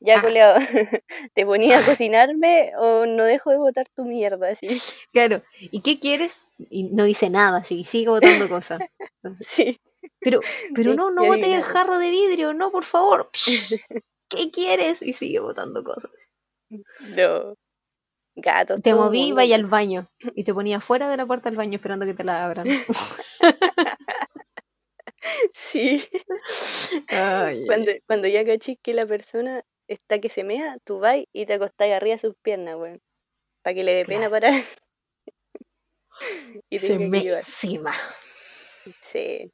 ya 0.01 0.17
Ah. 0.19 0.21
culeado, 0.21 0.55
¿te 1.33 1.45
ponía 1.45 1.77
a 1.79 1.85
cocinarme 1.85 2.71
o 2.77 3.05
no 3.05 3.23
dejo 3.23 3.51
de 3.51 3.57
botar 3.57 3.87
tu 3.95 4.03
mierda? 4.03 4.49
Así, 4.49 4.67
Claro. 5.13 5.41
¿Y 5.59 5.81
qué 5.81 5.99
quieres? 5.99 6.45
Y 6.69 6.83
no 6.83 7.05
dice 7.05 7.29
nada, 7.29 7.63
sí, 7.63 7.85
sigue 7.85 8.09
botando 8.09 8.49
cosas. 8.49 8.81
Entonces, 9.23 9.47
sí. 9.47 9.79
Pero, 10.19 10.39
pero 10.73 10.93
no, 10.93 11.11
no 11.11 11.23
ya 11.23 11.29
bote 11.29 11.53
el 11.53 11.63
jarro 11.63 11.97
de 11.97 12.09
vidrio, 12.09 12.53
no, 12.53 12.71
por 12.71 12.83
favor. 12.83 13.29
¿Qué 14.29 14.51
quieres? 14.51 15.01
Y 15.01 15.13
sigue 15.13 15.39
botando 15.39 15.83
cosas. 15.83 16.11
No. 17.15 17.55
Gatos. 18.35 18.81
Te 18.81 18.93
moví 18.93 19.27
y 19.27 19.31
vaya 19.31 19.55
al 19.55 19.65
baño. 19.65 20.09
Y 20.35 20.43
te 20.43 20.53
ponía 20.53 20.81
fuera 20.81 21.09
de 21.09 21.17
la 21.17 21.25
puerta 21.25 21.49
del 21.49 21.57
baño 21.57 21.75
esperando 21.75 22.05
que 22.05 22.13
te 22.13 22.23
la 22.23 22.45
abran. 22.45 22.67
Sí. 25.53 26.03
Ay, 27.07 27.65
Cuando, 27.65 27.91
cuando 28.05 28.27
ya 28.27 28.45
cachis 28.45 28.77
que 28.81 28.93
la 28.93 29.05
persona 29.05 29.63
está 29.87 30.19
que 30.19 30.29
se 30.29 30.43
mea, 30.43 30.77
tú 30.83 30.99
vas 30.99 31.23
y 31.33 31.45
te 31.45 31.53
acostás 31.53 31.91
arriba 31.91 32.15
de 32.15 32.19
sus 32.19 32.35
piernas, 32.41 32.75
weón. 32.75 33.01
Para 33.63 33.73
que 33.73 33.83
le 33.83 33.93
dé 33.93 34.05
pena 34.05 34.29
parar. 34.29 34.53
y 36.69 36.79
se 36.79 36.99
me 36.99 37.19
encima. 37.19 37.93
Sí. 38.31 39.51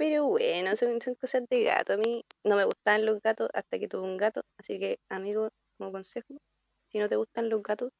Pero 0.00 0.24
bueno, 0.24 0.74
son, 0.76 0.98
son 1.02 1.14
cosas 1.14 1.42
de 1.50 1.62
gato. 1.62 1.92
A 1.92 1.96
mí 1.98 2.24
no 2.42 2.56
me 2.56 2.64
gustaban 2.64 3.04
los 3.04 3.20
gatos 3.20 3.50
hasta 3.52 3.78
que 3.78 3.86
tuve 3.86 4.06
un 4.06 4.16
gato. 4.16 4.40
Así 4.58 4.78
que, 4.78 4.98
amigo, 5.10 5.50
como 5.76 5.92
consejo, 5.92 6.38
si 6.90 6.98
no 6.98 7.06
te 7.06 7.16
gustan 7.16 7.50
los 7.50 7.62
gatos, 7.62 7.92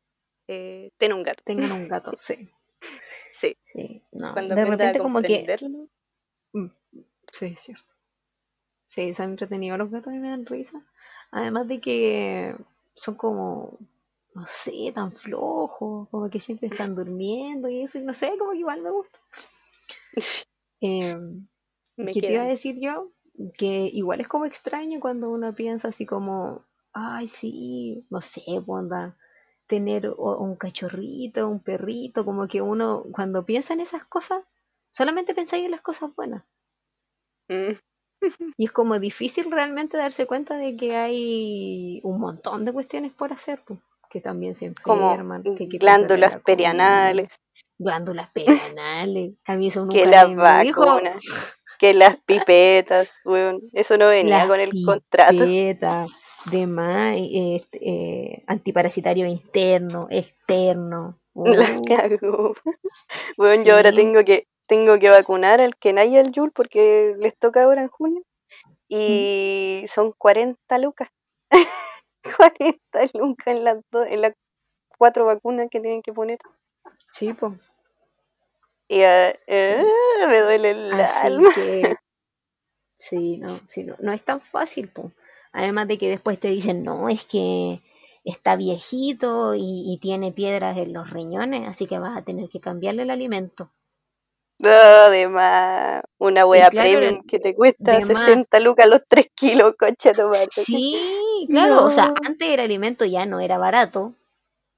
eh, 0.48 0.88
ten 0.96 1.12
un 1.12 1.22
gato. 1.22 1.42
Tengan 1.44 1.72
un 1.72 1.88
gato, 1.88 2.12
sí. 2.18 2.48
Sí. 3.34 3.54
Sí, 3.74 4.02
no. 4.12 4.32
Cuando 4.32 4.54
de 4.54 4.62
a 4.62 4.64
repente 4.64 4.98
como 4.98 5.20
que... 5.20 5.46
Mm, 6.54 6.68
Sí, 7.32 7.44
es 7.44 7.60
cierto. 7.60 7.92
Sí, 8.86 9.12
son 9.12 9.32
entretenidos 9.32 9.78
los 9.78 9.90
gatos 9.90 10.14
y 10.14 10.16
me 10.16 10.30
dan 10.30 10.46
risa. 10.46 10.82
Además 11.32 11.68
de 11.68 11.82
que 11.82 12.56
son 12.94 13.16
como, 13.16 13.78
no 14.34 14.46
sé, 14.46 14.90
tan 14.94 15.12
flojos, 15.12 16.08
como 16.08 16.30
que 16.30 16.40
siempre 16.40 16.68
están 16.68 16.94
durmiendo 16.94 17.68
y 17.68 17.82
eso, 17.82 17.98
y 17.98 18.04
no 18.04 18.14
sé, 18.14 18.32
como 18.38 18.52
que 18.52 18.58
igual 18.60 18.80
me 18.80 18.90
gusta. 18.90 19.20
Em, 20.80 21.46
Me 21.96 22.12
¿Qué 22.12 22.20
te 22.20 22.32
iba 22.32 22.42
a 22.42 22.46
decir 22.46 22.76
yo? 22.80 23.10
Que 23.56 23.90
igual 23.92 24.20
es 24.20 24.28
como 24.28 24.44
extraño 24.44 25.00
cuando 25.00 25.30
uno 25.30 25.54
piensa 25.54 25.88
así 25.88 26.06
como, 26.06 26.64
ay, 26.92 27.28
sí, 27.28 28.06
no 28.10 28.20
sé, 28.20 28.42
onda, 28.66 29.16
tener 29.66 30.10
un 30.10 30.56
cachorrito, 30.56 31.48
un 31.48 31.60
perrito, 31.60 32.24
como 32.24 32.48
que 32.48 32.60
uno 32.60 33.04
cuando 33.12 33.46
piensa 33.46 33.72
en 33.72 33.80
esas 33.80 34.04
cosas, 34.04 34.44
solamente 34.90 35.34
pensáis 35.34 35.64
en 35.64 35.70
las 35.70 35.80
cosas 35.80 36.14
buenas. 36.14 36.44
Mm, 37.48 37.72
Y 38.58 38.64
es 38.64 38.72
como 38.72 38.98
difícil 38.98 39.50
realmente 39.50 39.96
darse 39.96 40.26
cuenta 40.26 40.56
de 40.56 40.76
que 40.76 40.96
hay 40.96 42.00
un 42.02 42.20
montón 42.20 42.64
de 42.64 42.72
cuestiones 42.72 43.12
por 43.12 43.32
hacer, 43.32 43.62
pues, 43.66 43.78
que 44.10 44.20
también 44.20 44.54
se 44.54 44.72
Como 44.82 45.12
enferman, 45.12 45.42
que 45.42 45.68
que 45.68 45.78
glándulas 45.78 46.36
perianales, 46.42 47.28
glándulas 47.78 48.30
perianales. 48.32 49.34
A 49.46 49.56
mí 49.56 49.68
eso 49.68 49.86
que 49.88 50.04
nunca 50.04 50.10
las 50.10 50.28
me 50.34 50.64
dijo. 50.64 50.80
vacunas, 50.80 51.22
que 51.80 51.94
las 51.94 52.16
pipetas, 52.16 53.10
weón. 53.24 53.60
Eso 53.72 53.96
no 53.96 54.08
venía 54.08 54.38
Las 54.38 54.48
con 54.48 54.60
el 54.60 54.70
contrato. 54.84 55.32
pipetas, 55.32 56.10
demás, 56.50 57.16
este, 57.18 57.78
eh, 57.82 58.42
antiparasitario 58.46 59.26
interno, 59.26 60.06
externo. 60.10 61.18
La 61.34 61.78
Uh, 61.78 61.84
cagó. 61.84 62.54
Weón, 63.38 63.64
yo 63.64 63.76
ahora 63.76 63.92
tengo 63.92 64.24
que, 64.24 64.46
tengo 64.66 64.98
que 64.98 65.10
vacunar 65.10 65.60
al 65.60 65.76
Kenai 65.76 66.08
y 66.10 66.18
al 66.18 66.32
Yul 66.32 66.50
porque 66.52 67.14
les 67.18 67.36
toca 67.38 67.62
ahora 67.64 67.82
en 67.82 67.88
junio. 67.88 68.22
¿Mm? 68.90 68.94
Y 68.96 69.84
son 69.88 70.12
40 70.18 70.78
lucas. 70.78 71.08
40 72.36 73.10
lucas 73.14 73.46
en 73.46 73.64
las 73.64 73.78
dos, 73.90 74.06
en 74.08 74.20
las 74.22 74.34
cuatro 74.98 75.24
vacunas 75.24 75.68
que 75.70 75.80
tienen 75.80 76.02
que 76.02 76.12
poner. 76.12 76.38
Sí, 77.06 77.32
pues. 77.32 77.52
Y 78.90 79.00
eh, 79.02 79.84
me 80.28 80.40
duele 80.40 80.70
el 80.72 81.00
Así 81.00 81.26
alma. 81.26 81.50
que, 81.54 81.96
sí, 82.98 83.38
no, 83.38 83.58
sí, 83.66 83.82
no, 83.84 83.96
no 84.00 84.12
es 84.12 84.22
tan 84.24 84.40
fácil, 84.40 84.88
po. 84.88 85.12
Además 85.52 85.88
de 85.88 85.98
que 85.98 86.08
después 86.08 86.38
te 86.38 86.48
dicen, 86.48 86.84
no, 86.84 87.08
es 87.08 87.26
que 87.26 87.82
está 88.24 88.54
viejito 88.56 89.54
y, 89.56 89.60
y 89.92 89.98
tiene 90.00 90.30
piedras 90.32 90.78
en 90.78 90.92
los 90.92 91.10
riñones, 91.10 91.66
así 91.68 91.86
que 91.86 91.98
vas 91.98 92.16
a 92.16 92.22
tener 92.24 92.48
que 92.48 92.60
cambiarle 92.60 93.02
el 93.02 93.10
alimento. 93.10 93.72
No, 94.58 94.68
además, 94.70 96.02
una 96.18 96.44
wea 96.46 96.70
claro, 96.70 97.00
premium 97.00 97.22
que 97.26 97.38
te 97.40 97.54
cuesta 97.54 97.96
de 97.96 98.04
más. 98.06 98.38
60 98.38 98.60
lucas 98.60 98.86
los 98.86 99.00
3 99.08 99.28
kilos, 99.34 99.74
concha 99.78 100.12
tu 100.12 100.22
madre. 100.28 100.48
Sí, 100.48 101.46
claro, 101.50 101.84
o 101.84 101.90
sea, 101.90 102.12
antes 102.26 102.48
el 102.48 102.60
alimento 102.60 103.04
ya 103.04 103.26
no 103.26 103.40
era 103.40 103.58
barato 103.58 104.14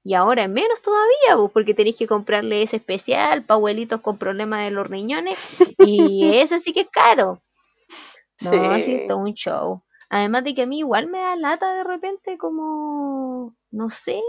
y 0.03 0.13
ahora 0.15 0.43
es 0.43 0.49
menos 0.49 0.81
todavía, 0.81 1.37
pues, 1.37 1.51
porque 1.53 1.73
tenéis 1.73 1.97
que 1.97 2.07
comprarle 2.07 2.63
ese 2.63 2.77
especial 2.77 3.43
para 3.45 3.55
abuelitos 3.57 4.01
con 4.01 4.17
problemas 4.17 4.63
de 4.65 4.71
los 4.71 4.87
riñones 4.89 5.37
y 5.79 6.31
ese 6.35 6.59
sí 6.59 6.73
que 6.73 6.81
es 6.81 6.89
caro. 6.91 7.41
No, 8.39 8.79
sí, 8.79 8.93
Sí. 8.93 8.95
es 8.95 9.05
todo 9.05 9.19
un 9.19 9.33
show. 9.33 9.83
Además 10.09 10.43
de 10.43 10.53
que 10.55 10.63
a 10.63 10.67
mí 10.67 10.79
igual 10.79 11.07
me 11.07 11.19
da 11.19 11.35
lata 11.35 11.73
de 11.73 11.83
repente 11.83 12.37
como, 12.37 13.55
no 13.71 13.89
sé, 13.89 14.21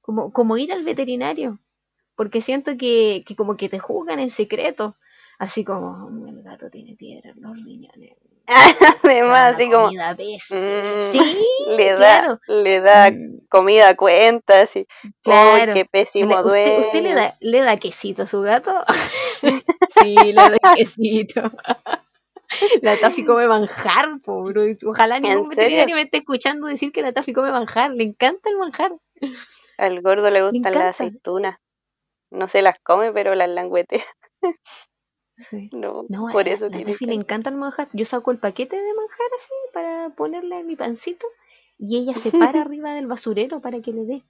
como, 0.00 0.32
como 0.32 0.56
ir 0.58 0.72
al 0.72 0.84
veterinario, 0.84 1.58
porque 2.16 2.40
siento 2.42 2.76
que, 2.78 3.24
que 3.26 3.36
como 3.36 3.56
que 3.56 3.68
te 3.70 3.78
juzgan 3.80 4.20
en 4.20 4.30
secreto, 4.30 4.96
así 5.38 5.64
como, 5.64 6.10
"Mm, 6.10 6.28
el 6.28 6.42
gato 6.44 6.70
tiene 6.70 6.96
piedra 6.96 7.30
en 7.32 7.42
los 7.42 7.62
riñones. 7.64 8.16
Además, 9.04 9.54
así 9.54 9.70
como 9.70 9.92
comida 9.92 10.14
pésima". 10.16 10.72
mm, 10.96 11.00
Sí, 11.00 11.46
le 11.66 11.92
da, 11.96 12.26
claro. 12.26 12.40
le 12.46 12.80
da 12.80 13.10
Mm, 13.10 13.38
comida 13.48 13.90
a 13.90 13.96
cuenta, 13.96 14.62
así. 14.62 14.86
¡Ay, 15.26 15.66
Claro. 15.66 15.72
qué 15.72 15.84
pésimo 15.86 16.34
Le- 16.34 16.40
¿Usted, 16.42 16.78
usted 16.78 17.02
le, 17.02 17.14
da, 17.14 17.36
le 17.40 17.60
da 17.60 17.76
quesito 17.76 18.22
a 18.22 18.26
su 18.26 18.40
gato? 18.42 18.72
sí, 19.86 20.32
le 20.32 20.48
da 20.50 20.58
quesito. 20.72 21.42
La 22.82 22.96
Taffy 22.98 23.24
come 23.24 23.46
manjar, 23.48 24.18
po, 24.24 24.42
bro. 24.44 24.62
Ojalá 24.86 25.20
ningún 25.20 25.48
veterinario 25.48 25.96
me 25.96 26.02
esté 26.02 26.18
escuchando 26.18 26.66
decir 26.66 26.92
que 26.92 27.02
la 27.02 27.12
Taffy 27.12 27.32
come 27.32 27.50
manjar. 27.50 27.90
Le 27.92 28.04
encanta 28.04 28.50
el 28.50 28.58
manjar. 28.58 28.92
Al 29.78 30.02
gordo 30.02 30.30
le 30.30 30.42
gustan 30.46 30.76
las 30.78 30.94
aceitunas. 30.96 31.58
No 32.30 32.48
se 32.48 32.62
las 32.62 32.78
come, 32.80 33.12
pero 33.12 33.34
las 33.34 33.48
languetea. 33.48 34.04
Sí. 35.38 35.70
No, 35.72 36.04
No, 36.08 36.28
a 36.28 36.32
por 36.32 36.46
la, 36.46 36.52
eso 36.54 36.68
tiene 36.68 36.92
Taffy 36.92 37.06
le 37.06 37.14
encanta 37.14 37.50
el 37.50 37.56
manjar. 37.56 37.88
Yo 37.92 38.04
saco 38.04 38.30
el 38.32 38.38
paquete 38.38 38.76
de 38.76 38.94
manjar 38.94 39.26
así 39.36 39.50
para 39.72 40.10
ponerle 40.10 40.58
en 40.58 40.66
mi 40.66 40.76
pancito 40.76 41.26
y 41.78 41.98
ella 41.98 42.14
se 42.14 42.30
para 42.58 42.62
arriba 42.62 42.92
del 42.94 43.06
basurero 43.06 43.60
para 43.60 43.80
que 43.80 43.92
le 43.92 44.04
dé. 44.04 44.24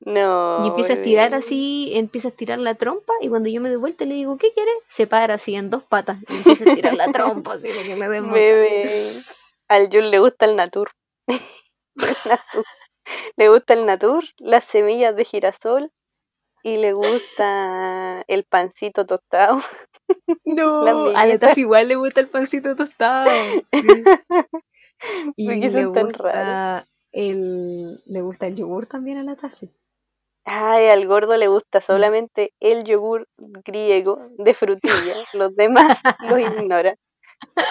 Y 0.00 0.10
No, 0.10 0.64
empieza 0.64 0.92
a 0.92 0.96
estirar 0.96 1.34
así, 1.34 1.90
empieza 1.94 2.28
a 2.28 2.30
estirar 2.30 2.60
la 2.60 2.76
trompa 2.76 3.12
y 3.20 3.28
cuando 3.28 3.48
yo 3.48 3.60
me 3.60 3.68
doy 3.68 3.78
vuelta 3.78 4.04
le 4.04 4.14
digo, 4.14 4.38
¿qué 4.38 4.52
quiere? 4.52 4.70
Se 4.86 5.08
para 5.08 5.34
así 5.34 5.56
en 5.56 5.70
dos 5.70 5.82
patas 5.82 6.18
y 6.28 6.36
empieza 6.36 6.64
a 6.64 6.68
estirar 6.68 6.94
la 6.94 7.10
trompa 7.10 7.54
así 7.54 7.68
para 7.68 7.82
que 7.82 7.96
le 7.96 8.08
dé. 8.08 8.20
Bebé. 8.20 9.10
Al 9.66 9.88
Jul 9.90 10.10
le 10.10 10.20
gusta. 10.20 10.46
El 10.46 10.56
natur. 10.56 10.90
Le 13.36 13.48
gusta 13.48 13.72
el 13.72 13.86
natur, 13.86 14.24
las 14.38 14.64
semillas 14.66 15.16
de 15.16 15.24
girasol 15.24 15.90
y 16.62 16.76
le 16.76 16.92
gusta 16.92 18.24
el 18.28 18.44
pancito 18.44 19.06
tostado. 19.06 19.60
No, 20.44 21.08
a 21.14 21.26
la. 21.26 21.38
Taffy 21.38 21.60
igual 21.60 21.88
le 21.88 21.96
gusta 21.96 22.20
el 22.20 22.28
pancito 22.28 22.74
tostado. 22.74 23.30
sí. 23.70 23.80
Y 25.36 25.46
¿Por 25.46 25.60
qué 25.60 25.68
le 25.70 25.86
gusta 25.86 26.86
el 27.12 28.02
le 28.06 28.20
gusta 28.22 28.46
el 28.46 28.56
yogur 28.56 28.86
también 28.86 29.18
a 29.18 29.22
la. 29.22 29.36
Ay, 30.44 30.88
al 30.88 31.06
gordo 31.06 31.36
le 31.36 31.46
gusta 31.46 31.80
solamente 31.80 32.52
el 32.58 32.84
yogur 32.84 33.28
griego 33.36 34.28
de 34.38 34.54
frutilla. 34.54 35.14
Los 35.34 35.54
demás 35.54 35.98
los 36.20 36.40
ignora. 36.40 36.96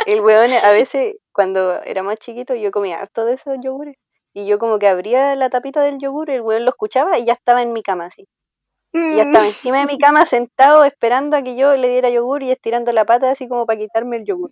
El 0.06 0.22
weón 0.22 0.52
a 0.52 0.72
veces, 0.72 1.16
cuando 1.34 1.82
era 1.84 2.04
más 2.04 2.20
chiquito, 2.20 2.56
yo 2.56 2.72
comía 2.72 3.00
harto 3.00 3.26
de 3.26 3.34
esos 3.34 3.58
yogures. 3.62 3.96
Y 4.34 4.46
yo 4.46 4.60
como 4.60 4.80
que 4.80 4.88
abría 4.88 5.34
la 5.36 5.50
tapita 5.50 5.82
del 5.82 5.98
yogur, 6.00 6.30
el 6.30 6.42
weón 6.42 6.64
lo 6.64 6.70
escuchaba 6.70 7.18
y 7.18 7.26
ya 7.26 7.34
estaba 7.34 7.64
en 7.64 7.74
mi 7.74 7.82
cama 7.82 8.06
así. 8.06 8.28
Y 8.94 9.16
ya 9.18 9.24
estaba 9.24 9.46
encima 9.46 9.80
de 9.80 9.86
mi 9.86 9.98
cama 9.98 10.26
sentado 10.26 10.84
esperando 10.84 11.38
a 11.38 11.42
que 11.42 11.56
yo 11.56 11.76
le 11.76 11.90
diera 11.90 12.10
yogur 12.10 12.42
y 12.44 12.52
estirando 12.52 12.92
la 12.92 13.06
pata 13.06 13.30
así 13.32 13.48
como 13.48 13.66
para 13.66 13.80
quitarme 13.80 14.18
el 14.18 14.26
yogur. 14.26 14.52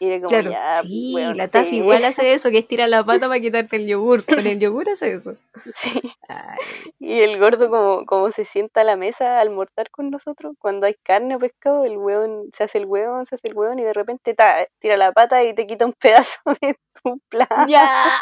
Y 0.00 0.08
era 0.08 0.16
como, 0.16 0.28
Claro, 0.28 0.50
ya, 0.50 0.82
sí, 0.82 1.12
weón, 1.14 1.36
la 1.36 1.48
sí. 1.64 1.76
igual 1.76 2.04
hace 2.04 2.32
eso, 2.34 2.50
que 2.50 2.58
estira 2.58 2.86
la 2.86 3.04
pata 3.04 3.28
para 3.28 3.40
quitarte 3.40 3.76
el 3.76 3.86
yogur. 3.86 4.24
Con 4.24 4.46
el 4.46 4.58
yogur 4.58 4.88
hace 4.88 5.12
eso. 5.14 5.36
Sí. 5.74 6.00
Ay, 6.28 6.58
Y 6.98 7.20
el 7.20 7.38
gordo 7.38 7.68
como, 7.70 8.04
como 8.06 8.30
se 8.30 8.44
sienta 8.44 8.80
a 8.80 8.84
la 8.84 8.96
mesa 8.96 9.36
a 9.36 9.40
almorzar 9.40 9.90
con 9.90 10.10
nosotros, 10.10 10.54
cuando 10.58 10.86
hay 10.86 10.94
carne 11.02 11.36
o 11.36 11.38
pescado, 11.38 11.84
el 11.84 11.98
hueón 11.98 12.48
se 12.52 12.64
hace 12.64 12.78
el 12.78 12.86
hueón, 12.86 13.26
se 13.26 13.34
hace 13.34 13.48
el 13.48 13.54
hueón 13.54 13.78
y 13.78 13.82
de 13.84 13.92
repente 13.92 14.34
ta, 14.34 14.66
tira 14.78 14.96
la 14.96 15.12
pata 15.12 15.42
y 15.44 15.54
te 15.54 15.66
quita 15.66 15.86
un 15.86 15.92
pedazo 15.92 16.38
de 16.60 16.76
tu 17.02 17.20
plato, 17.28 17.54
ya. 17.68 18.20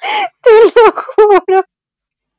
te 0.42 0.50
lo 0.50 0.92
juro. 0.92 1.64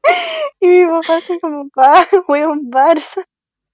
Y 0.62 0.68
mi 0.68 0.86
papá 0.88 1.18
así 1.18 1.40
como, 1.40 1.70
pa, 1.70 2.08
hueón 2.28 2.70
Barça. 2.72 3.24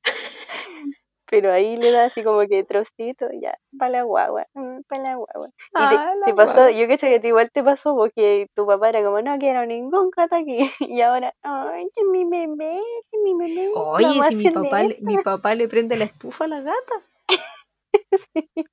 Pero 1.29 1.51
ahí 1.51 1.75
le 1.77 1.91
da 1.91 2.05
así 2.05 2.23
como 2.23 2.47
que 2.47 2.63
trocito, 2.63 3.27
ya, 3.41 3.57
para 3.77 3.89
la 3.91 4.03
guagua, 4.03 4.45
para 4.87 5.01
la 5.03 5.15
guagua. 5.15 5.49
Y 5.77 5.87
te, 5.89 5.97
Ah, 5.97 6.13
te 6.23 6.33
pasó, 6.33 6.61
guagua. 6.61 6.71
yo 6.71 6.87
que 6.87 6.97
que 6.97 7.27
igual 7.27 7.49
te 7.51 7.63
pasó 7.63 7.95
porque 7.95 8.47
tu 8.55 8.65
papá 8.67 8.89
era 8.89 9.03
como, 9.03 9.21
no 9.21 9.37
quiero 9.39 9.65
ningún 9.65 10.11
aquí. 10.31 10.71
Y 10.79 11.01
ahora, 11.01 11.33
ay, 11.41 11.87
que 11.95 12.05
mi 12.05 12.25
bebé, 12.25 12.79
que 13.11 13.17
mi 13.23 13.33
bebé. 13.33 13.69
Oye, 13.75 14.21
si 14.23 14.35
mi 14.35 14.49
papá, 14.49 14.83
le, 14.83 14.89
esto". 14.93 15.05
mi 15.05 15.17
papá 15.17 15.55
le 15.55 15.67
prende 15.67 15.97
la 15.97 16.05
estufa 16.05 16.45
a 16.45 16.47
la 16.47 16.61
gata. 16.61 16.95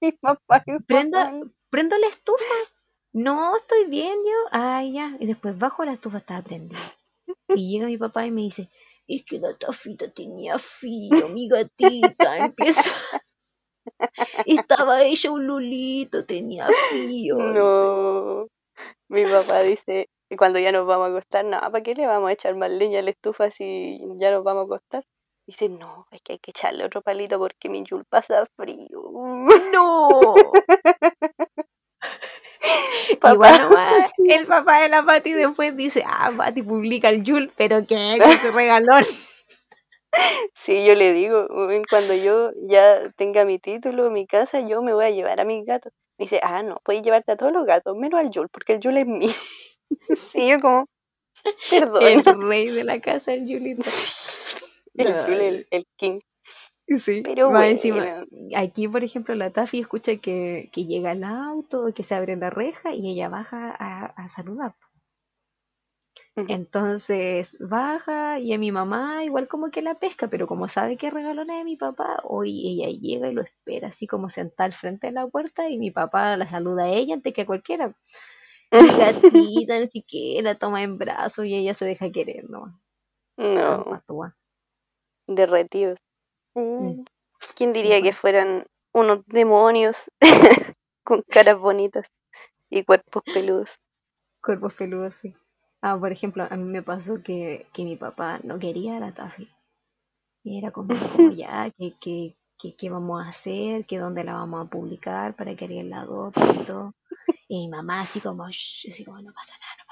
mi 0.01 0.13
papá, 0.13 0.63
mi 0.67 0.79
Prenda, 0.81 1.25
papá. 1.25 1.47
prendo 1.71 1.97
la 1.99 2.07
estufa. 2.09 2.55
No, 3.15 3.57
estoy 3.57 3.87
bien 3.87 4.17
yo. 4.25 4.49
Ay, 4.53 4.93
ya. 4.93 5.17
Y 5.21 5.27
después 5.27 5.59
bajo 5.59 5.85
la 5.85 5.93
estufa 5.93 6.19
estaba 6.19 6.43
prendida. 6.43 6.79
Y 7.55 7.71
llega 7.71 7.87
mi 7.87 7.99
papá 7.99 8.27
y 8.27 8.31
me 8.31 8.43
dice, 8.43 8.69
es 9.07 9.25
que 9.25 9.39
la 9.39 9.57
tafita 9.57 10.11
tenía 10.11 10.59
frío, 10.59 11.29
mi 11.29 11.49
gatita. 11.49 12.39
Empieza. 12.39 12.91
Estaba 14.47 15.03
ella 15.03 15.31
un 15.31 15.47
lulito, 15.47 16.25
tenía 16.25 16.69
frío. 16.91 17.37
No, 17.37 18.47
mi 19.09 19.25
papá 19.25 19.61
dice, 19.61 20.09
y 20.31 20.37
cuando 20.37 20.59
ya 20.59 20.73
nos 20.73 20.87
vamos 20.87 21.09
a 21.09 21.11
acostar, 21.11 21.45
no, 21.45 21.61
¿para 21.61 21.83
qué 21.83 21.95
le 21.95 22.07
vamos 22.07 22.31
a 22.31 22.33
echar 22.33 22.55
más 22.55 22.71
leña 22.71 23.01
a 23.01 23.03
la 23.03 23.11
estufa 23.11 23.51
si 23.51 24.01
ya 24.17 24.31
nos 24.31 24.45
vamos 24.45 24.63
a 24.63 24.65
acostar? 24.65 25.05
Dice, 25.47 25.69
no, 25.69 26.07
es 26.13 26.23
que 26.23 26.35
hay 26.35 26.39
que 26.39 26.53
echarle 26.53 26.85
otro 26.85 27.03
palito 27.03 27.39
porque 27.39 27.69
mi 27.69 27.83
Yul 27.85 28.05
pasa 28.05 28.47
frío. 28.57 29.03
¡No! 29.73 30.09
Papá. 33.21 33.33
Igual 33.35 33.63
nomás, 33.63 34.13
el 34.19 34.47
papá 34.47 34.83
de 34.83 34.89
la 34.89 35.05
Pati 35.05 35.33
después 35.33 35.77
dice, 35.77 36.05
ah, 36.07 36.33
Pati 36.37 36.63
publica 36.63 37.09
el 37.09 37.23
Yul, 37.25 37.51
pero 37.57 37.87
¿qué? 37.87 37.97
Que 38.19 38.39
su 38.39 38.51
regalón. 38.53 39.05
Sí, 40.55 40.85
yo 40.85 40.95
le 40.95 41.13
digo, 41.13 41.47
"Uy, 41.51 41.83
cuando 41.89 42.15
yo 42.15 42.51
ya 42.69 43.11
tenga 43.17 43.45
mi 43.45 43.59
título, 43.59 44.11
mi 44.11 44.27
casa, 44.27 44.61
yo 44.61 44.83
me 44.83 44.93
voy 44.93 45.07
a 45.07 45.11
llevar 45.11 45.41
a 45.41 45.45
mis 45.45 45.65
gatos. 45.65 45.93
Me 46.19 46.27
dice, 46.27 46.41
ah, 46.43 46.63
no, 46.63 46.77
puedes 46.85 47.03
llevarte 47.03 47.33
a 47.33 47.37
todos 47.37 47.53
los 47.53 47.65
gatos, 47.65 47.97
menos 47.97 48.21
al 48.21 48.31
Yul, 48.31 48.49
porque 48.51 48.75
el 48.75 48.81
Yul 48.81 48.99
es 48.99 49.07
mío. 49.07 49.31
Y 50.35 50.49
yo 50.51 50.59
como, 50.61 50.87
perdón, 51.71 52.03
El 52.03 52.25
rey 52.25 52.69
de 52.71 52.85
la 52.85 53.01
casa, 53.01 53.33
el 53.35 53.47
Julito. 53.47 53.83
el 54.95 55.09
el, 55.41 55.67
el 55.71 55.87
king. 55.97 56.21
Sí, 56.99 57.24
Pero 57.24 57.51
más 57.51 57.70
encima, 57.70 58.01
bueno. 58.01 58.26
aquí 58.57 58.88
por 58.88 59.05
ejemplo 59.05 59.34
la 59.34 59.51
Taffy 59.53 59.80
escucha 59.80 60.16
que, 60.18 60.70
que 60.72 60.84
llega 60.86 61.12
el 61.12 61.24
auto, 61.24 61.93
que 61.95 62.03
se 62.05 62.14
abre 62.14 62.36
la 62.36 62.51
reja 62.51 62.95
y 62.95 63.11
ella 63.11 63.28
baja 63.28 63.70
a, 63.78 64.07
a 64.07 64.28
saludar. 64.28 64.74
Entonces 66.47 67.57
baja 67.61 68.38
y 68.38 68.53
a 68.53 68.59
mi 68.59 68.70
mamá 68.72 69.24
igual 69.24 69.49
como 69.49 69.70
que 69.70 69.82
la 69.82 69.99
pesca, 69.99 70.28
pero 70.28 70.47
como 70.47 70.68
sabe 70.68 70.97
que 70.97 71.09
es 71.09 71.12
regalona 71.12 71.59
de 71.59 71.64
mi 71.64 71.76
papá, 71.76 72.18
hoy 72.24 72.51
ella 72.68 72.90
llega 72.97 73.28
y 73.28 73.34
lo 73.34 73.43
espera 73.43 73.88
así 73.88 74.07
como 74.07 74.28
sentada 74.30 74.66
al 74.66 74.72
frente 74.72 75.09
de 75.09 75.12
la 75.14 75.26
puerta 75.28 75.68
y 75.70 75.78
mi 75.78 75.90
papá 75.90 76.36
la 76.36 76.47
saluda 76.47 76.84
a 76.84 76.90
ella 76.90 77.14
antes 77.14 77.32
que 77.34 77.43
a 77.43 77.47
cualquiera. 77.47 77.97
Gatita, 78.99 79.80
no 79.80 79.86
sé 79.93 80.05
qué, 80.09 80.40
la 80.43 80.57
toma 80.57 80.82
en 80.82 80.99
brazos 80.99 81.47
y 81.47 81.55
ella 81.57 81.74
se 81.74 81.86
deja 81.86 82.12
querer, 82.12 82.51
¿no? 82.51 82.80
No, 83.36 84.03
derretidos. 85.26 85.99
Mm. 86.79 86.95
Mm, 86.95 87.05
¿Quién 87.57 87.73
Sí, 87.73 87.75
diría 87.75 88.03
que 88.03 88.13
bueno. 88.13 88.15
fueran 88.15 88.67
unos 88.95 89.21
demonios 89.27 90.11
con 91.05 91.23
caras 91.23 91.59
bonitas 91.59 92.07
y 92.71 92.85
cuerpos 92.85 93.25
peludos? 93.33 93.79
Cuerpos 94.43 94.75
peludos, 94.75 95.17
sí. 95.17 95.35
Ah, 95.81 95.99
por 95.99 96.13
ejemplo, 96.13 96.47
a 96.49 96.57
mí 96.57 96.65
me 96.65 96.83
pasó 96.83 97.23
que, 97.23 97.67
que 97.73 97.85
mi 97.85 97.97
papá 97.97 98.41
no 98.45 98.59
quería 98.59 98.97
a 98.97 99.01
la 99.01 99.13
Taffy. 99.13 99.49
Y 100.45 100.59
era 100.59 100.71
como, 100.73 101.09
como 101.09 101.31
ya, 101.33 101.71
que, 101.79 101.95
que, 102.01 102.37
que, 102.59 102.75
qué 102.77 102.91
vamos 102.91 103.25
a 103.25 103.31
hacer, 103.31 103.87
que 103.87 103.99
dónde 103.99 104.25
la 104.25 104.35
vamos 104.35 104.67
a 104.67 104.71
publicar 104.71 105.37
para 105.37 105.55
que 105.57 105.67
alguien 105.67 105.91
la 105.91 106.03
adopte 106.03 106.41
y 106.55 106.65
todo. 106.67 106.95
Y 107.49 107.67
mi 107.67 107.69
mamá 107.69 108.01
así 108.03 108.21
como, 108.21 108.49
"Shh", 108.49 108.89
así 108.91 109.05
como, 109.05 109.21
no 109.23 109.33
pasa 109.35 109.55
nada, 109.59 109.75
no 109.79 109.85
pasa 109.87 109.91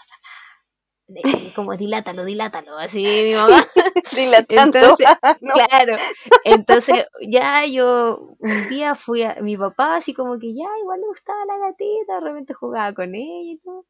como, 1.55 1.77
dilátalo, 1.77 2.25
dilátalo, 2.25 2.77
así 2.79 3.03
mi 3.03 3.35
mamá. 3.35 3.61
Dilatando. 4.17 4.79
Entonces, 4.79 5.07
no. 5.41 5.55
Claro, 5.55 5.97
entonces 6.45 7.07
ya 7.29 7.67
yo 7.67 8.37
un 8.39 8.69
día 8.69 8.95
fui 8.95 9.23
a 9.23 9.37
mi 9.41 9.57
papá 9.57 9.97
así 9.97 10.15
como 10.15 10.39
que 10.39 10.55
ya 10.55 10.67
igual 10.81 11.01
le 11.01 11.09
gustaba 11.09 11.45
la 11.47 11.59
gatita, 11.59 12.15
de 12.15 12.21
repente 12.21 12.55
jugaba 12.55 12.93
con 12.95 13.15
ella 13.15 13.53
y 13.53 13.59
todo. 13.59 13.87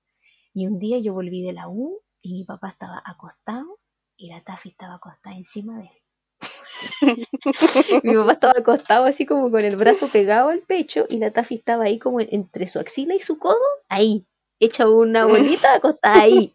Y 0.55 0.67
un 0.67 0.79
día 0.79 0.99
yo 0.99 1.15
volví 1.15 1.43
de 1.43 1.53
la 1.53 1.69
U 1.69 2.01
y 2.23 2.33
mi 2.35 2.45
papá 2.45 2.69
estaba 2.69 3.03
acostado 3.05 3.79
y 4.17 4.31
la 4.31 4.43
Taffy 4.43 4.71
estaba 4.71 4.95
acostada 4.95 5.37
encima 5.37 5.79
de 5.79 5.85
él. 5.85 6.03
Mi 8.03 8.15
papá 8.15 8.33
estaba 8.33 8.55
acostado 8.59 9.05
así 9.05 9.27
como 9.27 9.51
con 9.51 9.63
el 9.63 9.77
brazo 9.77 10.09
pegado 10.09 10.49
al 10.49 10.61
pecho 10.61 11.07
y 11.09 11.19
la 11.19 11.31
Taffy 11.31 11.57
estaba 11.57 11.85
ahí 11.85 11.99
como 11.99 12.21
entre 12.21 12.67
su 12.67 12.79
axila 12.79 13.15
y 13.15 13.21
su 13.21 13.39
codo, 13.39 13.61
ahí, 13.89 14.27
hecha 14.61 14.89
una 14.89 15.25
bolita 15.27 15.75
acostada 15.75 16.23
ahí. 16.23 16.53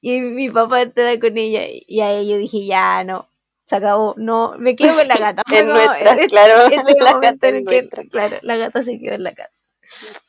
Y 0.00 0.20
mi 0.20 0.48
papá 0.50 0.82
estaba 0.82 1.18
con 1.18 1.38
ella 1.38 1.62
y 1.68 2.00
a 2.00 2.12
ella 2.12 2.32
yo 2.34 2.38
dije, 2.38 2.66
ya 2.66 3.04
no, 3.04 3.28
se 3.64 3.76
acabó, 3.76 4.14
no, 4.18 4.56
me 4.58 4.76
quedo 4.76 4.96
con 4.96 5.08
la 5.08 5.16
gata. 5.18 5.42
Nuestra, 5.64 6.12
este- 6.14 6.26
claro, 6.28 6.66
este 6.66 6.94
la 7.02 7.18
gata 7.18 7.48
es 7.48 7.64
que, 7.66 7.88
claro, 8.10 8.38
la 8.42 8.56
gata 8.56 8.82
se 8.82 8.98
quedó 9.00 9.14
en 9.14 9.22
la 9.24 9.34
casa. 9.34 9.64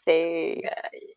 Sí, 0.06 0.62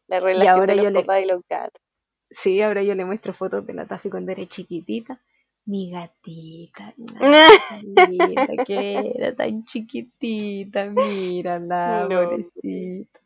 la 0.09 0.21
relación 0.21 0.49
ahora 0.49 0.75
de 0.75 0.83
los 0.83 0.85
yo 0.85 0.91
le- 0.91 1.23
y 1.23 1.27
los 1.27 1.43
gatos. 1.49 1.83
Sí, 2.31 2.63
ahora 2.63 2.83
yo 2.83 2.95
le 2.95 3.05
muestro 3.05 3.33
fotos 3.33 3.67
de 3.67 3.75
la 3.75 3.87
Taffy 3.87 4.11
cuando 4.11 4.33
era 4.33 4.47
chiquitita. 4.47 5.21
Mi 5.67 5.91
gatita, 5.91 6.95
gatita 7.83 8.65
que 8.65 9.13
era 9.17 9.35
tan 9.37 9.65
chiquitita, 9.65 10.87
mírala, 10.91 12.07
No. 12.09 12.29
pobrecita. 12.31 13.20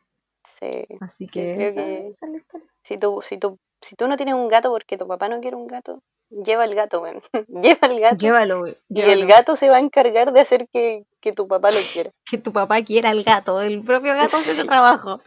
Sí. 0.61 0.71
Así 1.01 1.27
que 1.27 1.55
creo 1.57 1.69
esa, 1.69 1.85
que- 1.85 2.07
esa 2.09 2.27
es 2.27 2.33
la 2.33 2.39
historia. 2.39 2.69
Si 2.83 2.97
tú, 2.97 3.21
si 3.23 3.39
tú, 3.39 3.59
si 3.81 3.97
tú 3.97 4.07
no 4.09 4.17
tienes 4.17 4.35
un 4.35 4.49
gato 4.49 4.71
porque 4.71 4.97
tu 4.97 5.07
papá 5.07 5.29
no 5.29 5.41
quiere 5.41 5.57
un 5.57 5.67
gato, 5.67 6.03
lleva 6.31 6.65
el 6.65 6.75
gato, 6.75 7.01
weón. 7.03 7.23
lleva 7.49 7.89
el 7.89 8.01
gato. 8.01 8.17
Llévalo, 8.17 8.61
güey, 8.61 8.77
y 8.89 9.01
el 9.01 9.07
llévalo. 9.19 9.27
gato 9.29 9.57
se 9.57 9.69
va 9.69 9.77
a 9.77 9.81
encargar 9.81 10.33
de 10.33 10.41
hacer 10.41 10.69
que, 10.73 11.05
que 11.21 11.33
tu 11.33 11.47
papá 11.49 11.71
lo 11.71 11.79
quiera. 11.93 12.11
que 12.31 12.39
tu 12.39 12.53
papá 12.53 12.83
quiera 12.83 13.11
al 13.11 13.23
gato, 13.25 13.61
el 13.61 13.83
propio 13.83 14.15
gato 14.15 14.37
hace 14.37 14.55
su 14.55 14.67
trabajo. 14.67 15.21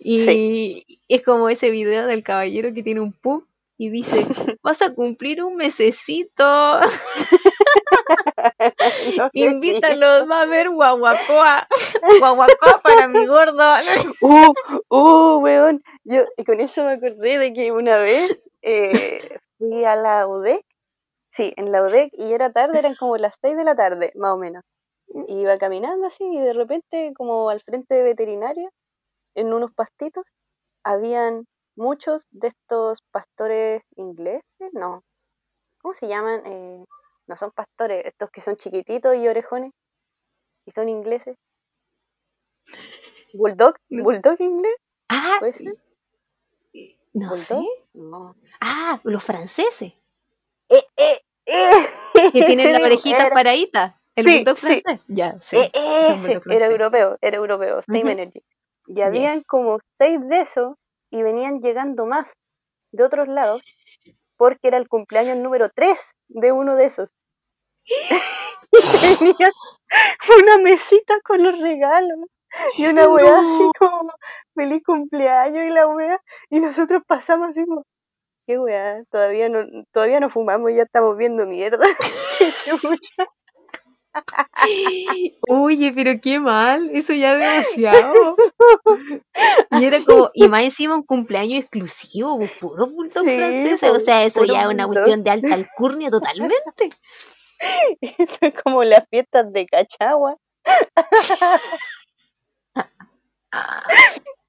Y 0.00 0.84
es 1.08 1.22
como 1.22 1.48
ese 1.48 1.70
video 1.70 2.06
del 2.06 2.22
caballero 2.22 2.72
que 2.72 2.82
tiene 2.82 3.00
un 3.00 3.12
pug 3.12 3.44
y 3.76 3.90
dice, 3.90 4.26
vas 4.62 4.82
a 4.82 4.94
cumplir 4.94 5.42
un 5.44 5.54
mesecito, 5.56 6.80
No 9.18 9.30
invítalos, 9.32 10.30
va 10.30 10.40
a 10.40 10.42
haber 10.42 10.70
guaguacoa, 10.70 11.66
guaguacoa 12.18 12.80
para 12.82 13.08
mi 13.08 13.26
gordo. 13.26 13.74
Uh, 14.20 14.52
uh, 14.90 15.38
weón. 15.38 15.82
Yo 16.04 16.22
y 16.36 16.44
con 16.44 16.60
eso 16.60 16.84
me 16.84 16.92
acordé 16.92 17.38
de 17.38 17.52
que 17.52 17.72
una 17.72 17.98
vez 17.98 18.42
eh, 18.62 19.38
fui 19.58 19.84
a 19.84 19.96
la 19.96 20.26
UDEC. 20.26 20.64
Sí, 21.30 21.52
en 21.56 21.72
la 21.72 21.82
UDEC 21.82 22.10
y 22.14 22.32
era 22.32 22.52
tarde, 22.52 22.78
eran 22.78 22.96
como 22.96 23.16
las 23.16 23.34
6 23.40 23.56
de 23.56 23.64
la 23.64 23.76
tarde, 23.76 24.12
más 24.16 24.34
o 24.34 24.38
menos. 24.38 24.64
Y 25.28 25.40
iba 25.40 25.56
caminando 25.58 26.06
así 26.06 26.24
y 26.24 26.40
de 26.40 26.52
repente, 26.52 27.12
como 27.16 27.50
al 27.50 27.60
frente 27.62 27.94
de 27.94 28.02
veterinaria, 28.02 28.68
en 29.34 29.52
unos 29.52 29.72
pastitos, 29.74 30.24
habían 30.84 31.46
muchos 31.76 32.24
de 32.30 32.48
estos 32.48 33.02
pastores 33.12 33.82
ingleses, 33.96 34.42
no. 34.72 35.02
¿Cómo 35.80 35.94
se 35.94 36.08
llaman? 36.08 36.42
Eh, 36.46 36.84
no 37.28 37.36
son 37.36 37.50
pastores, 37.52 38.04
estos 38.06 38.30
que 38.30 38.40
son 38.40 38.56
chiquititos 38.56 39.14
y 39.16 39.28
orejones, 39.28 39.70
y 40.66 40.70
son 40.72 40.88
ingleses. 40.88 41.36
¿Bulldog? 43.34 43.74
¿Bulldog 43.90 44.40
inglés? 44.40 44.74
Ah, 45.08 45.38
no 47.12 47.36
sé. 47.36 47.56
No. 47.94 48.34
Ah, 48.60 49.00
los 49.04 49.22
franceses, 49.24 49.92
¡Eh, 50.70 50.82
eh, 50.96 51.20
eh! 51.46 52.30
que 52.32 52.42
tienen 52.44 52.72
mismo, 52.72 52.84
orejitas 52.86 53.26
era- 53.26 53.34
paraditas. 53.34 53.94
El 54.16 54.24
Sí, 54.26 54.34
bulldog 54.36 54.58
sí. 54.58 54.66
francés. 54.66 55.00
Ya, 55.06 55.40
sí. 55.40 55.56
era 55.56 56.66
europeo, 56.66 57.16
era 57.20 57.36
europeo, 57.36 57.82
Same. 57.86 58.12
Energy. 58.12 58.42
Y 58.88 59.00
habían 59.02 59.36
Yes. 59.38 59.46
como 59.46 59.78
seis 59.96 60.18
de 60.28 60.40
esos 60.40 60.74
y 61.10 61.22
venían 61.22 61.60
llegando 61.60 62.04
más 62.04 62.32
de 62.92 63.04
otros 63.04 63.28
lados 63.28 63.62
porque 64.36 64.68
era 64.68 64.76
el 64.78 64.88
cumpleaños 64.88 65.36
número 65.38 65.68
3 65.68 66.12
de 66.28 66.50
uno 66.52 66.74
de 66.74 66.86
esos. 66.86 67.10
Y 68.72 69.18
tenían 69.18 69.52
una 70.42 70.58
mesita 70.58 71.14
con 71.24 71.42
los 71.42 71.58
regalos 71.58 72.18
y 72.76 72.86
una 72.86 73.08
weá 73.08 73.38
así 73.40 73.70
como 73.78 74.12
feliz 74.54 74.82
cumpleaños 74.84 75.64
y 75.66 75.70
la 75.70 75.86
weá. 75.88 76.20
Y 76.50 76.60
nosotros 76.60 77.02
pasamos 77.06 77.50
así 77.50 77.64
como, 77.66 77.84
qué 78.46 78.58
weá, 78.58 79.02
todavía 79.10 79.48
no, 79.48 79.60
todavía 79.92 80.20
no 80.20 80.30
fumamos, 80.30 80.72
ya 80.74 80.82
estamos 80.84 81.16
viendo 81.16 81.46
mierda. 81.46 81.86
Oye, 85.48 85.92
pero 85.94 86.12
qué 86.20 86.38
mal, 86.40 86.90
eso 86.92 87.12
ya 87.14 87.34
es 87.34 87.40
demasiado. 87.40 88.36
Y 89.70 89.84
era 89.84 90.02
como, 90.04 90.30
y 90.34 90.48
más 90.48 90.64
encima 90.64 90.96
un 90.96 91.02
cumpleaños 91.02 91.60
exclusivo, 91.60 92.38
pues, 92.38 92.52
puros 92.52 92.90
bulldogs 92.92 93.24
Sí, 93.24 93.36
franceses. 93.36 93.90
O 93.90 93.92
pues, 93.92 94.04
sea, 94.04 94.24
eso 94.24 94.44
ya 94.44 94.62
es 94.62 94.68
una 94.68 94.86
bulldog. 94.86 94.86
cuestión 94.86 95.22
de 95.24 95.30
alta 95.30 95.54
alcurnia 95.54 96.10
totalmente. 96.10 96.90
Esto 98.00 98.38
es 98.46 98.62
como 98.62 98.84
las 98.84 99.06
fiestas 99.08 99.52
de 99.52 99.66
Cachagua. 99.66 100.36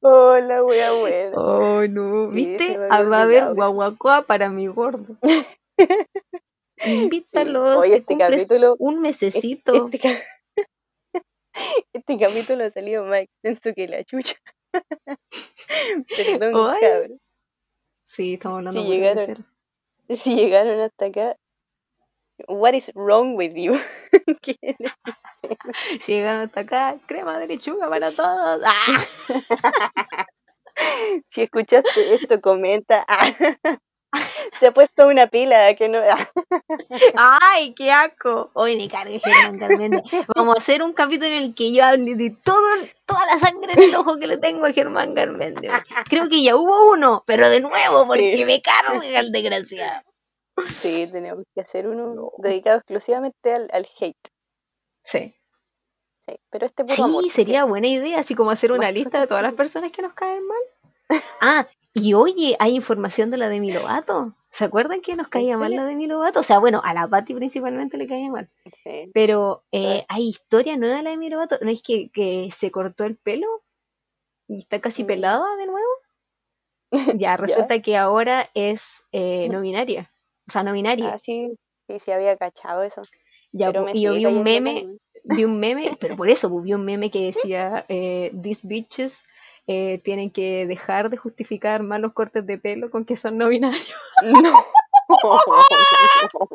Oh, 0.02 0.38
la 0.38 0.64
wea 0.64 0.94
buena. 0.94 1.36
Oh, 1.36 1.86
no, 1.88 2.30
Sí, 2.30 2.36
¿viste? 2.36 2.78
Ah, 2.90 3.04
Va 3.04 3.20
a 3.20 3.22
haber 3.24 3.54
guaguacoa 3.54 4.22
para 4.22 4.50
mi 4.50 4.68
gordo. 4.68 5.18
Invítalos, 6.86 7.84
Oye, 7.84 7.92
que 7.92 7.98
este 7.98 8.18
capítulo- 8.18 8.76
un 8.80 9.02
mesecito. 9.02 9.86
Este, 9.86 10.00
ca- 10.00 10.24
este 11.92 12.18
capítulo 12.18 12.64
ha 12.64 12.70
salido 12.72 13.04
más 13.04 13.24
extenso 13.24 13.74
que 13.76 13.88
la 13.90 14.04
chucha. 14.06 14.36
Perdón, 14.72 16.54
cabrón. 16.80 17.20
Sí, 18.06 18.36
estamos 18.36 18.60
hablando 18.60 18.82
Si 18.82 18.88
muy 18.88 18.96
llegaron-. 18.98 19.46
Si 20.16 20.36
llegaron 20.36 20.80
hasta 20.80 21.06
acá, 21.08 21.36
what 22.48 22.74
is 22.74 22.92
wrong 22.96 23.36
with 23.36 23.54
you? 23.56 23.80
¿Qué- 24.42 24.58
Si 26.00 26.14
llegaron 26.14 26.42
hasta 26.42 26.62
acá, 26.62 26.96
crema 27.08 27.38
de 27.40 27.48
lechuga 27.48 27.90
para 27.90 28.12
todos. 28.12 28.62
¡Ah! 28.66 29.06
si 31.32 31.42
escuchaste 31.42 32.14
esto, 32.16 32.40
comenta. 32.42 33.06
Se 34.60 34.66
ha 34.68 34.72
puesto 34.72 35.08
una 35.08 35.28
pila 35.28 35.76
que 35.76 35.88
no. 35.88 36.00
¡Ay, 37.16 37.74
qué 37.76 37.92
asco! 37.92 38.50
Hoy 38.54 38.76
me 38.76 38.90
cargue 38.90 39.20
Germán. 39.20 40.02
Vamos 40.36 40.56
a 40.56 40.58
hacer 40.58 40.82
un 40.82 40.94
capítulo 40.94 41.28
en 41.28 41.44
el 41.44 41.56
que 41.56 41.72
yo 41.72 41.86
hable 41.86 42.16
de 42.16 42.36
todo, 42.44 42.60
toda 43.06 43.20
la 43.28 43.38
sangre 43.38 43.74
en 43.74 43.84
el 43.84 43.96
ojo 43.96 44.18
que 44.18 44.26
le 44.26 44.38
tengo 44.38 44.66
a 44.66 44.74
Germán 44.74 45.14
Garmendia. 45.14 45.86
Creo 46.10 46.28
que 46.28 46.42
ya 46.42 46.56
hubo 46.56 46.92
uno, 46.92 47.24
pero 47.28 47.50
de 47.52 47.60
nuevo, 47.62 48.08
porque 48.08 48.36
Sí. 48.36 48.46
me 48.46 48.60
carga 48.62 49.06
el 49.20 49.32
desgraciado. 49.32 50.02
Sí, 50.68 51.08
tenemos 51.12 51.44
que 51.56 51.62
hacer 51.62 51.88
uno 51.88 52.32
dedicado 52.38 52.78
exclusivamente 52.78 53.54
al, 53.54 53.70
al 53.72 53.88
hate. 54.00 54.28
Sí. 55.04 55.36
Sí, 56.28 56.40
pero 56.50 56.66
este 56.66 56.84
puro 56.84 56.96
Sí, 56.96 57.02
amor. 57.02 57.30
sería 57.30 57.64
buena 57.64 57.88
idea, 57.88 58.20
así 58.20 58.36
como 58.36 58.52
hacer 58.52 58.72
una 58.72 58.92
lista 58.92 59.20
de 59.20 59.28
todas 59.28 59.44
las 59.44 59.54
personas 59.54 59.92
que 59.92 60.02
nos 60.02 60.14
caen 60.14 60.46
mal. 60.46 60.58
Ah, 61.42 61.68
y 61.94 62.14
oye, 62.14 62.56
hay 62.60 62.76
información 62.76 63.32
de 63.32 63.38
la 63.38 63.50
Demi 63.50 63.72
Lovato. 63.72 64.36
¿Se 64.52 64.66
acuerdan 64.66 65.02
que 65.02 65.16
nos 65.16 65.28
caía 65.28 65.58
mal 65.58 65.76
la 65.76 65.86
Demi 65.86 66.06
Lovato? 66.08 66.40
O 66.40 66.44
sea, 66.44 66.60
bueno, 66.60 66.82
a 66.84 66.94
la 66.94 67.08
Patti 67.08 67.34
principalmente 67.34 67.98
le 67.98 68.08
caía 68.08 68.30
mal. 68.32 68.50
Sí. 68.84 69.10
Pero 69.14 69.64
eh, 69.72 70.00
Ay. 70.00 70.06
hay 70.08 70.28
historia 70.28 70.76
nueva 70.78 70.98
de 70.98 71.04
la 71.04 71.10
Demi 71.12 71.30
Lovato. 71.30 71.58
¿No 71.62 71.70
es 71.72 71.82
que, 71.84 72.10
que 72.12 72.50
se 72.52 72.70
cortó 72.72 73.04
el 73.06 73.16
pelo? 73.18 73.48
Y 74.48 74.58
está 74.58 74.80
casi 74.82 75.04
Mm. 75.04 75.08
pelada 75.08 75.56
de 75.58 75.66
nuevo. 75.66 75.90
Ya, 77.22 77.38
resulta 77.38 77.82
que 77.82 77.98
ahora 77.98 78.50
es 78.54 79.04
eh, 79.12 79.48
no 79.50 79.62
binaria. 79.62 80.12
O 80.50 80.52
sea, 80.52 80.64
no 80.64 80.74
binaria. 80.74 81.12
Ah, 81.14 81.20
sí, 81.20 81.56
sí, 81.88 82.00
sí 82.00 82.10
había 82.10 82.36
cachado 82.36 82.82
eso. 82.82 83.04
Ya, 83.52 83.68
pero 83.68 83.86
y 83.94 84.02
yo 84.02 84.16
vi 84.16 84.26
un 84.26 84.42
meme, 84.42 84.98
vi 85.24 85.46
un 85.46 85.60
meme, 85.60 85.96
pero 86.00 86.16
por 86.16 86.28
eso, 86.28 86.50
vi 86.60 86.74
un 86.74 86.86
meme 86.86 87.12
que 87.12 87.28
decía, 87.28 87.86
eh, 87.88 88.32
these 88.42 88.62
bitches 88.64 89.24
eh, 89.68 90.00
tienen 90.04 90.32
que 90.32 90.66
dejar 90.66 91.12
de 91.12 91.18
justificar 91.18 91.84
malos 91.84 92.14
cortes 92.14 92.48
de 92.48 92.58
pelo 92.58 92.90
con 92.90 93.06
que 93.06 93.16
son 93.16 93.38
no 93.38 93.48
binarios. 93.48 93.94
No. 94.22 94.54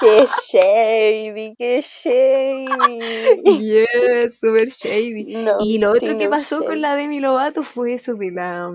qué 0.00 0.26
shady, 0.52 1.54
qué 1.56 1.82
shady. 1.82 3.58
Yes, 3.58 4.40
super 4.40 4.68
shady. 4.68 5.36
No, 5.36 5.56
Y 5.60 5.78
lo 5.78 5.92
otro 5.92 6.16
que 6.16 6.28
pasó 6.28 6.56
shady. 6.56 6.66
con 6.66 6.80
la 6.80 6.96
Demi 6.96 7.20
Lovato 7.20 7.62
fue 7.62 7.94
eso 7.94 8.14
de 8.14 8.32
la 8.32 8.70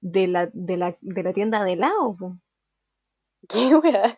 de 0.00 0.26
la, 0.26 0.50
de 0.52 0.76
la, 0.76 0.96
de 1.00 1.22
la 1.22 1.32
tienda 1.32 1.64
de 1.64 1.74
helado. 1.74 2.16
¿Qué 3.48 3.74
weá? 3.74 4.16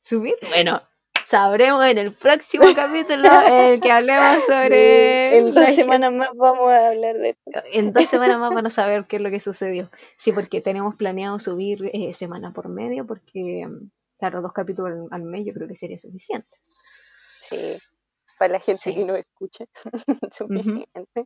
Subir. 0.00 0.36
Bueno, 0.48 0.82
sabremos 1.26 1.84
en 1.84 1.98
el 1.98 2.12
próximo 2.12 2.64
capítulo 2.76 3.28
en 3.46 3.72
el 3.72 3.80
que 3.80 3.90
hablemos 3.90 4.44
sobre 4.44 5.38
en 5.38 5.54
dos 5.54 5.74
semanas 5.74 6.12
más 6.12 6.30
vamos 6.34 6.70
a 6.70 6.88
hablar 6.88 7.16
de 7.16 7.30
esto. 7.30 7.62
En 7.72 7.92
dos 7.92 8.08
semanas 8.08 8.38
más 8.38 8.54
van 8.54 8.66
a 8.66 8.70
saber 8.70 9.06
qué 9.06 9.16
es 9.16 9.22
lo 9.22 9.30
que 9.30 9.40
sucedió. 9.40 9.90
Sí, 10.16 10.32
porque 10.32 10.60
tenemos 10.60 10.94
planeado 10.96 11.38
subir 11.38 11.90
eh, 11.92 12.12
semana 12.12 12.52
por 12.52 12.68
medio, 12.68 13.06
porque, 13.06 13.66
mm, 13.66 13.90
claro, 14.18 14.40
dos 14.40 14.52
capítulos 14.52 15.08
al, 15.10 15.22
mes 15.22 15.44
yo 15.44 15.52
creo 15.52 15.68
que 15.68 15.76
sería 15.76 15.98
suficiente. 15.98 16.54
Sí, 16.62 17.76
para 18.38 18.52
la 18.52 18.60
gente 18.60 18.82
Sí. 18.82 18.94
que 18.94 19.04
nos 19.04 19.18
escucha, 19.18 19.64
suficiente. 20.32 21.24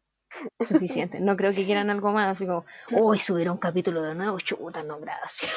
Suficiente. 0.64 1.20
No 1.20 1.36
creo 1.36 1.52
que 1.52 1.66
quieran 1.66 1.90
algo 1.90 2.10
más, 2.10 2.32
así 2.36 2.46
como, 2.46 2.64
uy, 2.90 3.18
subir 3.18 3.50
un 3.50 3.58
capítulo 3.58 4.02
de 4.02 4.14
nuevo, 4.14 4.38
chuta, 4.40 4.82
no, 4.82 4.98
gracias. 4.98 5.52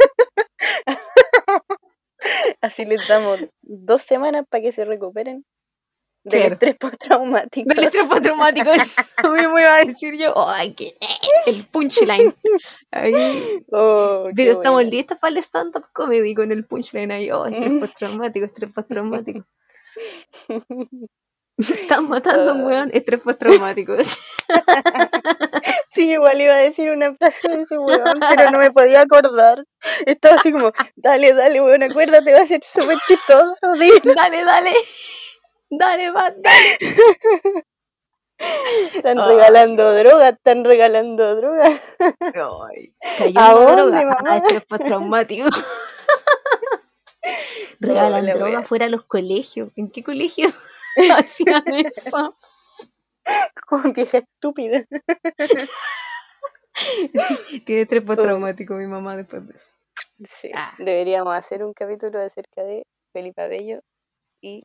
Así 2.60 2.84
les 2.84 3.06
damos 3.08 3.40
dos 3.62 4.02
semanas 4.02 4.44
para 4.48 4.62
que 4.62 4.72
se 4.72 4.84
recuperen 4.84 5.44
del 6.22 6.40
Claro. 6.40 6.52
estrés 6.54 6.76
postraumático. 6.76 7.68
Del 7.74 7.84
estrés 7.84 8.06
postraumático, 8.06 8.70
eso 8.72 9.30
mismo 9.32 9.58
iba 9.58 9.74
a 9.76 9.84
decir 9.84 10.18
yo. 10.18 10.34
Ay, 10.48 10.74
que 10.74 10.96
el 11.46 11.64
punchline. 11.72 12.34
Ahí. 12.90 13.62
Oh, 13.72 14.24
qué 14.28 14.32
Pero 14.36 14.52
estamos 14.52 14.76
buena. 14.82 14.90
listos 14.90 15.18
para 15.18 15.30
el 15.32 15.38
stand-up 15.38 15.86
comedy 15.94 16.34
con 16.34 16.52
el 16.52 16.66
punchline 16.66 17.10
ahí. 17.10 17.30
Oh, 17.30 17.46
estrés 17.46 17.72
postraumático, 17.80 18.44
estrés 18.46 18.70
postraumático. 18.72 19.44
Están 21.68 22.08
matando 22.08 22.52
a 22.52 22.54
un 22.54 22.60
Ay. 22.60 22.66
weón, 22.66 22.90
estrés 22.92 23.20
postraumático. 23.20 23.94
Sí, 25.92 26.12
igual 26.12 26.40
iba 26.40 26.54
a 26.54 26.58
decir 26.58 26.88
una 26.90 27.12
frase 27.14 27.48
de 27.48 27.62
ese 27.62 27.76
weón, 27.76 28.20
pero 28.30 28.50
no 28.52 28.58
me 28.58 28.70
podía 28.70 29.00
acordar. 29.00 29.64
Estaba 30.06 30.36
así 30.36 30.52
como, 30.52 30.72
dale, 30.94 31.34
dale, 31.34 31.60
weón, 31.60 31.82
acuérdate, 31.82 32.32
va 32.32 32.38
a 32.38 32.46
ser 32.46 32.62
súper 32.62 32.96
chistoso. 33.08 33.56
dale, 34.14 34.44
dale. 34.44 34.72
Dale, 35.68 36.10
va, 36.12 36.32
dale. 36.36 36.78
Están 38.94 39.18
regalando 39.18 39.94
droga, 39.94 40.28
están 40.28 40.64
regalando 40.64 41.36
droga. 41.36 41.80
Ay, 41.98 42.94
cayó 43.18 43.40
¿A 43.40 43.52
dónde, 43.52 43.98
droga. 43.98 44.16
Ah, 44.24 44.36
estrés 44.36 44.64
postraumático. 44.64 45.48
Regalan 47.80 48.26
la 48.26 48.34
droga 48.34 48.62
fuera 48.62 48.86
de 48.86 48.92
los 48.92 49.04
colegios. 49.04 49.70
¿En 49.74 49.90
qué 49.90 50.04
colegio 50.04 50.50
hacían 51.18 51.64
eso? 51.68 52.34
Como 53.66 53.92
vieja 53.92 54.18
estúpida. 54.18 54.84
Tiene 57.66 57.82
estrés 57.82 58.02
postraumático 58.02 58.74
mi 58.74 58.86
mamá 58.86 59.16
después 59.16 59.46
de 59.46 59.54
eso. 59.54 59.72
Sí, 60.30 60.50
Ah. 60.54 60.74
deberíamos 60.78 61.34
hacer 61.34 61.64
un 61.64 61.72
capítulo 61.72 62.20
acerca 62.20 62.62
de 62.62 62.84
Felipe 63.12 63.42
Abello 63.42 63.80
y 64.40 64.62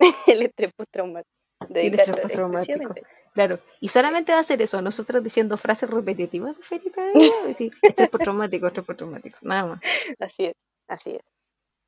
el 0.26 0.42
estrés 0.42 0.72
postraumático. 0.76 1.30
Y 1.70 1.86
el 1.86 1.94
estrés 1.94 2.16
postraumático. 2.16 2.94
Claro, 3.34 3.60
y 3.80 3.88
solamente 3.88 4.32
va 4.32 4.40
a 4.40 4.44
ser 4.44 4.60
eso, 4.60 4.82
nosotros 4.82 5.22
diciendo 5.22 5.56
frases 5.56 5.88
repetitivas 5.88 6.56
de 6.56 6.62
Felipe 6.62 7.00
Abello, 7.00 7.32
decir, 7.46 7.72
estrés 7.80 8.10
postraumático, 8.10 8.66
estrés 8.66 8.84
postraumático, 8.84 9.38
nada 9.42 9.66
más. 9.66 9.80
Así 10.18 10.46
es, 10.46 10.54
así 10.88 11.10
es. 11.12 11.22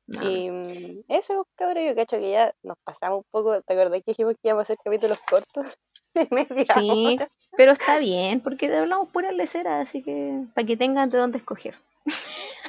Y 0.07 0.49
mm, 0.51 1.03
eso, 1.09 1.47
cabrón, 1.55 1.85
yo 1.87 1.95
cacho 1.95 2.17
que 2.17 2.31
ya 2.31 2.53
nos 2.63 2.77
pasamos 2.83 3.19
un 3.19 3.25
poco. 3.31 3.61
¿Te 3.61 3.73
acordás 3.73 4.03
que 4.03 4.11
dijimos 4.11 4.35
que 4.35 4.49
íbamos 4.49 4.61
a 4.61 4.63
hacer 4.63 4.77
capítulos 4.83 5.19
cortos? 5.27 5.65
De 6.13 6.27
media 6.31 6.63
Sí, 6.63 7.15
hora. 7.17 7.27
pero 7.57 7.71
está 7.73 7.97
bien, 7.99 8.39
porque 8.39 8.73
hablamos 8.73 9.09
pura 9.09 9.31
lecera, 9.31 9.81
así 9.81 10.01
que 10.01 10.43
para 10.53 10.65
que 10.65 10.77
tengan 10.77 11.09
de 11.09 11.17
dónde 11.17 11.39
escoger. 11.39 11.75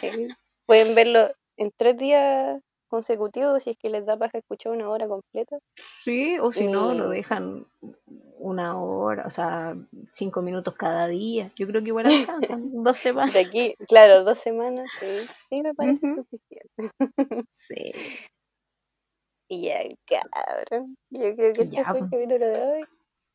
Sí. 0.01 0.29
Pueden 0.67 0.95
verlo 0.97 1.29
en 1.57 1.71
tres 1.77 1.97
días 1.97 2.61
consecutivos 2.97 3.63
si 3.63 3.71
es 3.71 3.77
que 3.77 3.91
les 3.91 4.07
da 4.07 4.17
paja 4.17 4.39
escuchar 4.39 4.73
una 4.73 4.89
hora 4.89 5.07
completa. 5.07 5.59
Sí, 5.77 6.39
o 6.39 6.51
si 6.51 6.67
no, 6.67 6.95
lo 6.95 7.13
Y- 7.13 7.17
dejan 7.17 7.67
una 8.39 8.79
hora, 8.81 9.25
o 9.27 9.31
sea, 9.31 9.77
cinco 10.11 10.41
minutos 10.43 10.75
cada 10.75 11.07
día. 11.09 11.53
Yo 11.57 11.67
creo 11.67 11.83
que 11.83 11.89
igual 11.89 12.07
alcanzan, 12.07 12.71
dos 12.85 12.97
semanas. 12.97 13.35
De 13.35 13.41
aquí, 13.41 13.75
claro, 13.89 14.25
dos 14.25 14.39
semanas, 14.39 14.91
sí, 14.99 15.07
sí 15.49 15.63
me 15.63 15.75
parece 15.75 16.01
suficiente. 16.15 16.71
Sí. 17.51 17.93
Y 19.49 19.67
ya, 19.67 19.79
cabrón. 20.07 20.97
Yo 21.11 21.35
creo 21.37 21.53
que 21.53 21.63
este 21.63 21.77
Ya, 21.77 21.85
fue 21.85 22.01
el 22.01 22.11
capítulo 22.11 22.47
de 22.47 22.61
hoy. 22.63 22.83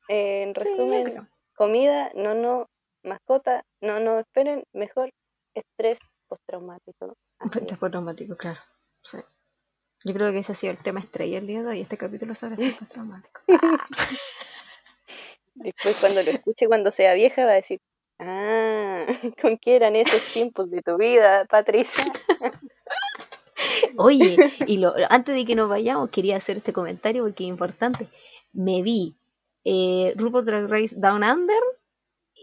Eh, 0.10 0.44
en 0.44 0.56
resumen, 0.56 1.28
comida, 1.56 2.12
no, 2.16 2.34
no, 2.36 2.68
mascota, 3.04 3.64
no, 3.82 4.00
no, 4.00 4.20
esperen, 4.20 4.64
mejor 4.74 5.10
estrés 5.56 6.00
postraumático. 6.28 7.14
Estrés 7.44 7.78
postraumático, 7.78 8.36
claro. 8.36 8.60
Sí. 9.04 9.18
Yo 10.04 10.14
creo 10.14 10.32
que 10.32 10.40
ese 10.40 10.54
ha 10.54 10.56
sido 10.56 10.74
el 10.74 10.80
tema 10.80 11.00
estrella 11.00 11.38
el 11.38 11.48
día 11.48 11.62
de 11.62 11.70
hoy, 11.70 11.82
este 11.82 11.98
capítulo 11.98 12.34
sobre 12.36 12.54
estrés 12.66 12.76
postraumático. 12.76 13.42
Después 15.56 15.98
cuando 16.00 16.24
lo 16.24 16.32
escuche, 16.32 16.68
cuando 16.68 16.92
sea 16.92 17.14
vieja, 17.14 17.46
va 17.46 17.52
a 17.52 17.56
decir, 17.56 17.80
ah, 18.20 19.06
¿con 19.42 19.58
qué 19.58 19.76
eran 19.76 19.96
esos 19.96 20.22
tiempos 20.34 20.72
de 20.72 20.82
tu 20.82 20.98
vida, 20.98 21.46
Patricia? 21.46 22.06
Oye, 23.98 24.38
y 24.66 24.78
lo, 24.78 24.94
antes 25.10 25.36
de 25.36 25.46
que 25.46 25.56
nos 25.56 25.70
vayamos, 25.70 26.10
quería 26.10 26.38
hacer 26.38 26.58
este 26.58 26.74
comentario 26.74 27.24
porque 27.24 27.44
es 27.44 27.50
importante. 27.50 28.08
Me 28.54 28.82
vi 28.82 29.16
eh, 29.66 30.14
RuPaul's 30.16 30.46
Drag 30.46 30.68
Race 30.68 30.96
Down 30.98 31.24
Under 31.24 31.62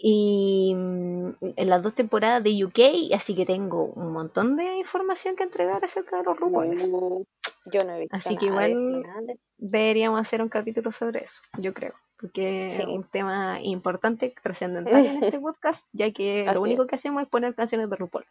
y 0.01 0.73
mm, 0.77 1.29
en 1.57 1.69
las 1.69 1.83
dos 1.83 1.95
temporadas 1.95 2.43
de 2.45 2.65
UK, 2.65 3.15
así 3.15 3.35
que 3.35 3.45
tengo 3.47 3.87
un 3.87 4.13
montón 4.13 4.57
de 4.57 4.79
información 4.79 5.35
que 5.37 5.43
entregar 5.45 5.85
acerca 5.85 6.19
de 6.19 6.25
los. 6.25 6.37
Uh, 6.41 7.25
yo 7.73 7.85
no 7.85 7.93
he 7.95 8.01
visto 8.01 8.17
Así 8.17 8.37
que 8.37 8.51
nada 8.51 8.69
igual- 8.69 9.03
de- 9.27 9.39
Deberíamos 9.61 10.21
hacer 10.21 10.41
un 10.41 10.49
capítulo 10.49 10.93
sobre 10.93 11.25
eso, 11.25 11.43
yo 11.59 11.75
creo, 11.75 11.95
porque 12.21 12.67
es 12.67 12.87
un 12.87 13.03
tema 13.05 13.59
importante, 13.61 14.33
trascendental 14.41 15.05
en 15.05 15.25
este 15.25 15.41
podcast, 15.41 15.85
ya 15.93 16.13
que 16.13 16.45
Así 16.47 16.55
lo 16.55 16.63
único 16.63 16.83
es. 16.85 16.89
que 16.89 16.95
hacemos 16.95 17.23
es 17.23 17.29
poner 17.29 17.55
canciones 17.57 17.91
de 17.91 17.97
RuPaul. 17.97 18.25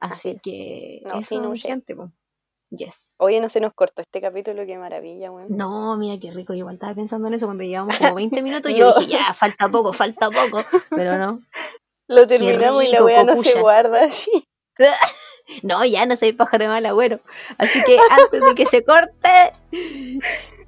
Así 0.00 0.30
Así 0.30 0.36
es. 0.36 0.42
que 0.42 1.02
No, 1.04 1.20
eso, 1.20 1.22
sin 1.28 1.44
un 1.44 1.54
shade. 1.54 1.68
gente, 1.74 1.94
po. 1.94 2.10
Yes. 2.74 3.16
Oye, 3.18 3.38
no 3.40 3.48
se 3.50 3.60
nos 3.60 3.74
cortó 3.74 4.00
este 4.00 4.20
capítulo, 4.22 4.64
qué 4.64 4.78
maravilla, 4.78 5.30
weón. 5.30 5.48
No, 5.50 5.96
mira 5.98 6.18
qué 6.18 6.30
rico, 6.30 6.54
yo 6.54 6.60
igual 6.60 6.76
estaba 6.76 6.94
pensando 6.94 7.28
en 7.28 7.34
eso 7.34 7.44
cuando 7.46 7.64
llevamos 7.64 7.98
como 7.98 8.14
20 8.16 8.42
minutos, 8.42 8.72
yo 8.74 8.92
No. 8.94 8.98
dije, 9.00 9.12
ya, 9.12 9.32
falta 9.34 9.68
poco, 9.68 9.92
falta 9.92 10.30
poco, 10.30 10.64
pero 10.90 11.18
no. 11.18 11.42
Lo 12.08 12.26
terminamos 12.26 12.84
y 12.84 12.88
la 12.92 13.04
wea 13.04 13.24
no 13.24 13.36
se 13.36 13.60
guarda 13.60 14.04
así. 14.06 14.48
No, 15.62 15.84
ya 15.84 16.06
no 16.06 16.16
soy 16.16 16.32
pájaro 16.32 16.64
de 16.64 16.68
mal 16.68 16.86
agüero. 16.86 17.20
Así 17.58 17.82
que 17.84 17.98
antes 18.10 18.40
de 18.44 18.54
que 18.54 18.66
se 18.66 18.84
corte, 18.84 19.52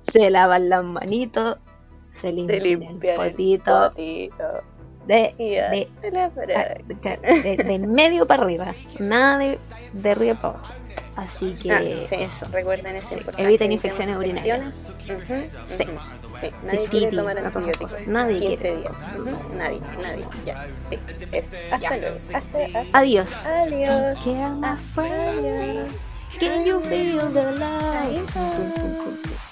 se 0.03 0.31
lavan 0.31 0.69
las 0.69 0.85
manitos, 0.85 1.59
se 2.13 2.21
Se 2.21 2.33
limpian 2.33 2.63
limpian 2.63 3.01
el 3.01 3.09
el 3.09 3.31
potito 3.31 3.91
potito. 3.91 4.63
De, 5.07 5.35
medio 7.89 8.27
para 8.27 8.43
arriba. 8.45 8.75
Nada 8.99 9.39
de, 9.39 9.59
de 9.93 10.11
arriba 10.11 10.35
para 10.35 10.55
abajo. 10.55 10.73
Así 11.17 11.55
que 11.55 11.71
Ah, 11.73 11.81
sí, 11.81 12.15
eso. 12.17 12.47
Recuerden 12.51 12.97
eso. 12.97 13.09
Sí, 13.11 13.21
eviten 13.39 13.71
infecciones 13.73 14.17
urinarias. 14.17 14.61
Sí. 15.07 15.13
Sí, 15.63 15.85
Sí, 16.41 16.51
nadie 16.65 16.87
quiere 16.89 17.17
tomar 17.17 17.39
antibióticos. 17.39 17.95
Nadie 18.07 18.41
15 18.41 18.57
quiere 18.57 18.77
días. 18.77 18.93
esas 18.93 19.23
Ujú, 19.23 19.55
Nadie, 19.57 19.81
nadie. 20.03 20.25
Ya. 20.45 20.67
Sí. 20.91 20.99
Hasta 21.71 21.97
luego. 21.97 22.17
Hasta, 22.17 22.59
hasta. 22.59 22.99
Adiós. 22.99 23.47
Adiós. 23.47 24.15
Take 24.15 24.25
care, 24.25 24.51
my 24.51 24.77
friend. 24.77 25.47
Adiós. 25.47 25.89
Can 26.41 26.67
you 26.67 26.81
feel 26.81 27.21
the 27.33 27.53
light? 27.53 29.44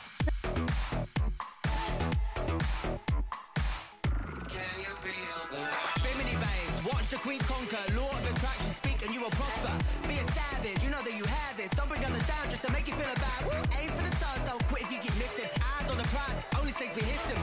The 7.73 7.97
Law 7.97 8.05
of 8.05 8.21
attraction, 8.37 8.69
speak 8.85 9.01
and 9.01 9.15
you 9.15 9.21
will 9.23 9.31
prosper. 9.31 9.73
Be 10.07 10.21
a 10.21 10.27
savage, 10.37 10.85
you 10.85 10.91
know 10.91 11.01
that 11.01 11.17
you 11.17 11.25
have 11.25 11.57
this. 11.57 11.71
Don't 11.71 11.89
bring 11.89 12.03
down 12.03 12.13
the 12.13 12.21
sound 12.21 12.51
just 12.51 12.63
to 12.67 12.71
make 12.71 12.87
you 12.87 12.93
feel 12.93 13.09
bad. 13.17 13.47
Woo. 13.47 13.57
Aim 13.81 13.89
for 13.97 14.05
the 14.05 14.15
stars, 14.15 14.45
don't 14.45 14.63
quit 14.69 14.83
if 14.83 14.93
you 14.93 14.99
keep 14.99 15.17
missing. 15.17 15.49
Eyes 15.57 15.91
on 15.91 15.97
the 15.97 16.05
prize, 16.13 16.37
only 16.61 16.73
things 16.73 16.95
me 16.95 17.01
hit. 17.01 17.42